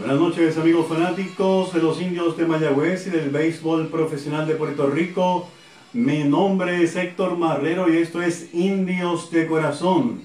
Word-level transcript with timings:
Buenas 0.00 0.18
noches 0.18 0.56
amigos 0.56 0.86
fanáticos 0.86 1.74
de 1.74 1.82
los 1.82 2.00
indios 2.00 2.34
de 2.38 2.46
Mayagüez 2.46 3.06
y 3.06 3.10
del 3.10 3.28
béisbol 3.28 3.88
profesional 3.88 4.46
de 4.46 4.54
Puerto 4.54 4.86
Rico. 4.86 5.46
Mi 5.92 6.24
nombre 6.24 6.82
es 6.82 6.96
Héctor 6.96 7.36
Marrero 7.36 7.92
y 7.92 7.98
esto 7.98 8.22
es 8.22 8.48
Indios 8.54 9.30
de 9.30 9.46
Corazón, 9.46 10.22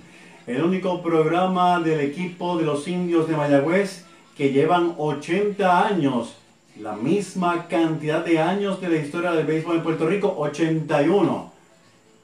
el 0.48 0.64
único 0.64 1.04
programa 1.04 1.82
del 1.82 2.00
equipo 2.00 2.58
de 2.58 2.64
los 2.64 2.88
indios 2.88 3.28
de 3.28 3.36
Mayagüez 3.36 4.06
que 4.38 4.54
llevan 4.54 4.96
80 4.98 5.88
años, 5.88 6.38
la 6.80 6.96
misma 6.96 7.68
cantidad 7.68 8.24
de 8.24 8.40
años 8.40 8.80
de 8.80 8.88
la 8.88 8.96
historia 8.96 9.34
del 9.34 9.46
béisbol 9.46 9.76
en 9.76 9.84
Puerto 9.84 10.08
Rico, 10.08 10.36
81, 10.38 11.52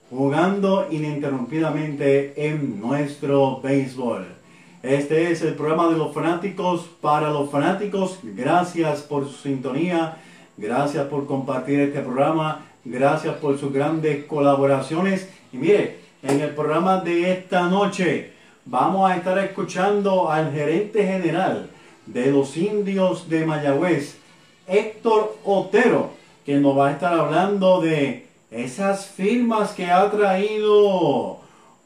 jugando 0.09 0.87
ininterrumpidamente 0.89 2.47
en 2.47 2.79
nuestro 2.79 3.59
béisbol. 3.59 4.40
Este 4.83 5.31
es 5.31 5.43
el 5.43 5.53
programa 5.53 5.89
de 5.89 5.97
los 5.97 6.11
fanáticos 6.11 6.89
para 7.01 7.29
los 7.29 7.51
fanáticos. 7.51 8.17
Gracias 8.23 9.01
por 9.01 9.27
su 9.27 9.33
sintonía, 9.33 10.17
gracias 10.57 11.05
por 11.05 11.27
compartir 11.27 11.79
este 11.81 11.99
programa, 11.99 12.65
gracias 12.83 13.35
por 13.35 13.59
sus 13.59 13.71
grandes 13.71 14.25
colaboraciones. 14.25 15.29
Y 15.53 15.57
mire, 15.57 15.99
en 16.23 16.41
el 16.41 16.49
programa 16.55 16.97
de 16.97 17.31
esta 17.31 17.67
noche 17.67 18.33
vamos 18.65 19.11
a 19.11 19.17
estar 19.17 19.37
escuchando 19.37 20.31
al 20.31 20.51
gerente 20.51 21.05
general 21.05 21.69
de 22.07 22.31
los 22.31 22.57
indios 22.57 23.29
de 23.29 23.45
Mayagüez, 23.45 24.17
Héctor 24.65 25.37
Otero, 25.45 26.09
que 26.43 26.55
nos 26.55 26.75
va 26.75 26.87
a 26.87 26.91
estar 26.93 27.13
hablando 27.13 27.81
de 27.81 28.25
esas 28.49 29.05
firmas 29.05 29.73
que 29.73 29.85
ha 29.85 30.09
traído 30.09 31.40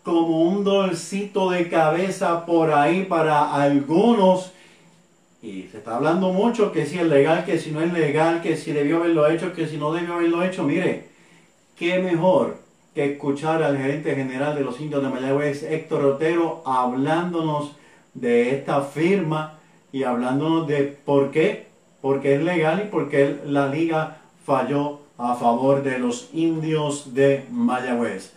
como 0.05 0.43
un 0.43 0.63
dolcito 0.63 1.49
de 1.49 1.67
cabeza 1.67 2.45
por 2.45 2.71
ahí 2.71 3.05
para 3.05 3.55
algunos. 3.55 4.53
Y 5.41 5.63
se 5.63 5.79
está 5.79 5.95
hablando 5.95 6.31
mucho 6.31 6.71
que 6.71 6.85
si 6.85 6.99
es 6.99 7.07
legal, 7.07 7.43
que 7.43 7.57
si 7.57 7.71
no 7.71 7.81
es 7.81 7.91
legal, 7.91 8.41
que 8.43 8.55
si 8.55 8.71
debió 8.71 8.97
haberlo 8.97 9.27
hecho, 9.27 9.51
que 9.51 9.67
si 9.67 9.77
no 9.77 9.91
debió 9.91 10.13
haberlo 10.13 10.43
hecho. 10.43 10.63
Mire, 10.63 11.07
qué 11.75 11.97
mejor 11.97 12.59
que 12.93 13.13
escuchar 13.13 13.63
al 13.63 13.77
gerente 13.77 14.15
general 14.15 14.55
de 14.55 14.62
los 14.62 14.79
indios 14.79 15.01
de 15.01 15.09
Mayagüez, 15.09 15.63
Héctor 15.63 16.05
Otero, 16.05 16.62
hablándonos 16.65 17.75
de 18.13 18.55
esta 18.55 18.81
firma 18.81 19.57
y 19.91 20.03
hablándonos 20.03 20.67
de 20.67 20.84
por 20.84 21.31
qué, 21.31 21.65
porque 22.01 22.35
es 22.35 22.43
legal 22.43 22.84
y 22.85 22.90
porque 22.91 23.40
la 23.43 23.67
liga 23.67 24.17
falló 24.45 24.99
a 25.17 25.34
favor 25.34 25.81
de 25.81 25.97
los 25.97 26.29
indios 26.31 27.15
de 27.15 27.45
Mayagüez. 27.49 28.34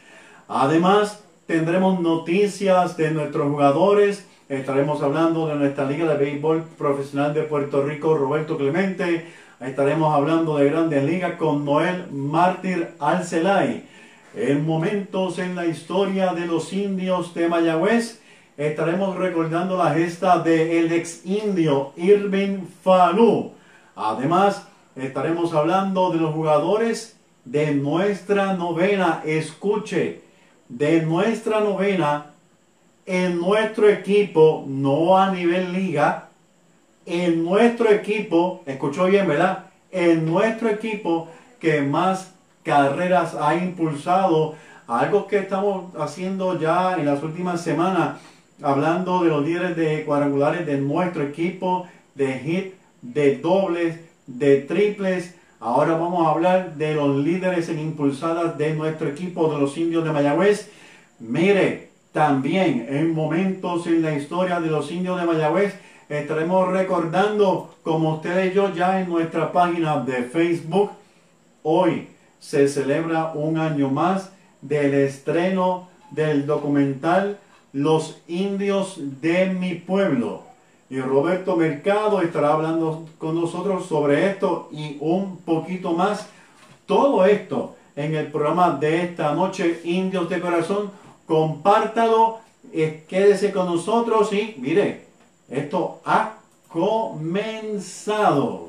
Además, 0.48 1.22
tendremos 1.48 1.98
noticias 2.00 2.98
de 2.98 3.10
nuestros 3.10 3.48
jugadores. 3.48 4.27
Estaremos 4.50 5.02
hablando 5.02 5.46
de 5.46 5.54
nuestra 5.54 5.86
Liga 5.86 6.12
de 6.12 6.22
Béisbol 6.22 6.62
Profesional 6.77 7.32
de 7.32 7.44
Puerto 7.44 7.82
Rico, 7.82 8.18
Roberto 8.18 8.58
Clemente. 8.58 9.24
Estaremos 9.58 10.14
hablando 10.14 10.58
de 10.58 10.69
Grandes 10.69 11.02
Ligas 11.04 11.36
con 11.36 11.64
Noel 11.64 12.04
Mártir 12.12 12.91
Alcelay. 12.98 13.86
En 14.36 14.66
momentos 14.66 15.38
en 15.38 15.56
la 15.56 15.64
historia 15.64 16.34
de 16.34 16.46
los 16.46 16.70
indios 16.74 17.32
de 17.32 17.48
Mayagüez, 17.48 18.20
estaremos 18.58 19.16
recordando 19.16 19.78
la 19.78 19.94
gesta 19.94 20.41
del 20.41 20.92
ex 20.92 21.24
indio 21.24 21.92
Irving 21.96 22.66
Falú. 22.84 23.52
Además, 23.96 24.69
estaremos 24.94 25.54
hablando 25.54 26.10
de 26.10 26.19
los 26.19 26.34
jugadores 26.34 27.16
de 27.46 27.74
nuestra 27.74 28.52
novena. 28.52 29.22
Escuche, 29.24 30.28
de 30.69 31.02
nuestra 31.02 31.61
novena 31.61 32.27
en 33.06 33.38
nuestro 33.38 33.88
equipo, 33.88 34.64
no 34.66 35.16
a 35.16 35.30
nivel 35.30 35.72
liga, 35.72 36.28
en 37.06 37.42
nuestro 37.42 37.91
equipo, 37.91 38.62
escuchó 38.66 39.06
bien, 39.06 39.26
¿verdad? 39.26 39.65
En 39.91 40.26
nuestro 40.26 40.69
equipo 40.69 41.28
que 41.59 41.81
más 41.81 42.34
carreras 42.62 43.34
ha 43.34 43.54
impulsado, 43.56 44.56
algo 44.87 45.26
que 45.26 45.38
estamos 45.38 45.94
haciendo 45.97 46.60
ya 46.60 46.97
en 46.98 47.06
las 47.06 47.22
últimas 47.22 47.62
semanas, 47.62 48.19
hablando 48.62 49.22
de 49.22 49.31
los 49.31 49.44
líderes 49.44 49.75
de 49.75 50.04
cuadrangulares 50.04 50.66
de 50.66 50.76
nuestro 50.76 51.22
equipo, 51.22 51.88
de 52.14 52.38
hit, 52.41 52.75
de 53.00 53.37
dobles, 53.37 54.00
de 54.26 54.60
triples, 54.60 55.34
Ahora 55.60 55.96
vamos 55.96 56.24
a 56.24 56.30
hablar 56.30 56.76
de 56.76 56.94
los 56.94 57.16
líderes 57.16 57.69
en 57.69 57.80
impulsadas 57.80 58.56
de 58.56 58.74
nuestro 58.74 59.08
equipo 59.08 59.52
de 59.52 59.58
los 59.58 59.76
indios 59.76 60.04
de 60.04 60.12
Mayagüez. 60.12 60.70
Mire, 61.19 61.88
también 62.12 62.86
en 62.88 63.12
momentos 63.12 63.88
en 63.88 64.02
la 64.02 64.14
historia 64.14 64.60
de 64.60 64.69
los 64.69 64.92
indios 64.92 65.20
de 65.20 65.26
Mayagüez 65.26 65.74
estaremos 66.08 66.69
recordando, 66.69 67.74
como 67.82 68.14
ustedes 68.14 68.52
y 68.52 68.54
yo 68.54 68.72
ya 68.72 69.00
en 69.00 69.08
nuestra 69.08 69.50
página 69.50 69.98
de 69.98 70.22
Facebook, 70.22 70.92
hoy 71.64 72.08
se 72.38 72.69
celebra 72.69 73.32
un 73.34 73.58
año 73.58 73.90
más 73.90 74.30
del 74.62 74.94
estreno 74.94 75.88
del 76.12 76.46
documental 76.46 77.38
Los 77.72 78.22
indios 78.28 78.96
de 79.20 79.46
mi 79.46 79.75
pueblo 79.75 80.47
y 80.91 81.00
Roberto 81.00 81.56
Mercado 81.56 82.22
estará 82.22 82.54
hablando 82.54 83.06
con 83.19 83.34
nosotros 83.34 83.87
sobre 83.87 84.31
esto 84.31 84.69
y 84.72 84.97
un 85.00 85.38
poquito 85.38 85.93
más. 85.93 86.28
Todo 86.87 87.26
esto 87.26 87.76
en 87.94 88.15
el 88.15 88.28
programa 88.28 88.71
de 88.71 89.03
esta 89.03 89.34
noche, 89.34 89.82
Indios 89.84 90.31
de 90.31 90.41
Corazón. 90.41 90.91
Compártalo, 91.26 92.38
eh, 92.72 93.04
quédese 93.06 93.53
con 93.53 93.66
nosotros 93.66 94.32
y 94.32 94.54
mire, 94.59 95.09
esto 95.50 96.00
ha 96.04 96.37
comenzado. 96.69 98.69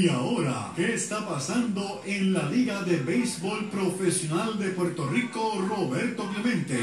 Y 0.00 0.08
ahora, 0.08 0.72
¿qué 0.74 0.94
está 0.94 1.28
pasando 1.28 2.00
en 2.06 2.32
la 2.32 2.48
Liga 2.48 2.80
de 2.84 2.96
Béisbol 2.96 3.68
Profesional 3.68 4.58
de 4.58 4.70
Puerto 4.70 5.06
Rico, 5.06 5.62
Roberto 5.68 6.26
Clemente? 6.32 6.78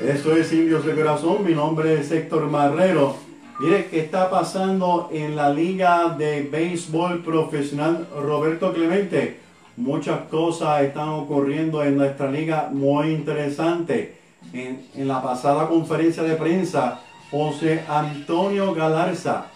Esto 0.00 0.34
es 0.34 0.50
Indios 0.54 0.86
de 0.86 0.94
Corazón, 0.94 1.44
mi 1.44 1.52
nombre 1.54 2.00
es 2.00 2.10
Héctor 2.10 2.48
Marrero. 2.48 3.27
Mire, 3.60 3.88
¿qué 3.90 3.98
está 3.98 4.30
pasando 4.30 5.10
en 5.12 5.34
la 5.34 5.50
Liga 5.50 6.14
de 6.16 6.42
Béisbol 6.42 7.24
Profesional 7.24 8.06
Roberto 8.16 8.72
Clemente? 8.72 9.40
Muchas 9.76 10.20
cosas 10.30 10.82
están 10.82 11.08
ocurriendo 11.08 11.82
en 11.82 11.96
nuestra 11.96 12.30
liga 12.30 12.68
muy 12.72 13.08
interesante. 13.10 14.16
En, 14.52 14.86
en 14.94 15.08
la 15.08 15.20
pasada 15.20 15.66
conferencia 15.66 16.22
de 16.22 16.36
prensa, 16.36 17.00
José 17.32 17.82
Antonio 17.88 18.74
Galarza, 18.74 19.46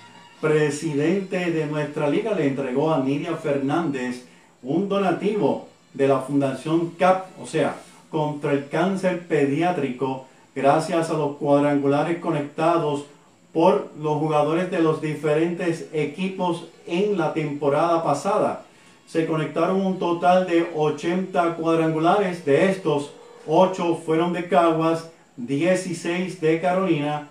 presidente 0.40 1.52
de 1.52 1.66
nuestra 1.66 2.10
liga, 2.10 2.32
le 2.32 2.48
entregó 2.48 2.92
a 2.92 2.98
Nidia 2.98 3.36
Fernández 3.36 4.24
un 4.64 4.88
donativo 4.88 5.68
de 5.94 6.08
la 6.08 6.18
Fundación 6.18 6.90
CAP, 6.98 7.40
o 7.40 7.46
sea, 7.46 7.76
contra 8.10 8.50
el 8.50 8.68
cáncer 8.68 9.28
pediátrico, 9.28 10.26
gracias 10.56 11.08
a 11.08 11.14
los 11.14 11.36
cuadrangulares 11.36 12.18
conectados 12.18 13.04
por 13.52 13.90
los 14.00 14.18
jugadores 14.18 14.70
de 14.70 14.80
los 14.80 15.02
diferentes 15.02 15.88
equipos 15.92 16.68
en 16.86 17.18
la 17.18 17.34
temporada 17.34 18.02
pasada. 18.02 18.64
Se 19.06 19.26
conectaron 19.26 19.84
un 19.84 19.98
total 19.98 20.46
de 20.46 20.70
80 20.74 21.56
cuadrangulares, 21.56 22.44
de 22.44 22.70
estos 22.70 23.10
8 23.46 24.00
fueron 24.06 24.32
de 24.32 24.48
Caguas, 24.48 25.10
16 25.36 26.40
de 26.40 26.60
Carolina, 26.60 27.28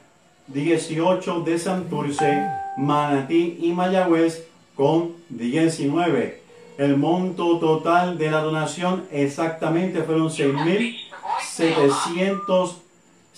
18 0.47 1.41
de 1.41 1.57
Santurce, 1.57 2.45
Manatí 2.77 3.57
y 3.61 3.73
Mayagüez 3.73 4.47
con 4.75 5.13
19. 5.29 6.39
El 6.77 6.97
monto 6.97 7.57
total 7.59 8.17
de 8.17 8.31
la 8.31 8.41
donación 8.41 9.05
exactamente 9.11 10.01
fueron 10.03 10.29
6.700, 10.29 12.75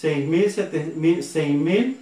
6.000 0.02 1.98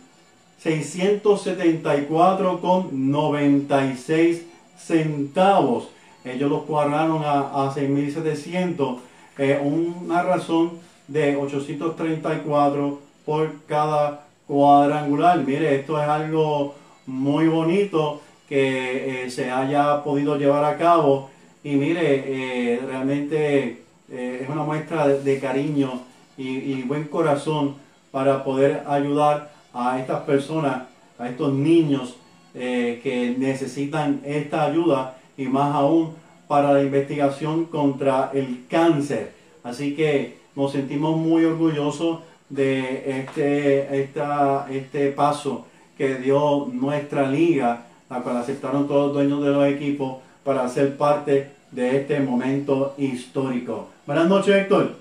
674 0.61 2.61
con 2.61 3.11
96 3.11 4.45
centavos. 4.77 5.89
Ellos 6.23 6.51
los 6.51 6.61
cuadraron 6.63 7.23
a, 7.23 7.39
a 7.39 7.73
6.700, 7.73 8.99
eh, 9.39 9.59
una 9.63 10.21
razón 10.21 10.73
de 11.07 11.35
834 11.35 12.99
por 13.25 13.53
cada 13.67 14.27
cuadrangular. 14.45 15.39
Mire, 15.39 15.79
esto 15.79 15.99
es 15.99 16.07
algo 16.07 16.75
muy 17.07 17.47
bonito 17.47 18.21
que 18.47 19.25
eh, 19.25 19.31
se 19.31 19.49
haya 19.49 20.03
podido 20.03 20.37
llevar 20.37 20.63
a 20.65 20.77
cabo 20.77 21.31
y 21.63 21.75
mire, 21.75 22.23
eh, 22.27 22.79
realmente 22.85 23.81
es 24.11 24.49
una 24.49 24.63
muestra 24.63 25.07
de, 25.07 25.39
cariño 25.39 26.01
y, 26.37 26.49
y 26.49 26.83
buen 26.83 27.05
corazón 27.05 27.75
para 28.11 28.43
poder 28.43 28.83
ayudar 28.87 29.51
a 29.73 29.99
estas 29.99 30.21
personas, 30.21 30.83
a 31.17 31.29
estos 31.29 31.53
niños 31.53 32.15
eh, 32.53 32.99
que 33.03 33.35
necesitan 33.37 34.21
esta 34.25 34.65
ayuda 34.65 35.17
y 35.37 35.45
más 35.45 35.73
aún 35.75 36.15
para 36.47 36.73
la 36.73 36.83
investigación 36.83 37.65
contra 37.65 38.31
el 38.33 38.65
cáncer. 38.69 39.33
Así 39.63 39.95
que 39.95 40.39
nos 40.55 40.73
sentimos 40.73 41.15
muy 41.15 41.45
orgullosos 41.45 42.19
de 42.49 43.19
este, 43.21 44.01
esta, 44.01 44.67
este 44.69 45.11
paso 45.11 45.65
que 45.97 46.15
dio 46.15 46.67
nuestra 46.71 47.29
liga, 47.29 47.85
la 48.09 48.21
cual 48.21 48.37
aceptaron 48.37 48.87
todos 48.87 49.07
los 49.07 49.13
dueños 49.13 49.43
de 49.43 49.49
los 49.51 49.65
equipos 49.67 50.17
para 50.43 50.67
ser 50.67 50.97
parte 50.97 51.51
de 51.71 51.97
este 51.97 52.19
momento 52.19 52.95
histórico. 52.97 53.87
Buenas 54.05 54.27
noches, 54.27 54.55
Héctor. 54.55 54.95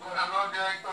Buenas 0.00 0.28
noches, 0.28 0.60
Héctor. 0.76 0.91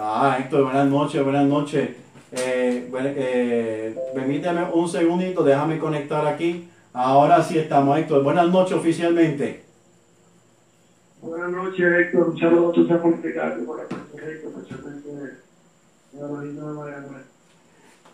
Ah, 0.00 0.36
Héctor, 0.38 0.62
buenas 0.62 0.86
noches, 0.86 1.24
buenas 1.24 1.46
noches. 1.46 1.90
Eh, 2.30 2.88
eh, 2.94 3.96
permíteme 4.14 4.62
un 4.72 4.88
segundito, 4.88 5.42
déjame 5.42 5.80
conectar 5.80 6.24
aquí. 6.24 6.68
Ahora 6.92 7.42
sí 7.42 7.58
estamos, 7.58 7.98
Héctor. 7.98 8.22
Buenas 8.22 8.48
noches 8.48 8.74
oficialmente. 8.76 9.64
Buenas 11.20 11.50
noches, 11.50 11.84
Héctor. 11.84 12.28
Un 12.28 12.38
saludo 12.38 12.68
a 12.68 12.72
amigos 12.72 13.00
por 13.00 13.24
Rico. 13.24 14.52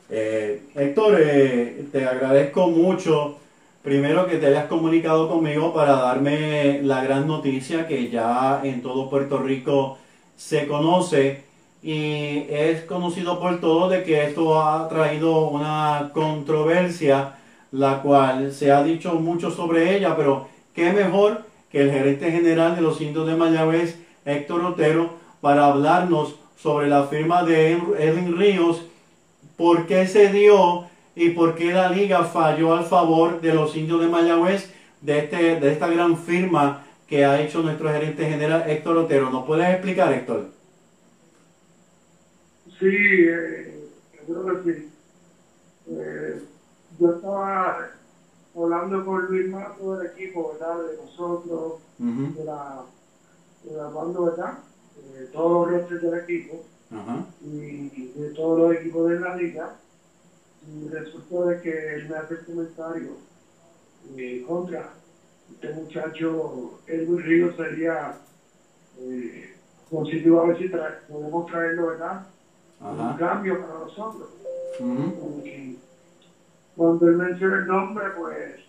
Eh, 0.09 0.63
Héctor, 0.75 1.17
eh, 1.21 1.87
te 1.93 2.07
agradezco 2.07 2.69
mucho, 2.69 3.37
primero 3.83 4.27
que 4.27 4.39
te 4.39 4.47
hayas 4.47 4.67
comunicado 4.69 5.29
conmigo 5.29 5.75
para 5.75 5.97
darme 5.97 6.81
la 6.83 7.05
gran 7.05 7.27
noticia 7.27 7.87
que 7.87 8.09
ya 8.09 8.63
en 8.65 8.81
todo 8.81 9.11
Puerto 9.11 9.39
Rico 9.39 9.99
se 10.37 10.67
conoce 10.67 11.45
y 11.85 12.47
es 12.49 12.81
conocido 12.85 13.39
por 13.39 13.61
todos 13.61 13.91
de 13.91 14.05
que 14.05 14.25
esto 14.25 14.59
ha 14.59 14.89
traído 14.89 15.49
una 15.49 16.13
controversia, 16.15 17.35
la 17.73 18.01
cual 18.01 18.55
se 18.55 18.73
ha 18.73 18.83
dicho 18.83 19.13
mucho 19.17 19.51
sobre 19.51 19.95
ella, 19.95 20.17
pero 20.17 20.49
qué 20.75 20.95
mejor 20.95 21.43
que 21.71 21.83
el 21.83 21.91
gerente 21.91 22.33
general 22.33 22.75
de 22.75 22.81
los 22.81 23.03
indios 23.03 23.27
de 23.27 23.37
Mayagüez, 23.37 23.99
Héctor 24.25 24.65
Otero, 24.65 25.11
para 25.43 25.67
hablarnos 25.67 26.37
sobre 26.57 26.89
la 26.89 27.03
firma 27.03 27.43
de 27.43 27.73
Edwin 27.73 28.39
Ríos 28.39 28.81
por 29.59 29.87
qué 29.87 30.07
se 30.07 30.33
dio 30.33 30.87
y 31.15 31.31
por 31.31 31.55
qué 31.55 31.71
la 31.71 31.91
liga 31.91 32.25
falló 32.25 32.75
al 32.75 32.85
favor 32.85 33.43
de 33.43 33.53
los 33.53 33.77
indios 33.77 34.01
de 34.01 34.07
Mayagüez, 34.07 34.73
de, 35.03 35.19
este, 35.19 35.61
de 35.61 35.71
esta 35.71 35.89
gran 35.89 36.17
firma 36.17 36.83
que 37.07 37.27
ha 37.27 37.43
hecho 37.43 37.61
nuestro 37.61 37.91
gerente 37.91 38.25
general 38.25 38.65
Héctor 38.67 38.97
Otero. 38.97 39.29
¿Nos 39.29 39.45
puedes 39.45 39.69
explicar, 39.69 40.11
Héctor? 40.15 40.54
Sí, 42.85 42.91
eh, 42.93 43.65
creo 44.27 44.45
que 44.45 44.75
sí. 44.75 44.83
Eh, 45.87 46.39
yo 46.99 47.09
estaba 47.09 47.89
hablando 48.55 49.03
con 49.03 49.25
Luis 49.25 49.47
Mato 49.47 49.93
del 49.93 50.07
equipo, 50.07 50.49
¿verdad? 50.49 50.83
De 50.83 50.95
nosotros, 50.97 51.73
de, 52.35 52.45
la, 52.45 52.83
de 53.63 53.75
la 53.75 53.87
banda, 53.87 54.21
¿verdad? 54.21 54.53
De 55.15 55.25
todos 55.29 55.67
los 55.67 55.67
rostros 55.67 55.99
del 56.03 56.13
equipo 56.13 56.61
y 57.43 58.05
de 58.19 58.29
todos 58.29 58.59
los 58.59 58.73
equipos 58.73 59.07
de 59.09 59.17
la 59.17 59.33
liga. 59.33 59.71
Y 60.67 60.87
resulta 60.89 61.41
de 61.41 61.57
que 61.57 61.95
él 61.95 62.05
me 62.07 62.17
hace 62.17 62.35
el 62.35 62.41
comentario 62.41 63.17
eh, 64.15 64.43
contra 64.45 64.91
este 65.51 65.71
muchacho, 65.71 66.75
Edwin 66.87 67.19
Río 67.19 67.51
sería 67.51 68.13
eh, 68.99 69.49
positivo 69.89 70.39
a 70.39 70.45
ver 70.45 70.57
si 70.59 70.67
podemos 71.09 71.47
traerlo, 71.47 71.87
¿verdad? 71.87 72.21
Un 72.85 73.17
cambio 73.17 73.61
para 73.61 73.79
nosotros. 73.79 74.29
cuando 76.77 77.07
él 77.07 77.17
menciona 77.17 77.57
el 77.57 77.67
nombre, 77.67 78.05
pues 78.17 78.61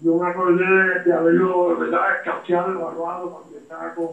yo 0.00 0.16
me 0.16 0.28
acordé 0.28 1.00
de, 1.04 1.12
haberlo, 1.12 1.76
¿verdad? 1.78 2.16
Escacheado, 2.18 2.72
evaluado 2.72 3.30
cuando 3.30 3.58
estaba 3.58 3.94
con 3.94 4.10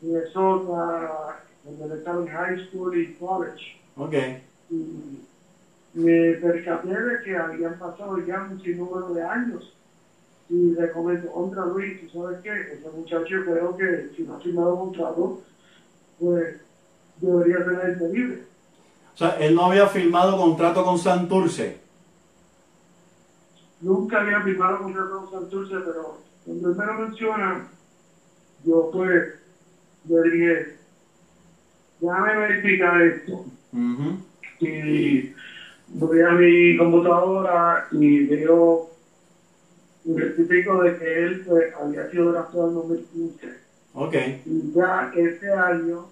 Minnesota, 0.00 1.42
cuando 1.64 1.94
estaba 1.94 2.20
en 2.22 2.28
high 2.28 2.66
school 2.66 2.98
y 2.98 3.14
college. 3.14 3.80
Ok. 3.96 4.14
Y 4.70 5.20
me 5.94 6.32
percaté 6.34 6.88
de 6.88 7.22
que 7.24 7.36
habían 7.36 7.78
pasado 7.78 8.18
ya 8.18 8.48
un 8.50 8.60
sinnúmero 8.60 9.14
de 9.14 9.22
años. 9.22 9.72
Y 10.48 10.72
le 10.72 10.90
comento, 10.90 11.30
contra 11.30 11.64
Luis, 11.66 12.00
¿tú 12.00 12.20
sabes 12.20 12.40
qué? 12.42 12.50
Ese 12.50 12.90
muchacho 12.94 13.44
creo 13.44 13.76
que 13.76 14.10
si 14.16 14.24
no 14.24 14.34
ha 14.34 14.40
firmado 14.40 14.76
contrato, 14.76 15.40
pues 16.18 16.56
debería 17.20 17.58
ser 17.64 18.10
libre. 18.10 18.42
O 19.14 19.18
sea, 19.18 19.30
él 19.38 19.54
no 19.54 19.66
había 19.66 19.86
firmado 19.86 20.36
contrato 20.36 20.84
con 20.84 20.98
Santurce. 20.98 21.78
Nunca 23.80 24.20
había 24.20 24.40
firmado 24.42 24.78
contrato 24.78 25.20
con 25.20 25.30
Santurce, 25.30 25.76
pero 25.84 26.18
cuando 26.44 26.70
él 26.70 26.76
me 26.76 26.86
lo 26.86 26.94
menciona, 26.94 27.68
yo 28.64 28.90
pues 28.92 29.34
le 30.08 30.30
dije, 30.30 30.76
déjame 32.00 32.36
verificar 32.36 33.02
esto. 33.02 33.44
Y 34.60 35.32
voy 35.88 36.20
a 36.20 36.30
mi 36.30 36.76
computadora 36.76 37.88
y 37.92 38.26
veo 38.26 38.90
certifico 40.04 40.82
de 40.82 40.98
que 40.98 41.24
él 41.24 41.44
pues, 41.46 41.74
había 41.74 42.10
sido 42.10 42.32
draftado 42.32 42.68
en 42.68 42.74
2015. 42.74 43.46
Ok. 43.94 44.14
Y 44.46 44.72
ya 44.74 45.12
este 45.16 45.52
año, 45.52 46.06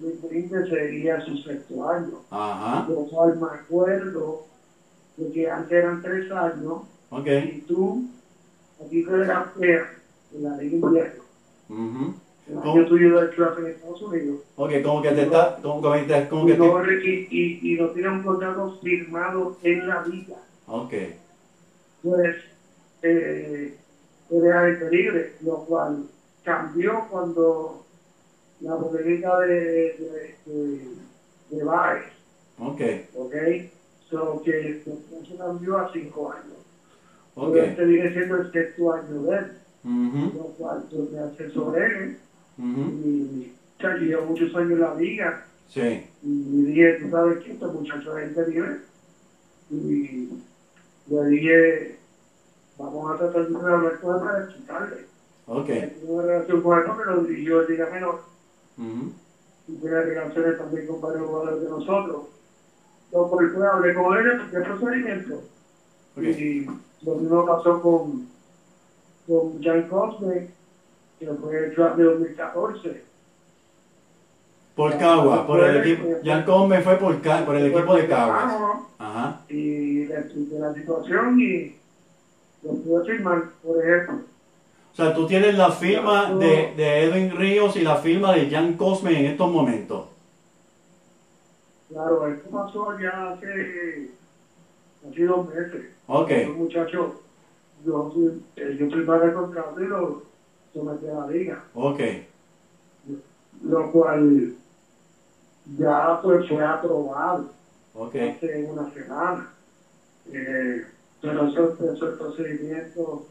2020, 0.00 0.66
sería 0.68 1.20
su 1.20 1.36
sexto 1.36 1.88
año. 1.88 2.20
Ajá. 2.30 2.84
Yo 2.88 3.04
cual 3.06 3.36
me 3.36 3.46
acuerdo 3.56 4.42
de 5.16 5.30
que 5.30 5.48
antes 5.48 5.72
eran 5.72 6.00
tres 6.00 6.30
años. 6.30 6.80
Ok. 7.10 7.26
Y 7.26 7.58
tú, 7.66 8.02
aquí 8.84 9.02
fue 9.02 9.24
la 9.24 9.46
en 9.56 10.42
la 10.42 10.54
Liga 10.54 10.76
Invierno. 10.76 11.22
Uh 11.68 12.12
yo 12.46 12.84
tuyo 12.86 13.18
del 13.18 13.30
club 13.30 13.58
en 13.58 13.66
Estados 13.66 14.02
Unidos. 14.02 14.38
Ok, 14.56 14.70
como 14.82 15.00
que 15.00 15.12
te 15.12 15.22
está, 15.22 15.54
como, 15.62 15.80
como, 15.80 15.94
como 16.28 16.46
que 16.46 16.56
no, 16.56 16.92
y, 16.92 17.26
y, 17.30 17.58
y, 17.62 17.76
no 17.76 17.88
tiene 17.88 18.08
un 18.08 18.20
contrato 18.20 18.68
firmado 18.82 19.54
en 19.62 19.86
la 19.86 20.00
vida. 20.00 20.36
Ok. 20.66 20.92
Pues, 22.02 22.34
eh, 23.02 23.72
era 24.30 24.68
el 24.68 24.90
libre, 24.90 25.32
lo 25.40 25.58
cual 25.60 26.04
cambió 26.42 27.04
cuando 27.08 27.80
la 28.62 28.76
política 28.76 29.38
de, 29.40 29.48
de, 29.48 30.34
de, 30.46 30.88
de 31.50 31.64
Baez. 31.64 32.12
Ok. 32.58 32.80
Ok. 33.16 33.34
So 34.08 34.42
que 34.44 34.82
se 34.84 35.36
cambió 35.36 35.78
a 35.78 35.92
cinco 35.92 36.30
años. 36.32 36.58
Ok. 37.34 37.52
Pero 37.52 37.64
este 37.66 37.84
viene 37.84 38.12
siendo 38.12 38.36
el 38.36 38.52
sexto 38.52 38.92
año 38.92 39.22
de 39.22 39.36
él. 39.36 39.46
Uh 39.84 39.88
-huh. 39.88 40.34
Lo 40.34 40.44
cual 40.56 40.84
yo 40.90 41.06
me 41.10 41.18
asesoré 41.20 42.16
Uh 42.58 42.62
-huh. 42.62 42.90
y 42.92 43.52
ya 43.80 43.94
llevo 43.94 44.26
muchos 44.26 44.54
años 44.54 44.72
en 44.72 44.80
la 44.80 44.94
liga. 44.94 45.42
Sí. 45.68 46.06
Y 46.22 46.62
dije, 46.62 46.98
tú 47.00 47.08
sabes 47.10 47.38
que 47.38 47.52
este 47.52 47.66
muchacho 47.66 48.16
es 48.16 48.36
libre. 48.48 48.76
Y 49.70 50.28
le 51.08 51.24
dije, 51.30 51.96
vamos 52.78 53.10
a 53.10 53.16
tratar 53.16 53.48
de 53.48 53.56
hablar 53.56 53.98
con 54.00 54.14
él 54.14 54.20
para 54.22 54.38
explicarle. 54.40 54.96
Ok. 55.46 55.70
Una 56.06 56.22
relación 56.26 56.60
con 56.62 56.78
él 56.78 57.26
dirigió 57.26 57.60
el 57.60 57.68
Liga 57.68 57.86
Menor. 57.90 58.31
Uh 58.78 58.82
-huh. 58.82 59.12
Y 59.68 59.76
tiene 59.76 60.00
relaciones 60.02 60.58
también 60.58 60.86
con 60.86 61.00
varios 61.00 61.26
jugadores 61.26 61.62
de 61.62 61.70
nosotros. 61.70 62.22
Entonces, 63.06 63.30
por 63.30 63.44
eso 63.44 63.72
hablé 63.72 63.94
con 63.94 64.16
él 64.16 64.38
de 64.38 64.50
qué 64.50 64.64
procedimiento. 64.64 65.42
Okay. 66.16 66.30
Y 66.30 67.04
lo 67.04 67.14
mismo 67.16 67.46
pasó 67.46 67.80
con, 67.80 68.28
con 69.26 69.62
Jan 69.62 69.88
Cosme, 69.88 70.48
que 71.18 71.26
fue 71.26 71.66
el 71.66 71.74
draft 71.74 71.96
de 71.96 72.04
2014. 72.04 73.04
Por 74.74 74.98
Cagua, 74.98 75.46
por 75.46 75.60
el 75.60 75.76
equipo. 75.76 76.08
Jan 76.24 76.44
Cosme 76.44 76.80
fue 76.80 76.96
por, 76.96 77.20
por 77.20 77.56
el 77.56 77.66
equipo 77.66 77.94
de 77.94 78.08
Caguas. 78.08 78.54
Ajá. 78.98 79.40
Y 79.48 80.02
expliqué 80.04 80.58
la 80.58 80.72
situación 80.72 81.40
y 81.40 81.76
lo 82.62 82.74
pude 82.74 83.04
firmar, 83.04 83.50
por 83.62 83.84
ejemplo. 83.84 84.31
O 84.92 84.94
sea, 84.94 85.14
tú 85.14 85.26
tienes 85.26 85.56
la 85.56 85.70
firma 85.72 86.34
de, 86.34 86.74
de 86.76 87.04
Edwin 87.04 87.34
Ríos 87.36 87.76
y 87.76 87.80
la 87.80 87.96
firma 87.96 88.34
de 88.34 88.50
Jan 88.50 88.74
Cosme 88.74 89.18
en 89.18 89.26
estos 89.26 89.50
momentos. 89.50 90.08
Claro, 91.88 92.26
esto 92.26 92.50
pasó 92.50 92.98
ya 92.98 93.32
hace, 93.32 94.10
hace 95.08 95.24
dos 95.24 95.48
meses. 95.48 95.84
Ok. 96.06 96.30
Un 96.48 96.58
muchacho, 96.58 97.20
yo, 97.84 98.12
yo 98.14 98.88
firmé 98.90 99.14
el 99.24 99.32
contrato 99.32 99.80
y 99.82 99.86
lo 99.86 100.22
sometí 100.74 101.06
a 101.08 101.14
la 101.14 101.26
liga. 101.26 101.64
Ok. 101.74 102.00
Lo 103.62 103.92
cual 103.92 104.54
ya 105.78 106.20
pues 106.22 106.48
fue 106.48 106.64
aprobado 106.64 107.50
Ok. 107.94 108.14
hace 108.16 108.64
una 108.64 108.92
semana. 108.92 109.50
Eh, 110.32 110.84
pero 111.20 111.46
eso 111.48 111.70
empezó 111.78 112.08
el 112.08 112.18
procedimiento 112.18 113.26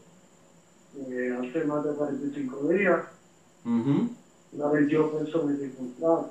eh, 0.96 1.36
hace 1.38 1.64
más 1.64 1.84
de 1.84 1.94
45 1.94 2.68
días. 2.68 3.00
Uh 3.64 3.70
-huh. 3.70 4.08
una 4.52 4.68
vez 4.68 4.88
yo 4.88 5.10
me 5.44 5.64
encontrado. 5.64 6.30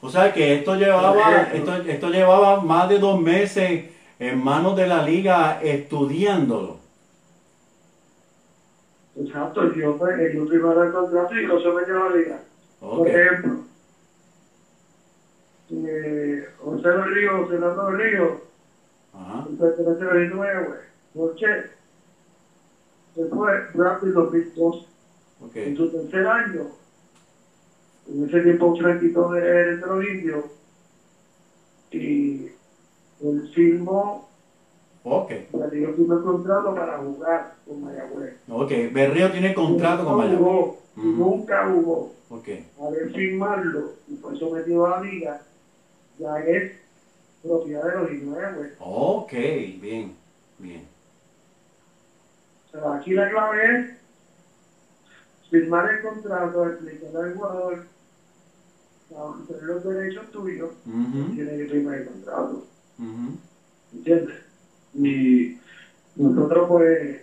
O 0.00 0.10
sea 0.10 0.32
que 0.32 0.56
esto 0.56 0.74
llevaba, 0.74 1.42
esto, 1.52 1.76
esto 1.76 2.10
llevaba 2.10 2.60
más 2.60 2.88
de 2.88 2.98
dos 2.98 3.20
meses 3.20 3.84
en 4.18 4.42
manos 4.42 4.76
de 4.76 4.86
la 4.88 5.02
liga 5.02 5.60
estudiándolo. 5.62 6.78
Exacto, 9.16 9.72
yo, 9.74 9.96
pues, 9.98 10.34
yo 10.34 10.46
primero 10.46 10.82
el 10.82 10.92
contrato 10.92 11.38
y 11.38 11.46
José 11.46 11.68
me 11.68 11.82
lleva 11.82 12.06
a 12.06 12.10
la 12.10 12.16
liga. 12.16 12.40
Por 12.80 13.08
ejemplo, 13.08 13.60
eh, 15.70 16.48
José 16.58 16.88
del 16.88 17.14
Río, 17.14 17.46
del 17.48 17.98
Río, 17.98 18.40
Ajá. 19.14 19.46
pertenece 19.58 20.02
a 20.02 20.14
la 20.14 20.60
güey. 20.60 20.80
Se 23.14 23.26
fue 23.26 23.62
rápido 23.72 24.12
2002. 24.22 24.84
Okay. 25.40 25.66
En 25.68 25.74
su 25.76 25.86
tercer 25.88 26.24
año, 26.26 26.66
en 28.06 28.24
ese 28.24 28.40
tiempo 28.40 28.72
tranquilo 28.72 29.28
de 29.30 29.70
entre 29.70 29.88
los 29.88 30.02
indios, 30.02 30.44
y 31.90 32.46
él 33.20 33.48
firmó 33.52 34.20
Okay. 35.04 35.44
Berrío 35.52 35.90
tiene 35.92 36.16
contrato 36.20 36.72
para 36.72 36.96
jugar 36.96 37.44
con 37.66 37.80
Mayagüez. 37.80 38.32
Ok, 38.48 38.70
Berrío 38.92 39.28
tiene 39.30 39.52
contrato 39.52 40.04
con 40.04 40.16
Mayagüez. 40.16 40.38
Jugó, 40.38 40.72
Nunca 40.94 41.64
jugó. 41.64 42.08
Okay. 42.28 42.62
A 42.80 42.88
ver 42.88 43.10
firmarlo 43.10 43.90
y 44.06 44.14
fue 44.14 44.34
sometido 44.36 44.84
a 44.86 44.90
la 44.90 44.98
liga, 44.98 45.36
ya 46.18 46.38
es 46.38 46.64
propiedad 47.42 47.84
de 47.84 47.92
los 47.92 48.22
Mayagüez. 48.22 48.70
Ok, 48.78 49.32
bien, 49.80 50.08
bien. 50.58 50.91
O 52.72 52.78
sea, 52.78 52.92
aquí 52.94 53.12
la 53.12 53.28
clave 53.28 53.72
es 53.72 53.86
firmar 55.50 55.86
el 55.90 56.00
contrato, 56.00 56.66
explicar 56.66 57.14
al 57.14 57.32
jugador, 57.34 57.82
tener 59.46 59.62
los 59.62 59.82
derechos 59.82 60.26
tuyos, 60.30 60.70
tiene 61.34 61.56
que 61.56 61.66
firmar 61.66 61.94
el 61.96 62.04
contrato. 62.04 62.62
¿Entiendes? 63.92 64.36
Y 64.94 65.52
nosotros 66.16 66.66
pues 66.66 67.18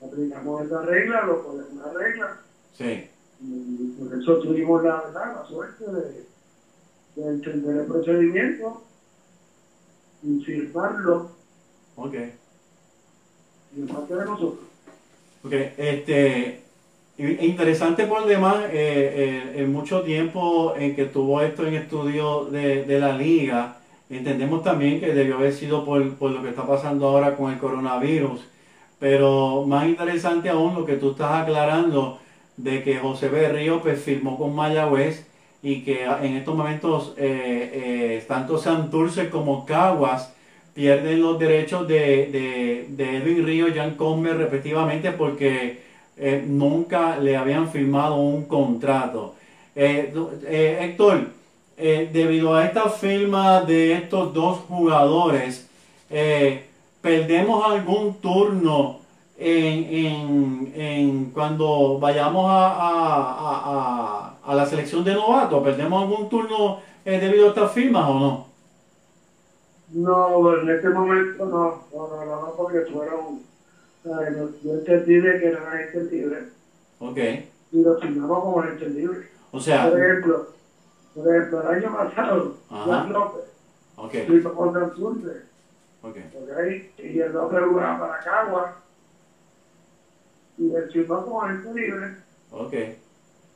aplicamos 0.00 0.64
esa 0.64 0.80
regla, 0.80 1.22
lo 1.24 1.40
ponemos 1.40 1.70
una 1.72 1.88
regla. 1.88 2.36
Sí. 2.78 3.02
Y 3.40 3.84
por 3.98 4.16
eso 4.16 4.38
tuvimos 4.38 4.80
la 4.82 5.00
verdad, 5.00 5.32
la 5.32 5.44
suerte 5.44 5.84
de, 5.84 6.24
de 7.16 7.28
entender 7.28 7.76
el 7.76 7.84
procedimiento 7.84 8.80
y 10.22 10.36
firmarlo. 10.44 11.26
Ok. 11.96 12.14
Y 13.76 13.82
parte 13.82 14.14
de 14.14 14.24
nosotros. 14.24 14.54
Ok, 15.44 15.52
este, 15.76 16.62
interesante 17.18 18.06
por 18.06 18.26
demás, 18.26 18.64
eh, 18.66 18.72
eh, 18.72 19.52
en 19.56 19.72
mucho 19.72 20.02
tiempo 20.02 20.74
en 20.76 20.94
que 20.94 21.06
tuvo 21.06 21.40
esto 21.40 21.66
en 21.66 21.74
estudio 21.74 22.44
de, 22.44 22.84
de 22.84 23.00
la 23.00 23.16
liga, 23.16 23.78
Entendemos 24.12 24.62
también 24.62 25.00
que 25.00 25.14
debió 25.14 25.36
haber 25.36 25.54
sido 25.54 25.86
por, 25.86 26.02
lo 26.02 26.42
que 26.42 26.50
está 26.50 26.66
pasando 26.66 27.08
ahora 27.08 27.34
con 27.34 27.50
el 27.50 27.58
coronavirus, 27.58 28.42
pero 28.98 29.64
más 29.66 29.86
interesante 29.86 30.50
aún 30.50 30.74
lo 30.74 30.84
que 30.84 30.96
tú 30.96 31.12
estás 31.12 31.42
aclarando 31.42 32.18
de 32.58 32.82
que 32.82 32.98
José 32.98 33.30
Berrío 33.30 33.80
pues, 33.80 34.02
firmó 34.02 34.36
con 34.36 34.54
Mayagüez 34.54 35.26
y 35.62 35.80
que 35.82 36.04
en 36.04 36.36
estos 36.36 36.54
momentos 36.54 37.14
eh, 37.16 37.70
eh, 37.72 38.24
tanto 38.28 38.58
Santurce 38.58 39.30
como 39.30 39.64
Caguas 39.64 40.34
pierden 40.74 41.20
los 41.20 41.38
derechos 41.38 41.86
de, 41.88 42.86
Edwin 42.98 43.46
Río 43.46 43.68
y 43.68 43.74
Jan 43.74 43.94
Comer 43.94 44.36
respectivamente 44.36 45.12
porque 45.12 45.82
eh, 46.16 46.44
nunca 46.46 47.16
le 47.18 47.36
habían 47.36 47.70
firmado 47.70 48.16
un 48.16 48.44
contrato. 48.44 49.34
Héctor, 49.74 51.28
eh, 51.76 52.10
debido 52.12 52.54
a 52.54 52.64
esta 52.66 52.88
firma 52.90 53.62
de 53.62 53.94
estos 53.94 54.32
dos 54.32 54.58
jugadores, 54.68 55.68
eh, 56.10 56.66
perdemos 57.00 57.64
algún 57.64 58.14
turno 58.20 59.00
en, 59.38 60.72
en, 60.76 61.30
cuando 61.32 61.98
vayamos 61.98 62.46
a, 62.48 64.36
a, 64.44 64.54
la 64.54 64.66
selección 64.66 65.02
de 65.02 65.14
novatos? 65.14 65.62
¿Perdemos 65.64 66.02
algún 66.02 66.28
turno 66.28 66.78
eh, 67.04 67.18
debido 67.18 67.46
a 67.46 67.48
estas 67.48 67.72
firmas 67.72 68.08
o 68.08 68.14
no? 68.20 68.51
No, 69.92 70.58
en 70.58 70.70
este 70.70 70.88
momento 70.88 71.44
no, 71.44 71.84
no, 71.92 72.24
no, 72.24 72.24
no, 72.24 72.54
porque 72.56 72.80
fueron, 72.92 73.40
yo 74.04 74.72
entendí 74.72 75.20
de 75.20 75.38
que 75.38 75.46
eran 75.48 75.80
entendibles. 75.80 76.44
Ok. 76.98 77.18
Y 77.72 77.82
lo 77.82 77.98
firmamos 77.98 78.40
como 78.40 78.64
entendibles. 78.64 79.28
O 79.50 79.60
sea, 79.60 79.90
por 79.90 80.00
ejemplo, 80.00 80.48
por 81.14 81.34
ejemplo, 81.34 81.62
el 81.62 81.76
año 81.76 81.96
pasado, 81.96 82.56
Juan 82.68 83.12
López, 83.12 83.44
okay. 83.96 84.26
hizo 84.32 84.54
contra 84.54 84.86
el 84.86 84.92
sur. 84.92 85.16
Okay. 86.02 86.24
Okay. 86.42 86.92
Y 86.98 87.20
el 87.20 87.32
López 87.32 87.60
jugaba 87.68 88.00
para 88.00 88.24
Cagua. 88.24 88.76
Y 90.56 90.74
el 90.74 90.90
firmó 90.90 91.24
como 91.24 91.46
libre. 91.46 92.16
Ok. 92.50 92.74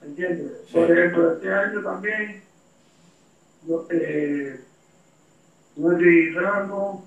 ¿Entiendes? 0.03 0.53
Por 0.73 0.91
ejemplo, 0.91 1.33
este 1.33 1.53
año 1.53 1.83
también, 1.83 2.43
eh, 3.91 4.61
Luis 5.77 6.35
Ramos 6.35 7.05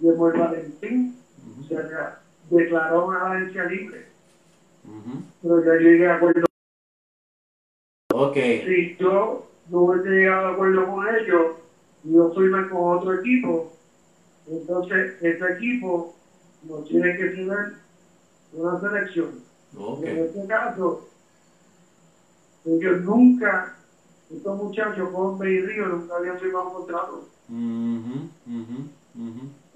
y 0.00 0.06
Valentín 0.06 1.16
se 1.66 1.76
declaró 2.50 3.06
una 3.08 3.32
agencia 3.32 3.64
libre. 3.64 4.06
Pero 5.42 5.64
ya 5.64 5.72
llegué 5.74 6.08
a 6.08 6.16
acuerdo. 6.16 6.46
Ok. 8.14 8.34
Sí, 8.34 8.96
yo 8.98 9.48
no 9.68 9.78
hubiese 9.80 10.08
llegado 10.10 10.46
a 10.46 10.52
acuerdo 10.52 10.86
con 10.86 11.06
ellos, 11.08 11.56
yo 12.04 12.32
firme 12.34 12.68
con 12.68 12.98
otro 12.98 13.14
equipo, 13.14 13.72
entonces 14.46 15.22
ese 15.22 15.52
equipo 15.52 16.14
nos 16.62 16.88
tiene 16.88 17.16
que 17.16 17.26
tener 17.26 17.74
una 18.52 18.80
selección. 18.80 19.42
En 20.02 20.18
este 20.18 20.46
caso, 20.46 21.08
ellos 22.64 23.00
nunca, 23.02 23.76
estos 24.30 24.56
muchachos, 24.56 25.12
Bombe 25.12 25.50
y 25.50 25.60
Río, 25.60 25.86
nunca 25.88 26.16
habían 26.16 26.38
firmado 26.38 26.68
un 26.68 26.74
contrato. 26.74 27.28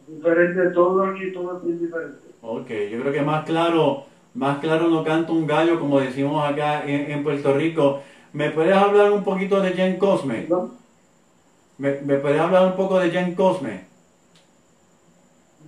Diferente, 0.06 0.70
todo 0.74 1.04
aquí, 1.04 1.32
todo 1.32 1.62
es 1.66 1.80
diferente. 1.80 2.18
Ok, 2.42 2.68
yo 2.90 3.00
creo 3.00 3.12
que 3.12 3.22
más 3.22 3.44
claro, 3.44 4.04
más 4.34 4.58
claro 4.58 4.88
no 4.88 5.02
canta 5.04 5.32
un 5.32 5.46
gallo, 5.46 5.80
como 5.80 6.00
decimos 6.00 6.44
acá 6.44 6.84
en 6.86 7.22
Puerto 7.22 7.54
Rico. 7.54 8.02
¿Me 8.32 8.50
puedes 8.50 8.74
hablar 8.74 9.12
un 9.12 9.24
poquito 9.24 9.60
de 9.60 9.70
Jen 9.70 9.98
Cosme? 9.98 10.48
¿Me, 11.76 12.00
¿Me, 12.00 12.16
puedes 12.16 12.40
hablar 12.40 12.66
un 12.66 12.76
poco 12.76 12.98
de 12.98 13.10
Jen 13.10 13.34
Cosme? 13.34 13.84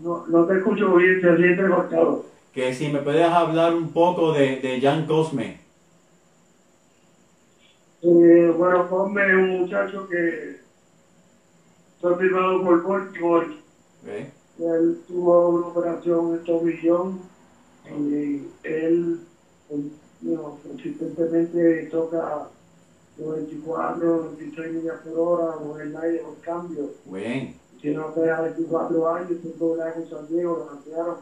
No, 0.03 0.27
no 0.29 0.47
te 0.47 0.57
escucho 0.57 0.95
bien, 0.95 1.21
te 1.21 1.37
sientes 1.37 1.71
cortado. 1.71 2.25
Que 2.53 2.73
si 2.75 2.89
me 2.89 3.01
puedes 3.01 3.27
hablar 3.27 3.75
un 3.75 3.93
poco 3.93 4.33
de, 4.33 4.61
de 4.61 4.81
Jan 4.81 5.07
Cosme. 5.07 5.59
Eh, 8.03 8.53
bueno, 8.57 8.89
Cosme 8.89 9.27
es 9.27 9.35
un 9.35 9.61
muchacho 9.61 10.09
que 10.09 10.64
fue 12.05 12.19
firmado 12.19 12.63
por 12.63 12.83
Baltimore. 12.83 13.47
Él 14.59 15.01
tuvo 15.09 15.49
una 15.49 15.67
operación 15.69 16.35
en 16.35 16.45
tomillón 16.45 17.21
y 17.99 18.43
él 18.63 19.21
no, 20.21 20.59
consistentemente 20.63 21.89
toca 21.91 22.49
los 23.17 23.37
24, 23.37 24.35
23 24.37 24.73
millas 24.75 25.01
por 25.01 25.19
hora, 25.19 25.57
o 25.57 25.79
el 25.79 25.97
aire, 25.97 26.23
o 26.25 26.35
el 26.35 26.41
cambio. 26.43 26.91
Bueno. 27.07 27.55
Tiene 27.81 27.99
una 27.99 28.07
opera 28.09 28.43
de 28.43 28.51
24 28.51 29.15
años, 29.15 29.41
tuvo 29.59 29.73
una 29.73 29.93
con 29.93 30.11
San 30.11 30.29
Diego, 30.29 30.59
lo 30.59 30.67
cambiaron, 30.67 31.17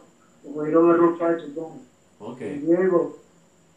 lo 0.44 0.52
cogieron 0.52 0.90
de 0.90 0.96
Rock 0.96 1.18
con 1.54 2.32
okay. 2.32 2.58
Diego. 2.58 3.18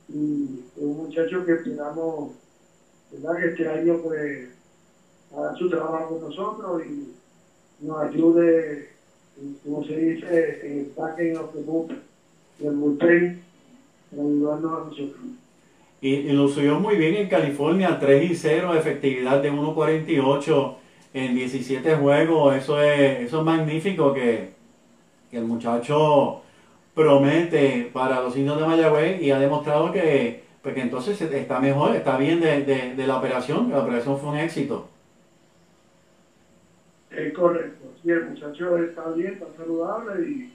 Y 0.10 0.64
es 0.76 0.84
un 0.84 0.98
muchacho 0.98 1.46
que 1.46 1.54
esperamos, 1.54 2.32
¿verdad? 3.12 3.38
Que 3.40 3.48
este 3.50 3.70
año 3.70 4.00
pues 4.04 4.55
haga 5.32 5.56
su 5.56 5.70
trabajo 5.70 6.20
con 6.20 6.30
nosotros 6.30 6.82
y 6.86 7.86
nos 7.86 8.02
ayude, 8.02 8.90
como 9.64 9.84
se 9.84 9.96
dice, 9.98 10.60
en 10.64 10.80
el 10.80 10.86
packing 10.88 11.38
of 11.38 11.54
the 11.54 11.62
book, 11.62 11.92
el 12.60 12.72
bullpen 12.72 13.46
y, 16.02 16.08
y, 16.10 16.32
lo 16.32 16.48
subió 16.48 16.80
muy 16.80 16.96
bien 16.96 17.16
en 17.16 17.28
California, 17.28 17.98
3 18.00 18.32
y 18.32 18.36
0, 18.36 18.76
efectividad 18.76 19.42
de 19.42 19.52
1.48 19.52 20.76
en 21.14 21.36
17 21.36 21.96
juegos. 21.96 22.56
Eso 22.56 22.82
es, 22.82 23.22
eso 23.22 23.40
es 23.40 23.46
magnífico 23.46 24.14
que, 24.14 24.54
el 25.32 25.44
muchacho 25.44 26.44
promete 26.94 27.90
para 27.92 28.22
los 28.22 28.38
indios 28.38 28.58
de 28.58 28.66
Mayagüez 28.66 29.22
y 29.22 29.32
ha 29.32 29.38
demostrado 29.38 29.92
que, 29.92 30.44
pues 30.62 30.78
entonces 30.78 31.20
está 31.22 31.60
mejor, 31.60 31.94
está 31.94 32.16
bien 32.18 32.40
de, 32.40 32.62
de, 32.96 33.08
la 33.08 33.18
operación, 33.18 33.70
la 33.70 33.80
operación 33.80 34.18
fue 34.18 34.30
un 34.30 34.38
éxito. 34.38 34.88
Es 37.16 37.34
correcto, 37.34 37.94
sí, 38.02 38.10
el 38.10 38.24
muchacho 38.26 38.78
está 38.78 39.10
bien, 39.10 39.34
está 39.34 39.46
saludable 39.56 40.28
y 40.28 40.54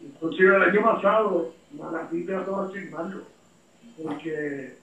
inclusive 0.00 0.56
el 0.56 0.62
año 0.62 0.82
pasado 0.82 1.52
Manatí 1.72 2.24
trató 2.24 2.66
de 2.66 2.72
firmarlo, 2.72 3.22
porque 4.02 4.74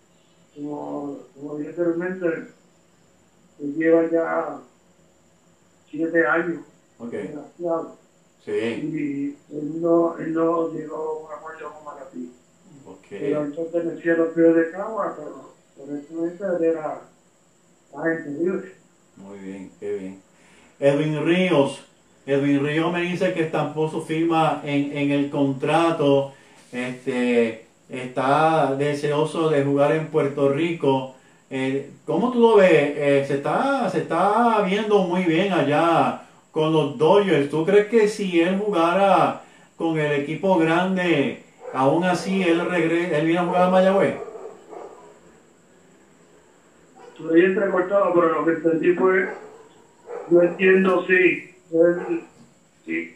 como, 0.56 1.18
como 1.36 1.56
dije 1.56 1.70
anteriormente, 1.70 2.26
él 3.60 3.74
lleva 3.76 4.10
ya 4.10 4.58
siete 5.90 6.26
años. 6.26 6.62
Ok. 7.00 7.12
Demasiado. 7.12 7.96
Sí. 8.46 8.52
Y 8.52 9.26
él 9.56 9.82
no, 9.82 10.18
él 10.18 10.34
no 10.34 10.72
llegó 10.72 10.96
a 10.96 11.26
un 11.26 11.32
acuerdo 11.32 11.74
con 11.74 11.86
Manatí. 11.86 12.32
Pero 13.10 13.44
entonces 13.44 13.72
pertenecía 13.72 14.14
a 14.14 14.18
los 14.18 14.34
pies 14.34 14.56
de 14.56 14.70
Cagua, 14.72 15.16
pero 15.16 15.52
honestamente 15.80 16.44
él 16.44 16.64
era 16.64 17.02
agente 17.96 18.30
libre. 18.30 18.76
Muy 19.18 19.40
bien, 19.40 19.72
qué 19.80 19.96
bien. 19.96 20.29
Edwin 20.80 21.26
Ríos. 21.26 21.82
Edwin 22.26 22.64
Ríos 22.64 22.92
me 22.94 23.02
dice 23.02 23.34
que 23.34 23.44
estampó 23.44 23.90
su 23.90 24.02
firma 24.02 24.62
en, 24.64 24.98
en 24.98 25.12
el 25.12 25.30
contrato. 25.30 26.34
Este, 26.72 27.66
está 27.90 28.76
deseoso 28.78 29.50
de 29.50 29.64
jugar 29.64 29.94
en 29.94 30.08
Puerto 30.08 30.50
Rico. 30.50 31.16
Eh, 31.50 31.90
¿Cómo 32.06 32.32
tú 32.32 32.40
lo 32.40 32.56
ves? 32.58 32.72
Eh, 32.72 33.26
se, 33.28 33.36
está, 33.36 33.90
se 33.90 34.00
está 34.00 34.62
viendo 34.62 35.00
muy 35.00 35.24
bien 35.24 35.52
allá 35.52 36.22
con 36.52 36.72
los 36.72 36.98
Dodgers. 36.98 37.50
¿Tú 37.50 37.66
crees 37.66 37.88
que 37.88 38.08
si 38.08 38.40
él 38.40 38.60
jugara 38.60 39.42
con 39.76 39.98
el 39.98 40.12
equipo 40.12 40.58
grande, 40.58 41.44
aún 41.74 42.04
así 42.04 42.44
él, 42.44 42.64
regre 42.70 43.18
él 43.18 43.26
viene 43.26 43.40
a 43.40 43.46
jugar 43.46 43.64
a 43.64 43.70
Mayagüez? 43.70 44.16
Estoy 47.18 47.42
entrecortado, 47.46 48.14
pero 48.14 48.30
lo 48.30 48.46
que 48.46 48.52
entendí 48.52 48.94
fue, 48.94 49.30
yo 50.30 50.42
entiendo, 50.42 51.00
sí, 51.06 51.44
él, 51.72 52.22
sí, 52.86 53.10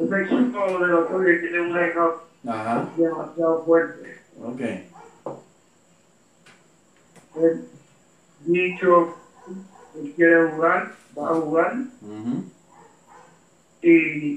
ese 0.00 0.20
equipo 0.20 0.78
de 0.78 0.86
los 0.88 1.06
que 1.06 1.34
tiene 1.40 1.60
un 1.60 1.76
Ajá, 2.48 2.84
demasiado 2.96 3.62
fuerte. 3.64 4.14
ok. 4.40 4.60
Él, 7.34 7.60
dicho, 8.44 9.08
él 9.94 10.10
quiere 10.14 10.40
jugar, 10.42 10.88
va 11.18 11.30
a 11.30 11.34
jugar, 11.34 11.72
Ujú. 12.02 12.42
y 13.82 14.34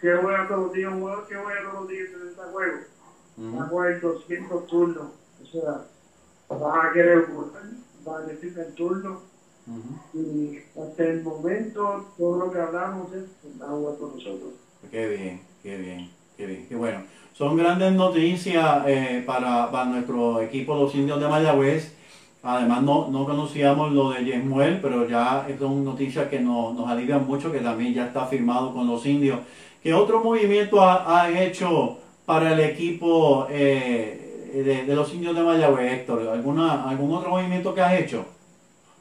que 0.00 0.12
juega 0.14 0.46
todos 0.46 0.64
los 0.64 0.72
días, 0.72 0.90
un 0.92 0.98
jugador 1.00 1.26
que 1.26 1.34
juega 1.36 1.62
todos 1.62 1.74
los 1.74 1.88
días 1.88 2.08
en 2.12 2.28
este 2.28 2.42
juego, 2.42 2.80
va 3.38 3.60
a 3.60 3.64
Ujú. 3.64 3.68
jugar 3.68 3.98
200 4.00 4.66
turnos, 4.66 5.08
o 5.42 5.44
sea, 5.46 6.56
va 6.56 6.84
a 6.84 6.90
querer 6.90 7.24
jugar, 7.24 7.62
va 8.06 8.18
a 8.18 8.22
necesitar 8.22 8.66
y 10.14 10.58
hasta 10.80 11.04
el 11.04 11.22
momento 11.22 12.06
todo 12.16 12.38
lo 12.38 12.52
que 12.52 12.60
hablamos 12.60 13.12
es 13.12 13.24
que 13.42 13.58
va 13.60 13.66
a 13.66 13.70
jugar 13.70 13.98
con 13.98 14.14
nosotros. 14.14 14.52
Qué 14.90 15.08
bien, 15.08 15.40
qué 15.62 15.76
bien, 15.76 16.10
qué 16.36 16.46
bien, 16.46 16.66
qué 16.68 16.76
bueno. 16.76 17.00
Son 17.32 17.56
grandes 17.56 17.92
noticias 17.92 18.82
eh, 18.86 19.22
para, 19.26 19.70
para 19.70 19.86
nuestro 19.86 20.40
equipo, 20.40 20.74
los 20.74 20.94
indios 20.94 21.20
de 21.20 21.28
Mayagüez. 21.28 21.94
Además, 22.42 22.82
no, 22.82 23.08
no 23.08 23.26
conocíamos 23.26 23.92
lo 23.92 24.10
de 24.10 24.24
Yemuel, 24.24 24.80
pero 24.80 25.08
ya 25.08 25.46
son 25.58 25.84
noticias 25.84 26.28
que 26.28 26.38
nos, 26.38 26.74
nos 26.74 26.88
alivian 26.88 27.26
mucho, 27.26 27.50
que 27.50 27.58
también 27.58 27.92
ya 27.92 28.06
está 28.06 28.24
firmado 28.26 28.72
con 28.72 28.86
los 28.86 29.04
indios. 29.04 29.40
¿Qué 29.82 29.92
otro 29.92 30.22
movimiento 30.22 30.80
ha, 30.80 31.22
ha 31.22 31.42
hecho 31.42 31.98
para 32.24 32.52
el 32.52 32.60
equipo 32.60 33.48
eh, 33.50 34.52
de, 34.64 34.84
de 34.84 34.94
los 34.94 35.12
indios 35.12 35.34
de 35.34 35.42
Mayagüez, 35.42 35.92
Héctor? 35.92 36.28
¿Alguna, 36.28 36.88
¿Algún 36.88 37.12
otro 37.12 37.30
movimiento 37.30 37.74
que 37.74 37.80
has 37.80 38.00
hecho? 38.00 38.24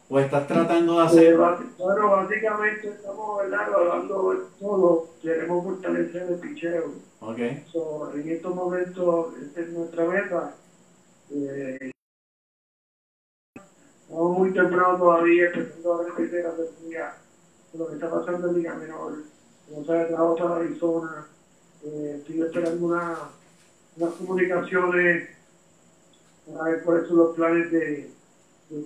¿O 0.08 0.20
estás 0.20 0.48
tratando 0.48 1.00
de 1.00 1.06
hacer? 1.06 1.36
bueno, 1.36 2.10
básicamente 2.12 2.90
estamos 2.90 3.38
¿verdad? 3.40 3.74
hablando 3.74 4.32
de 4.32 4.40
todo, 4.60 5.10
queremos 5.22 5.64
fortalecer 5.64 6.30
el 6.30 6.40
picheo. 6.40 6.94
Ok, 7.22 7.40
So, 7.72 8.12
en 8.14 8.30
estos 8.30 8.54
momentos, 8.54 9.34
esta 9.42 9.62
es 9.62 9.70
nuestra 9.70 10.06
meta. 10.06 10.56
Eh, 11.32 11.92
estamos 14.04 14.38
muy 14.38 14.54
temprano 14.54 14.98
todavía, 14.98 15.48
empezando 15.48 15.94
a 15.96 16.04
repetir 16.04 16.46
a 16.46 17.18
lo 17.74 17.88
que 17.88 17.94
está 17.96 18.12
pasando 18.12 18.50
en 18.50 18.58
Liga 18.58 18.76
Menor. 18.76 19.24
Como 19.68 19.86
sabes, 19.86 20.08
trabajo 20.10 20.36
para 20.36 20.56
Arizona. 20.58 21.28
Eh, 21.84 22.18
estoy 22.20 22.42
esperando 22.44 22.86
una, 22.86 23.18
unas 23.98 24.14
comunicaciones 24.14 25.30
para 26.48 26.64
ver 26.70 26.84
cuáles 26.84 27.08
son 27.08 27.18
los 27.18 27.36
planes 27.36 27.72
de 27.72 28.12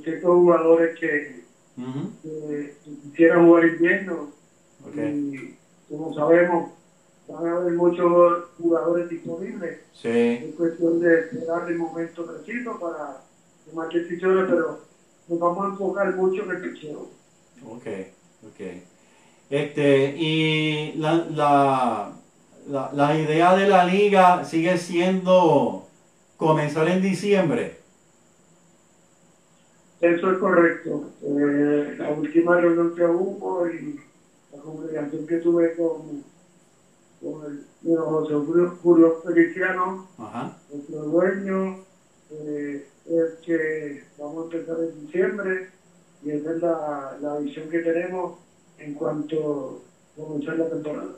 ciertos 0.04 0.30
jugadores 0.30 1.00
que, 1.00 1.40
quisieran 3.04 3.46
jugar 3.48 3.66
invierno. 3.66 4.30
ok, 4.86 4.98
Y 4.98 5.56
como 5.90 6.14
sabemos, 6.14 6.72
van 7.28 7.48
a 7.48 7.52
haber 7.56 7.74
muchos 7.74 8.44
jugadores 8.58 9.10
disponibles. 9.10 9.80
sí. 9.94 10.10
Es 10.10 10.56
cuestión 10.56 11.00
de 11.00 11.20
esperar 11.22 11.70
el 11.70 11.78
momento 11.78 12.26
preciso 12.26 12.80
para 12.80 13.22
tomar 13.70 13.90
decisiones, 13.90 14.46
pero 14.50 14.80
nos 15.28 15.40
vamos 15.40 15.66
a 15.66 15.70
enfocar 15.70 16.16
mucho 16.16 16.44
en 16.44 16.52
el 16.52 16.62
picheo. 16.62 17.08
Ok, 17.66 17.86
ok. 18.48 18.62
Este, 19.50 20.16
y 20.18 20.94
la, 20.98 21.14
la, 21.32 22.12
la, 22.68 22.92
la 22.94 23.20
idea 23.20 23.56
de 23.56 23.68
la 23.68 23.84
liga 23.86 24.44
sigue 24.46 24.78
siendo 24.78 25.88
comenzar 26.38 26.88
en 26.88 27.02
diciembre. 27.02 27.79
Eso 30.02 30.32
es 30.32 30.38
correcto. 30.38 31.10
Eh, 31.22 31.96
la 31.98 32.10
última 32.12 32.56
reunión 32.56 32.96
que 32.96 33.06
hubo 33.06 33.68
y 33.68 34.00
la 34.54 34.62
comunicación 34.62 35.28
que 35.28 35.38
tuve 35.38 35.76
con, 35.76 36.24
con 37.22 37.46
el 37.52 37.66
bueno, 37.82 38.06
José 38.06 38.34
Julio, 38.34 38.78
Julio 38.82 39.22
Feliciano, 39.26 40.08
Ajá. 40.18 40.58
nuestro 40.72 41.02
dueño, 41.04 41.78
eh, 42.32 42.88
es 43.06 43.46
que 43.46 44.04
vamos 44.18 44.38
a 44.52 44.56
empezar 44.58 44.78
en 44.80 45.06
diciembre 45.06 45.70
y 46.24 46.32
esa 46.32 46.52
es 46.52 46.62
la, 46.62 47.18
la 47.22 47.38
visión 47.40 47.70
que 47.70 47.80
tenemos 47.80 48.40
en 48.78 48.94
cuanto 48.94 49.82
a 50.18 50.22
comenzar 50.22 50.58
la 50.58 50.70
temporada. 50.70 51.12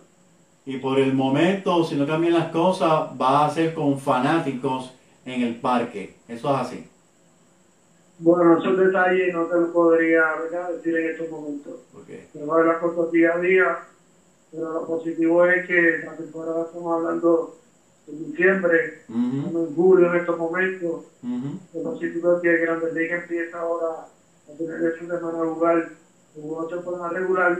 Y 0.65 0.77
por 0.77 0.99
el 0.99 1.13
momento, 1.13 1.83
si 1.83 1.95
no 1.95 2.05
cambian 2.05 2.33
las 2.33 2.51
cosas, 2.51 3.09
va 3.19 3.45
a 3.45 3.49
ser 3.49 3.73
con 3.73 3.99
fanáticos 3.99 4.93
en 5.25 5.41
el 5.41 5.55
parque. 5.59 6.15
Eso 6.27 6.53
es 6.53 6.61
así. 6.61 6.87
Bueno, 8.23 8.53
esos 8.55 8.75
detalles 8.75 9.31
no 9.31 9.45
te 9.45 9.57
los 9.57 9.69
podría 9.69 10.35
¿verdad? 10.35 10.67
decir 10.69 10.95
en 10.95 11.07
estos 11.07 11.27
momentos. 11.27 11.79
Ok. 11.93 12.09
Se 12.31 12.43
va 12.43 12.53
a 12.53 12.57
ver 12.57 12.65
las 12.67 12.77
cosas 12.77 13.09
día 13.09 13.31
a 13.33 13.37
día, 13.37 13.75
pero 14.51 14.71
lo 14.71 14.83
positivo 14.83 15.43
es 15.43 15.63
que 15.63 15.97
la 15.97 16.13
temporada 16.13 16.61
estamos 16.61 16.93
hablando 16.93 17.49
en 18.07 18.27
diciembre, 18.27 18.91
estamos 19.09 19.63
en 19.65 19.73
julio 19.73 20.07
en 20.07 20.15
estos 20.15 20.37
momentos. 20.37 20.99
ujú. 21.23 21.57
Lo 21.73 21.81
positivo 21.81 22.33
es 22.33 22.39
que 22.39 22.57
Grandes 22.57 22.91
Ligas 22.91 23.21
empieza 23.21 23.57
ahora 23.57 23.87
a 24.47 24.51
tener 24.55 24.83
esa 24.83 25.05
semana 25.07 25.39
a 25.39 25.45
jugar 25.45 25.83
una 26.35 26.65
temporada 26.67 27.07
regular 27.09 27.53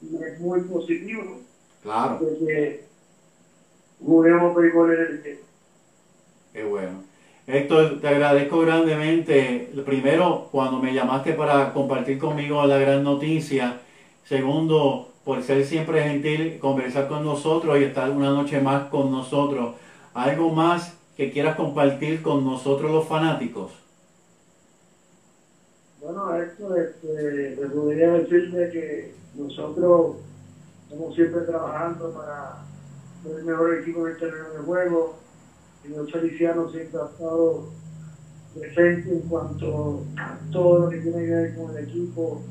y 0.00 0.16
es 0.24 0.36
muy 0.36 0.60
positivo 0.62 1.38
Claro, 1.80 2.16
de 2.18 2.34
que 2.34 2.76
juguemos 4.00 4.52
béisbol 4.52 4.90
en 4.90 5.00
el 5.00 5.10
equipo. 5.12 5.38
qué 6.52 6.62
bueno. 6.62 7.00
Héctor, 7.52 8.00
te 8.00 8.06
agradezco 8.06 8.60
grandemente. 8.60 9.72
Primero, 9.84 10.48
cuando 10.52 10.78
me 10.78 10.94
llamaste 10.94 11.32
para 11.32 11.72
compartir 11.72 12.18
conmigo 12.18 12.64
la 12.64 12.78
gran 12.78 13.02
noticia. 13.02 13.80
Segundo, 14.24 15.08
por 15.24 15.42
ser 15.42 15.64
siempre 15.64 16.02
gentil, 16.04 16.60
conversar 16.60 17.08
con 17.08 17.24
nosotros 17.24 17.76
y 17.78 17.84
estar 17.84 18.08
una 18.10 18.30
noche 18.30 18.60
más 18.60 18.88
con 18.88 19.10
nosotros. 19.10 19.74
¿Algo 20.14 20.50
más 20.50 20.96
que 21.16 21.32
quieras 21.32 21.56
compartir 21.56 22.22
con 22.22 22.44
nosotros 22.44 22.90
los 22.92 23.08
fanáticos? 23.08 23.72
Bueno, 26.00 26.34
esto 26.36 26.76
este, 26.76 27.66
podría 27.74 28.10
decirle 28.12 28.70
que 28.70 29.14
nosotros 29.34 30.16
estamos 30.84 31.14
siempre 31.16 31.40
trabajando 31.40 32.12
para 32.12 32.62
ser 33.24 33.40
el 33.40 33.44
mejor 33.44 33.74
equipo 33.74 34.06
en 34.06 34.12
el 34.12 34.18
terreno 34.18 34.50
de 34.50 34.58
juego. 34.60 35.16
El 35.84 35.90
señor 35.90 36.10
Feliciano 36.10 36.70
siempre 36.70 37.00
ha 37.00 37.06
estado 37.06 37.68
presente 38.54 39.10
en 39.10 39.20
cuanto 39.20 40.04
a 40.16 40.38
todo 40.52 40.80
lo 40.80 40.90
que 40.90 40.98
tiene 40.98 41.24
que 41.24 41.30
ver 41.30 41.56
con 41.56 41.76
el 41.76 41.84
equipo 41.84 42.42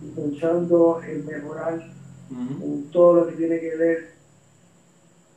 y 0.00 0.08
pensando 0.10 1.00
en 1.02 1.26
mejorar 1.26 1.82
en 2.30 2.90
todo 2.90 3.14
lo 3.14 3.26
que 3.26 3.36
tiene 3.36 3.60
que 3.60 3.76
ver 3.76 4.12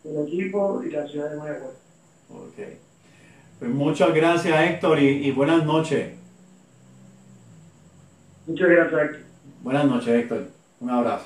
con 0.03 0.17
el 0.17 0.27
equipo 0.27 0.83
y 0.83 0.91
la 0.91 1.07
ciudad 1.07 1.31
de 1.31 1.37
Mayagüez. 1.37 1.75
Ok. 2.29 2.57
Pues 3.59 3.71
muchas 3.71 4.13
gracias 4.13 4.69
Héctor 4.69 4.99
y, 4.99 5.27
y 5.27 5.31
buenas 5.31 5.65
noches. 5.65 6.13
Muchas 8.47 8.69
gracias. 8.69 9.01
Héctor. 9.01 9.21
Buenas 9.61 9.85
noches 9.85 10.07
Héctor. 10.09 10.47
Un 10.79 10.89
abrazo. 10.89 11.25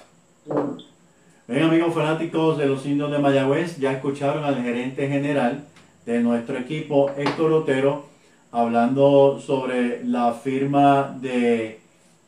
Bien 1.48 1.64
amigos 1.64 1.94
fanáticos 1.94 2.58
de 2.58 2.68
los 2.68 2.86
indios 2.86 3.12
de 3.12 3.18
Mayagüez, 3.18 3.78
ya 3.78 3.92
escucharon 3.92 4.44
al 4.44 4.62
gerente 4.62 5.08
general 5.08 5.66
de 6.06 6.20
nuestro 6.20 6.58
equipo, 6.58 7.12
Héctor 7.18 7.52
Otero, 7.54 8.06
hablando 8.52 9.40
sobre 9.40 10.04
la 10.04 10.34
firma 10.34 11.16
de, 11.22 11.80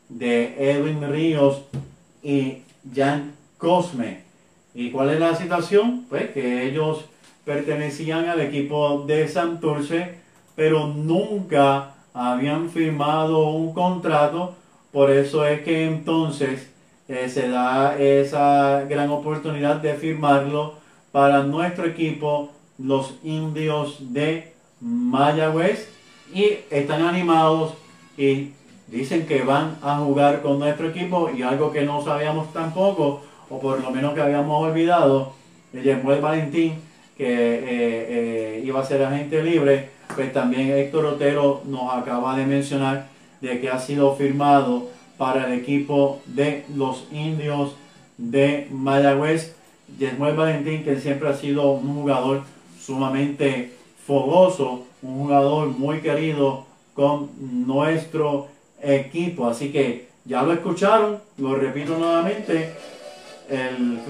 de 0.08 0.72
Edwin 0.72 1.10
Ríos 1.10 1.62
y 2.22 2.58
Jan 2.94 3.32
Cosme. 3.58 4.22
¿Y 4.74 4.90
cuál 4.90 5.10
es 5.10 5.20
la 5.20 5.34
situación? 5.34 6.06
Pues 6.08 6.30
que 6.30 6.66
ellos 6.66 7.04
pertenecían 7.44 8.28
al 8.28 8.40
equipo 8.40 9.04
de 9.06 9.28
Santurce, 9.28 10.14
pero 10.54 10.86
nunca 10.86 11.94
habían 12.14 12.70
firmado 12.70 13.48
un 13.48 13.72
contrato, 13.72 14.54
por 14.92 15.10
eso 15.10 15.46
es 15.46 15.62
que 15.62 15.86
entonces 15.86 16.70
eh, 17.08 17.28
se 17.28 17.48
da 17.48 17.98
esa 17.98 18.84
gran 18.88 19.10
oportunidad 19.10 19.76
de 19.76 19.94
firmarlo 19.94 20.74
para 21.10 21.42
nuestro 21.42 21.86
equipo, 21.86 22.50
los 22.82 23.14
indios 23.22 23.96
de 24.12 24.52
Mayagüez, 24.80 25.88
y 26.34 26.58
están 26.70 27.02
animados 27.02 27.74
y 28.16 28.50
dicen 28.86 29.26
que 29.26 29.42
van 29.42 29.76
a 29.82 29.98
jugar 29.98 30.42
con 30.42 30.58
nuestro 30.58 30.88
equipo 30.88 31.30
y 31.30 31.42
algo 31.42 31.72
que 31.72 31.82
no 31.82 32.02
sabíamos 32.02 32.52
tampoco, 32.52 33.22
o 33.48 33.60
por 33.60 33.80
lo 33.80 33.90
menos 33.90 34.14
que 34.14 34.22
habíamos 34.22 34.62
olvidado, 34.66 35.34
Yemuel 35.72 36.20
Valentín, 36.20 36.74
que 37.16 37.24
eh, 37.24 37.66
eh, 37.68 38.62
iba 38.64 38.80
a 38.80 38.84
ser 38.84 39.02
agente 39.02 39.42
libre, 39.42 39.90
pues 40.14 40.32
también 40.32 40.70
Héctor 40.70 41.06
Otero 41.06 41.62
nos 41.66 41.94
acaba 41.94 42.36
de 42.36 42.46
mencionar 42.46 43.08
de 43.40 43.60
que 43.60 43.70
ha 43.70 43.78
sido 43.78 44.14
firmado 44.14 44.88
para 45.18 45.46
el 45.46 45.52
equipo 45.52 46.20
de 46.26 46.64
los 46.74 47.06
indios 47.12 47.76
de 48.18 48.68
Mayagüez. 48.70 49.54
Yemuel 49.98 50.36
Valentín, 50.36 50.84
que 50.84 50.98
siempre 50.98 51.28
ha 51.28 51.34
sido 51.34 51.72
un 51.72 51.94
jugador 51.94 52.42
sumamente 52.84 53.72
fogoso, 54.06 54.86
un 55.02 55.18
jugador 55.18 55.68
muy 55.68 56.00
querido 56.00 56.66
con 56.94 57.30
nuestro 57.66 58.48
equipo. 58.80 59.46
Así 59.46 59.70
que 59.70 60.08
ya 60.24 60.42
lo 60.42 60.52
escucharon, 60.52 61.20
lo 61.38 61.54
repito 61.54 61.96
nuevamente, 61.98 62.74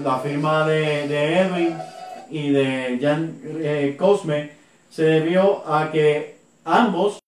la 0.03 0.19
firma 0.19 0.67
de, 0.67 1.39
Edwin 1.39 1.75
y 2.29 2.49
de 2.49 2.99
Jan 3.01 3.39
eh, 3.43 3.95
Cosme 3.97 4.51
se 4.89 5.03
debió 5.03 5.67
a 5.67 5.91
que 5.91 6.37
ambos 6.63 7.19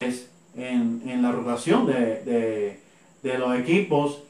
en, 0.00 1.02
en 1.06 1.22
la 1.22 1.32
rotación 1.32 1.86
de, 1.86 2.78
los 3.22 3.58
equipos 3.58 4.22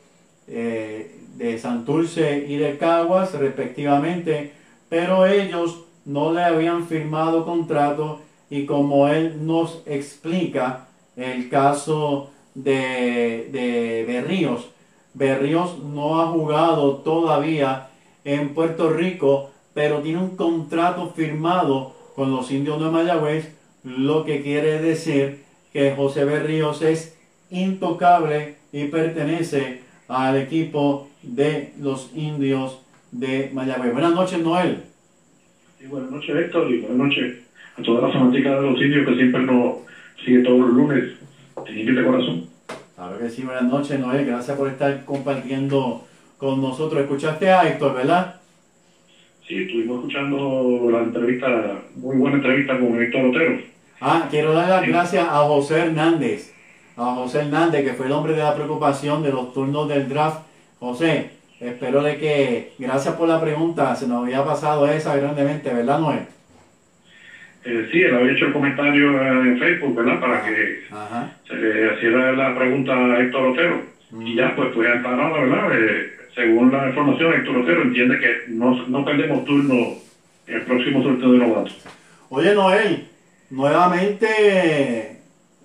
eh, 0.49 1.21
de 1.37 1.59
Santurce 1.59 2.47
y 2.49 2.57
de 2.57 2.77
Caguas 2.79 3.33
respectivamente, 3.35 4.53
pero 4.95 5.27
ellos 5.27 5.81
no 6.05 6.33
le 6.33 6.45
habían 6.45 6.87
firmado 6.87 7.45
contrato 7.45 8.21
y 8.49 8.65
como 8.65 9.09
él 9.09 9.45
nos 9.45 9.83
explica 9.87 10.87
el 11.17 11.49
caso 11.49 12.31
de, 12.55 13.49
de 13.51 14.05
Berríos, 14.07 14.69
Berríos 15.13 15.81
no 15.81 16.21
ha 16.21 16.29
jugado 16.29 16.99
todavía 16.99 17.89
en 18.25 18.55
Puerto 18.55 18.89
Rico, 18.89 19.51
pero 19.75 19.99
tiene 19.99 20.21
un 20.21 20.37
contrato 20.37 21.11
firmado 21.11 21.97
con 22.15 22.31
los 22.31 22.53
indios 22.53 22.79
de 22.79 22.89
Mayagüez, 22.89 23.53
lo 23.83 24.25
que 24.25 24.43
quiere 24.43 24.81
decir 24.81 25.43
que 25.73 25.97
José 25.97 26.25
Berríos 26.25 26.83
es 26.83 27.17
intocable 27.51 28.59
y 28.71 28.85
pertenece 28.85 29.81
al 30.07 30.37
equipo 30.37 31.09
de 31.21 31.75
los 31.81 32.13
indios 32.15 32.84
de 33.15 33.51
Mayagüez. 33.55 33.93
Buenas 33.93 34.13
noches, 34.13 34.41
Noel. 34.41 34.83
buenas 35.89 36.11
noches, 36.11 36.35
Héctor, 36.35 36.71
y 36.71 36.81
buenas 36.81 36.99
noches 36.99 37.37
a 37.79 37.83
toda 37.83 38.09
la 38.09 38.13
fanática 38.13 38.61
de 38.61 38.71
los 38.71 38.81
indios 38.81 39.07
que 39.07 39.15
siempre 39.15 39.43
nos 39.43 39.77
sigue 40.25 40.43
todos 40.43 40.61
los 40.61 40.71
lunes. 40.71 41.05
de 41.65 42.05
corazón. 42.05 42.47
Claro 42.97 43.19
que 43.19 43.31
sí, 43.31 43.43
buenas 43.43 43.65
noches, 43.65 44.01
Noel. 44.01 44.27
Gracias 44.27 44.57
por 44.57 44.69
estar 44.69 45.05
compartiendo 45.05 46.05
con 46.39 46.61
nosotros. 46.61 47.03
Escuchaste 47.03 47.51
a 47.51 47.69
Héctor, 47.69 47.95
¿verdad? 47.95 48.41
Sí, 49.47 49.63
estuvimos 49.63 49.99
escuchando 49.99 50.89
la 50.91 50.99
entrevista, 51.01 51.83
muy 51.97 52.17
buena 52.17 52.37
entrevista 52.37 52.79
con 52.79 53.01
Héctor 53.01 53.27
Otero. 53.27 53.61
Ah, 54.01 54.27
quiero 54.29 54.55
dar 54.55 54.69
las 54.69 54.89
gracias 54.89 55.27
a 55.29 55.39
José 55.45 55.79
Hernández. 55.79 56.53
A 56.97 57.15
José 57.15 57.41
Hernández, 57.41 57.85
que 57.85 57.93
fue 57.95 58.07
el 58.07 58.13
hombre 58.13 58.33
de 58.33 58.43
la 58.43 58.55
preocupación 58.55 59.23
de 59.23 59.31
los 59.31 59.53
turnos 59.53 59.89
del 59.89 60.09
draft. 60.09 60.41
José, 60.81 61.31
espero 61.69 62.03
de 62.03 62.17
que, 62.17 62.73
gracias 62.79 63.15
por 63.15 63.29
la 63.29 63.41
pregunta, 63.41 63.95
se 63.97 64.07
nos 64.07 64.25
había 64.25 64.45
pasado 64.45 64.87
esa 64.87 65.17
grandemente, 65.17 65.73
¿verdad, 65.73 65.99
Noel? 65.99 66.27
Eh, 67.65 67.89
sí, 67.91 68.03
él 68.03 68.15
había 68.15 68.33
hecho 68.33 68.47
el 68.47 68.53
comentario 68.53 69.23
en 69.43 69.59
Facebook, 69.59 69.95
¿verdad? 69.95 70.21
Para 70.21 70.45
que 70.45 70.85
se 71.49 71.55
le 71.55 71.95
hiciera 71.95 72.33
la 72.33 72.55
pregunta 72.55 72.93
a 72.95 73.21
Héctor 73.21 73.47
Otero. 73.47 73.83
Y 74.21 74.35
ya, 74.37 74.55
pues 74.55 74.75
fue 74.75 74.93
aclarado, 74.93 75.35
¿verdad? 75.35 75.71
Eh, 75.73 76.11
según 76.35 76.71
la 76.71 76.89
información, 76.89 77.33
Héctor 77.33 77.57
Otero 77.59 77.83
entiende 77.83 78.19
que 78.19 78.53
no, 78.53 78.87
no 78.87 79.05
perdemos 79.05 79.45
turno 79.45 79.75
en 80.47 80.55
el 80.55 80.63
próximo 80.63 81.03
sorteo 81.03 81.33
de 81.33 81.39
novatos. 81.39 81.77
Oye, 82.29 82.55
Noel, 82.55 83.09
nuevamente 83.51 85.21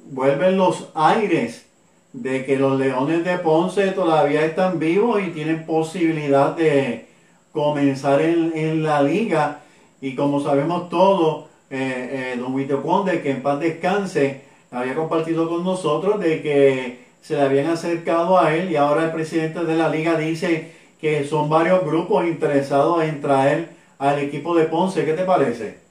vuelven 0.05 0.57
los 0.57 0.91
aires 0.95 1.68
de 2.13 2.45
que 2.45 2.57
los 2.57 2.79
Leones 2.79 3.23
de 3.23 3.37
Ponce 3.37 3.87
todavía 3.91 4.45
están 4.45 4.79
vivos 4.79 5.21
y 5.21 5.31
tienen 5.31 5.65
posibilidad 5.65 6.55
de 6.55 7.07
comenzar 7.51 8.21
en, 8.21 8.51
en 8.55 8.83
la 8.83 9.01
liga. 9.01 9.61
Y 10.01 10.15
como 10.15 10.41
sabemos 10.41 10.89
todos, 10.89 11.45
eh, 11.69 12.33
eh, 12.33 12.37
don 12.39 12.55
Vito 12.55 12.81
Conde, 12.81 13.21
que 13.21 13.29
en 13.31 13.43
paz 13.43 13.59
descanse, 13.59 14.41
había 14.71 14.95
compartido 14.95 15.47
con 15.47 15.63
nosotros 15.63 16.19
de 16.19 16.41
que 16.41 16.99
se 17.21 17.35
le 17.35 17.41
habían 17.41 17.67
acercado 17.67 18.39
a 18.39 18.55
él 18.55 18.71
y 18.71 18.75
ahora 18.75 19.05
el 19.05 19.11
presidente 19.11 19.63
de 19.63 19.75
la 19.75 19.89
liga 19.89 20.15
dice 20.15 20.71
que 20.99 21.25
son 21.25 21.49
varios 21.49 21.85
grupos 21.85 22.25
interesados 22.25 23.03
en 23.03 23.21
traer 23.21 23.69
al 23.99 24.19
equipo 24.19 24.55
de 24.55 24.65
Ponce. 24.65 25.05
¿Qué 25.05 25.13
te 25.13 25.23
parece? 25.23 25.88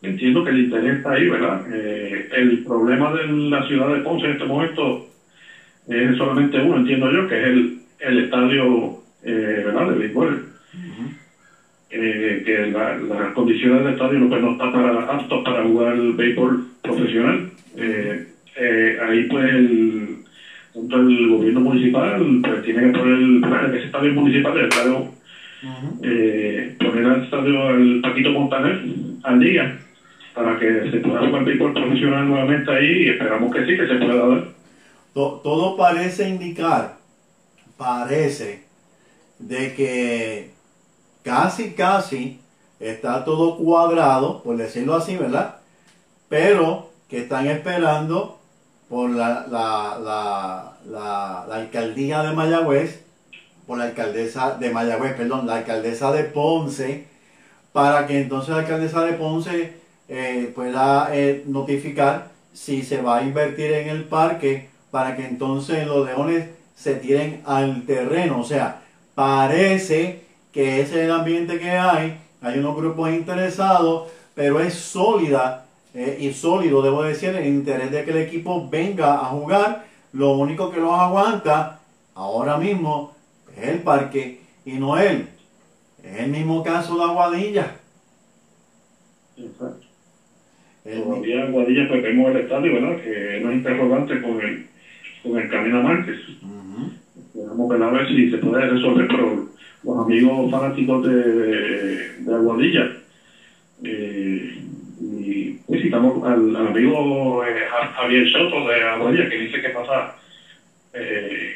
Entiendo 0.00 0.44
que 0.44 0.50
el 0.50 0.58
interés 0.58 0.96
está 0.96 1.12
ahí, 1.12 1.26
¿verdad? 1.26 1.60
Eh, 1.72 2.26
el 2.30 2.62
problema 2.62 3.10
de 3.10 3.26
la 3.26 3.62
ciudad 3.64 3.92
de 3.92 4.00
Ponce 4.00 4.26
en 4.26 4.32
este 4.32 4.44
momento 4.44 5.00
es 5.88 6.16
solamente 6.16 6.58
uno, 6.58 6.76
entiendo 6.76 7.10
yo, 7.10 7.26
que 7.26 7.36
es 7.36 7.44
el, 7.44 7.72
el 7.98 8.18
estadio, 8.18 8.92
eh, 9.22 9.62
¿verdad?, 9.64 9.88
de 9.88 9.94
béisbol 9.94 10.42
eh, 11.90 12.42
que 12.44 12.66
las 12.66 13.32
condiciones 13.32 13.82
del 13.82 13.92
estadio 13.92 14.18
no, 14.18 14.28
pues, 14.28 14.40
no 14.40 14.50
están 14.50 14.70
para, 14.70 15.00
aptos 15.00 15.42
para 15.42 15.62
jugar 15.62 15.94
el 15.94 16.12
béisbol 16.12 16.60
profesional. 16.82 17.42
Eh, 17.76 18.20
eh, 18.56 18.96
ahí 19.00 19.24
pues 19.24 19.44
el, 19.54 20.16
el 20.74 21.26
gobierno 21.28 21.60
municipal 21.60 22.38
pues 22.42 22.62
tiene 22.62 22.82
que 22.82 22.98
poner 22.98 23.74
ese 23.74 23.86
estadio 23.86 24.12
municipal, 24.12 24.56
el 24.56 24.64
estadio, 24.64 25.04
eh, 26.02 26.70
poner 26.78 27.06
al 27.06 27.22
estadio 27.22 27.70
el 27.74 28.00
Paquito 28.00 28.30
Montaner 28.30 28.78
al 29.22 29.38
día 29.38 29.72
para 30.38 30.56
que 30.56 30.90
se 30.92 30.98
pueda 30.98 31.26
jugar 31.26 31.44
béisbol 31.44 31.72
profesional 31.72 32.28
nuevamente 32.28 32.70
ahí 32.70 33.06
y 33.06 33.08
esperamos 33.08 33.52
que 33.52 33.66
sí, 33.66 33.76
que 33.76 33.88
se 33.88 33.94
pueda 33.96 34.28
dar. 34.28 34.44
Todo 35.12 35.76
parece 35.76 36.28
indicar, 36.28 36.96
parece, 37.76 38.62
de 39.40 39.74
que 39.74 40.50
casi, 41.24 41.72
casi 41.72 42.40
está 42.78 43.24
todo 43.24 43.56
cuadrado, 43.56 44.40
por 44.44 44.56
decirlo 44.56 44.94
así, 44.94 45.16
¿verdad? 45.16 45.56
Pero 46.28 46.90
que 47.08 47.22
están 47.22 47.48
esperando 47.48 48.38
por 48.88 49.10
la, 49.10 49.44
la, 49.50 50.76
la, 50.86 51.42
alcaldía 51.52 52.22
de 52.22 52.32
Mayagüez, 52.32 53.04
por 53.66 53.78
la 53.78 53.86
alcaldesa 53.86 54.56
de 54.56 54.70
Mayagüez, 54.70 55.14
perdón, 55.14 55.48
la 55.48 55.56
alcaldesa 55.56 56.12
de 56.12 56.22
Ponce, 56.22 57.08
para 57.72 58.06
que 58.06 58.20
entonces 58.20 58.50
la 58.50 58.60
alcaldesa 58.60 59.04
de 59.04 59.14
Ponce 59.14 59.77
eh, 60.08 60.50
pueda 60.54 61.14
eh, 61.14 61.44
notificar 61.46 62.30
si 62.52 62.82
se 62.82 63.02
va 63.02 63.18
a 63.18 63.22
invertir 63.22 63.72
en 63.72 63.88
el 63.88 64.04
parque 64.04 64.70
para 64.90 65.16
que 65.16 65.26
entonces 65.26 65.86
los 65.86 66.06
leones 66.06 66.48
se 66.74 66.94
tiren 66.94 67.42
al 67.44 67.84
terreno. 67.84 68.40
O 68.40 68.44
sea, 68.44 68.82
parece 69.14 70.24
que 70.52 70.80
ese 70.80 71.00
es 71.00 71.04
el 71.04 71.12
ambiente 71.12 71.58
que 71.58 71.70
hay, 71.70 72.18
hay 72.40 72.58
unos 72.58 72.76
grupos 72.76 73.10
interesados, 73.10 74.10
pero 74.34 74.60
es 74.60 74.74
sólida 74.74 75.66
eh, 75.94 76.16
y 76.20 76.32
sólido, 76.32 76.82
debo 76.82 77.02
decir, 77.02 77.30
el 77.30 77.46
interés 77.46 77.90
de 77.90 78.04
que 78.04 78.10
el 78.10 78.18
equipo 78.18 78.68
venga 78.68 79.14
a 79.14 79.24
jugar. 79.26 79.86
Lo 80.12 80.32
único 80.32 80.70
que 80.70 80.80
los 80.80 80.92
aguanta 80.92 81.80
ahora 82.14 82.56
mismo 82.56 83.14
es 83.56 83.68
el 83.68 83.82
parque 83.82 84.40
y 84.64 84.72
no 84.72 84.98
él. 84.98 85.28
Es 86.02 86.20
el 86.20 86.30
mismo 86.30 86.62
caso 86.62 86.96
de 86.96 87.04
Aguadilla. 87.04 87.76
Exacto. 89.36 89.77
Todavía 90.94 91.42
Aguadilla 91.42 91.86
pues 91.86 92.00
vemos 92.00 92.28
el 92.28 92.36
estadio, 92.36 92.72
¿verdad? 92.72 92.96
Que 92.96 93.38
no 93.40 93.48
es 93.48 93.54
interrogante 93.56 94.18
con 94.18 94.40
el, 94.40 94.58
con 95.22 95.38
el 95.38 95.46
Camino 95.46 95.80
Márquez. 95.80 96.16
Vamos 97.34 97.70
a 97.70 97.90
ver 97.90 98.06
si 98.06 98.26
se 98.26 98.38
puede 98.38 98.66
resolver, 98.66 99.06
pero 99.06 99.44
los 99.82 99.98
amigos 99.98 100.50
fanáticos 100.50 101.00
de, 101.02 102.08
de 102.18 102.32
Aguadilla. 102.32 102.86
Eh, 103.84 104.50
y 105.00 105.52
visitamos 105.68 106.20
al, 106.22 106.54
amigo 106.56 107.44
eh, 107.44 107.64
Javier 107.92 108.26
Soto 108.26 108.66
de 108.66 108.82
Aguadilla, 108.82 109.26
que 109.26 109.36
dice 109.36 109.60
que 109.60 109.70
pasa 109.70 110.08
eh, 110.92 111.48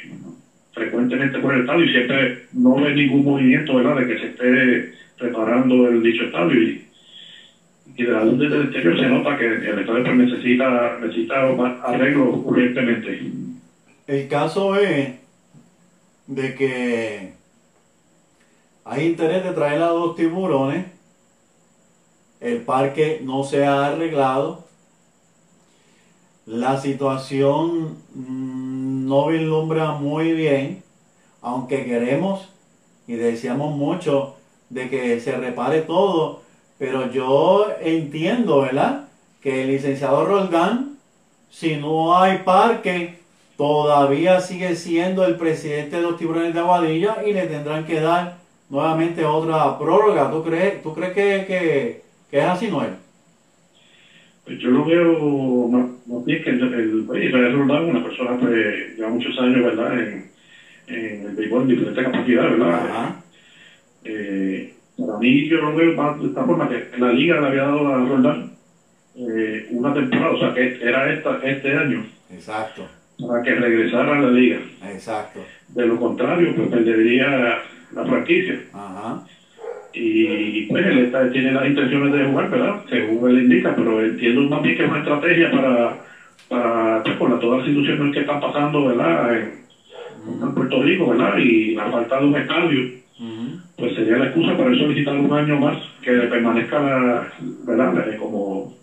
frecuentemente 0.72 1.38
por 1.38 1.52
el 1.52 1.60
estadio 1.60 1.84
y 1.84 1.88
siempre 1.88 2.32
no 2.52 2.74
ve 2.76 2.92
ningún 2.92 3.22
movimiento 3.24 3.74
¿verdad? 3.74 3.96
de 3.96 4.04
que 4.04 4.16
se 4.16 4.26
esté 4.26 4.82
preparando 5.16 5.86
el 5.86 6.02
dicho 6.02 6.22
estadio. 6.22 6.60
Y, 6.60 6.76
y 7.96 8.04
de 8.04 8.12
la 8.12 8.24
luz 8.24 8.38
del 8.38 8.62
exterior 8.62 8.98
se 8.98 9.06
nota 9.06 9.36
que 9.36 9.46
el 9.46 9.78
estadio 9.78 10.04
pues, 10.04 10.16
necesita, 10.16 10.98
necesita 11.00 11.42
arreglo 11.82 12.30
urgentemente. 12.30 13.32
El 14.06 14.28
caso 14.28 14.76
es 14.76 15.14
de 16.26 16.54
que 16.54 17.32
hay 18.84 19.06
interés 19.06 19.44
de 19.44 19.52
traer 19.52 19.82
a 19.82 19.88
dos 19.88 20.16
tiburones, 20.16 20.86
el 22.40 22.62
parque 22.62 23.20
no 23.22 23.44
se 23.44 23.64
ha 23.64 23.86
arreglado, 23.86 24.64
la 26.46 26.80
situación 26.80 27.98
mm, 28.14 29.06
no 29.06 29.28
vislumbra 29.28 29.92
muy 29.92 30.32
bien, 30.32 30.82
aunque 31.40 31.84
queremos 31.84 32.48
y 33.06 33.14
deseamos 33.14 33.76
mucho 33.76 34.36
de 34.70 34.88
que 34.88 35.20
se 35.20 35.36
repare 35.36 35.82
todo, 35.82 36.41
pero 36.82 37.12
yo 37.12 37.68
entiendo, 37.80 38.62
¿verdad? 38.62 39.06
Que 39.40 39.62
el 39.62 39.68
licenciado 39.68 40.24
Roldán, 40.24 40.96
si 41.48 41.76
no 41.76 42.18
hay 42.18 42.38
parque, 42.38 43.20
todavía 43.56 44.40
sigue 44.40 44.74
siendo 44.74 45.24
el 45.24 45.36
presidente 45.36 45.94
de 45.94 46.02
los 46.02 46.16
tiburones 46.16 46.52
de 46.52 46.58
Aguadilla 46.58 47.18
y 47.24 47.34
le 47.34 47.46
tendrán 47.46 47.86
que 47.86 48.00
dar 48.00 48.38
nuevamente 48.68 49.24
otra 49.24 49.78
prórroga. 49.78 50.28
¿Tú 50.32 50.42
crees, 50.42 50.82
tú 50.82 50.92
crees 50.92 51.12
que, 51.14 52.02
que, 52.28 52.36
es 52.36 52.44
así, 52.44 52.66
Noel? 52.66 52.94
Pues 54.44 54.58
yo 54.58 54.70
lo 54.70 54.84
veo 54.84 55.68
más, 55.68 56.24
bien 56.24 56.42
que 56.42 56.50
el, 56.50 56.62
el, 56.62 57.24
Israel 57.24 57.58
Roldán, 57.58 57.90
una 57.90 58.02
persona 58.02 58.36
que 58.38 58.44
pues, 58.44 58.96
lleva 58.96 59.08
muchos 59.08 59.38
años, 59.38 59.64
¿verdad? 59.66 60.00
En, 60.00 60.30
en 60.88 61.26
el 61.26 61.36
béisbol 61.36 61.62
en 61.62 61.68
diferentes 61.68 62.04
capacidades, 62.04 62.58
¿verdad? 62.58 63.14
Eh, 64.02 64.74
para 64.98 65.18
mí 65.18 65.48
yo 65.48 65.58
lo 65.58 65.74
veo 65.74 65.94
más 65.94 66.20
de 66.20 66.28
esta 66.28 66.44
forma 66.44 66.68
que 66.68 66.88
la 66.98 67.12
liga 67.12 67.40
le 67.40 67.46
había 67.46 67.62
dado 67.62 67.88
a 67.88 68.04
Roldán 68.04 68.52
eh, 69.14 69.68
una 69.70 69.92
temporada, 69.92 70.30
o 70.32 70.38
sea 70.38 70.54
que 70.54 70.78
era 70.82 71.12
esta, 71.12 71.38
este 71.42 71.76
año. 71.76 72.06
Exacto. 72.30 72.88
Para 73.26 73.42
que 73.42 73.54
regresara 73.54 74.16
a 74.16 74.20
la 74.20 74.30
liga. 74.30 74.58
Exacto. 74.86 75.40
De 75.68 75.86
lo 75.86 75.98
contrario, 75.98 76.54
pues 76.56 76.68
perdería 76.68 77.62
la 77.92 78.04
franquicia. 78.04 78.60
Ajá. 78.72 79.24
Y 79.92 80.62
pues 80.62 80.86
él 80.86 80.98
está, 81.00 81.30
tiene 81.30 81.52
las 81.52 81.66
intenciones 81.66 82.12
de 82.12 82.24
jugar, 82.24 82.50
¿verdad? 82.50 82.82
Según 82.88 83.30
él 83.30 83.42
indica, 83.42 83.74
pero 83.76 84.00
entiendo 84.02 84.42
más 84.42 84.62
bien 84.62 84.76
que 84.76 84.84
es 84.84 84.90
una 84.90 85.00
estrategia 85.00 85.50
para, 85.50 85.98
para 86.48 87.02
pues, 87.02 87.16
con 87.16 87.40
todas 87.40 87.58
las 87.58 87.68
instituciones 87.68 88.14
que 88.14 88.20
están 88.20 88.40
pasando, 88.40 88.86
¿verdad? 88.86 89.36
En, 89.36 89.62
Puerto 90.54 90.82
Rico, 90.82 91.08
¿verdad? 91.08 91.36
Y 91.38 91.74
la 91.74 91.90
falta 91.90 92.20
de 92.20 92.26
un 92.26 92.36
estadio 92.36 93.01
pues 93.76 93.94
sería 93.94 94.18
la 94.18 94.26
excusa 94.26 94.56
para 94.56 94.76
solicitar 94.76 95.16
un 95.16 95.32
año 95.32 95.58
más 95.58 95.78
que 96.02 96.12
permanezca 96.12 97.30
¿verdad? 97.64 98.18
como, 98.18 98.74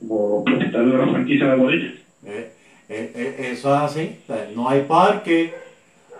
como 0.00 0.44
propietario 0.44 0.92
de 0.92 0.98
la 0.98 1.12
franquicia 1.12 1.46
de 1.46 1.52
Aguadilla. 1.52 1.92
Eh, 2.24 2.52
eh, 2.88 3.12
eh, 3.14 3.50
eso 3.52 3.74
es 3.74 3.80
así, 3.80 4.16
no 4.54 4.68
hay 4.68 4.82
parque, 4.82 5.54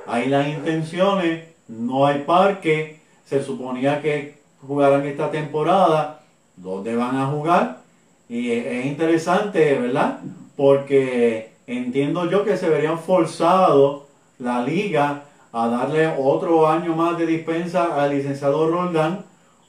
hay 0.06 0.28
las 0.28 0.48
intenciones, 0.48 1.44
no 1.68 2.06
hay 2.06 2.20
parque, 2.20 3.00
se 3.24 3.42
suponía 3.42 4.00
que 4.00 4.40
jugaran 4.61 5.06
esta 5.06 5.30
temporada, 5.30 6.20
¿dónde 6.56 6.94
van 6.94 7.16
a 7.16 7.26
jugar? 7.26 7.80
Y 8.28 8.52
es 8.52 8.87
interesante, 8.87 9.78
¿verdad? 9.78 10.20
Porque 10.56 11.50
entiendo 11.66 12.30
yo 12.30 12.44
que 12.44 12.56
se 12.56 12.68
verían 12.68 12.98
forzados 12.98 14.04
la 14.38 14.62
liga 14.62 15.24
a 15.52 15.68
darle 15.68 16.14
otro 16.18 16.68
año 16.68 16.94
más 16.94 17.18
de 17.18 17.26
dispensa 17.26 18.00
al 18.00 18.10
licenciado 18.10 18.68
Roldán 18.68 19.24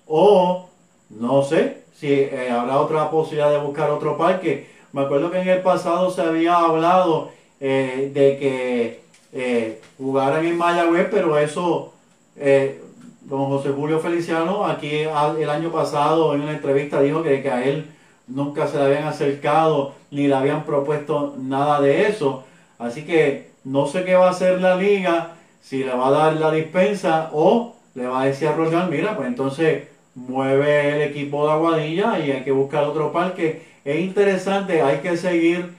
o 0.08 0.70
no 1.10 1.44
sé 1.44 1.84
si 1.94 2.12
eh, 2.12 2.50
habrá 2.52 2.80
otra 2.80 3.10
posibilidad 3.10 3.52
de 3.52 3.60
buscar 3.60 3.90
otro 3.90 4.18
parque. 4.18 4.70
Me 4.94 5.02
acuerdo 5.02 5.32
que 5.32 5.40
en 5.40 5.48
el 5.48 5.62
pasado 5.62 6.10
se 6.10 6.22
había 6.22 6.58
hablado 6.58 7.32
eh, 7.60 8.12
de 8.14 8.38
que 8.38 9.02
eh, 9.34 9.82
jugaran 9.98 10.46
en 10.46 10.58
Mayagüez, 10.58 11.08
pero 11.12 11.38
eso, 11.38 11.94
don 13.22 13.46
José 13.46 13.70
Julio 13.70 14.00
Feliciano, 14.00 14.66
aquí 14.66 14.90
el 15.40 15.50
año 15.50 15.72
pasado 15.72 16.34
en 16.34 16.42
una 16.42 16.54
entrevista 16.54 17.02
dijo 17.02 17.24
que, 17.24 17.42
que 17.42 17.52
a 17.52 17.64
él 17.64 17.86
nunca 18.28 18.68
se 18.68 18.78
le 18.78 18.84
habían 18.86 19.04
acercado 19.04 19.94
ni 20.10 20.28
le 20.28 20.36
habían 20.36 20.64
propuesto 20.66 21.36
nada 21.38 21.80
de 21.82 22.08
eso. 22.08 22.44
Así 22.80 23.06
que 23.06 23.52
no 23.64 23.86
sé 23.86 24.04
qué 24.04 24.16
va 24.16 24.28
a 24.28 24.32
hacer 24.32 24.60
la 24.60 24.76
liga 24.76 25.36
si 25.62 25.84
le 25.84 25.94
va 25.94 26.08
a 26.08 26.12
dar 26.12 26.34
la 26.34 26.52
dispensa 26.52 27.30
o 27.34 27.76
le 27.94 28.08
va 28.08 28.22
a 28.22 28.26
decir 28.26 28.48
a 28.48 28.54
Roldán, 28.54 28.90
mira, 28.90 29.16
pues 29.16 29.28
entonces 29.28 29.88
mueve 30.16 30.96
el 30.96 31.02
equipo 31.02 31.46
de 31.46 31.54
Aguadilla 31.54 32.20
y 32.20 32.32
hay 32.32 32.44
que 32.44 32.52
buscar 32.52 32.84
otro 32.84 33.12
parque. 33.12 33.62
Es 33.86 34.00
interesante, 34.00 34.82
hay 34.82 34.98
que 35.00 35.18
seguir 35.18 35.74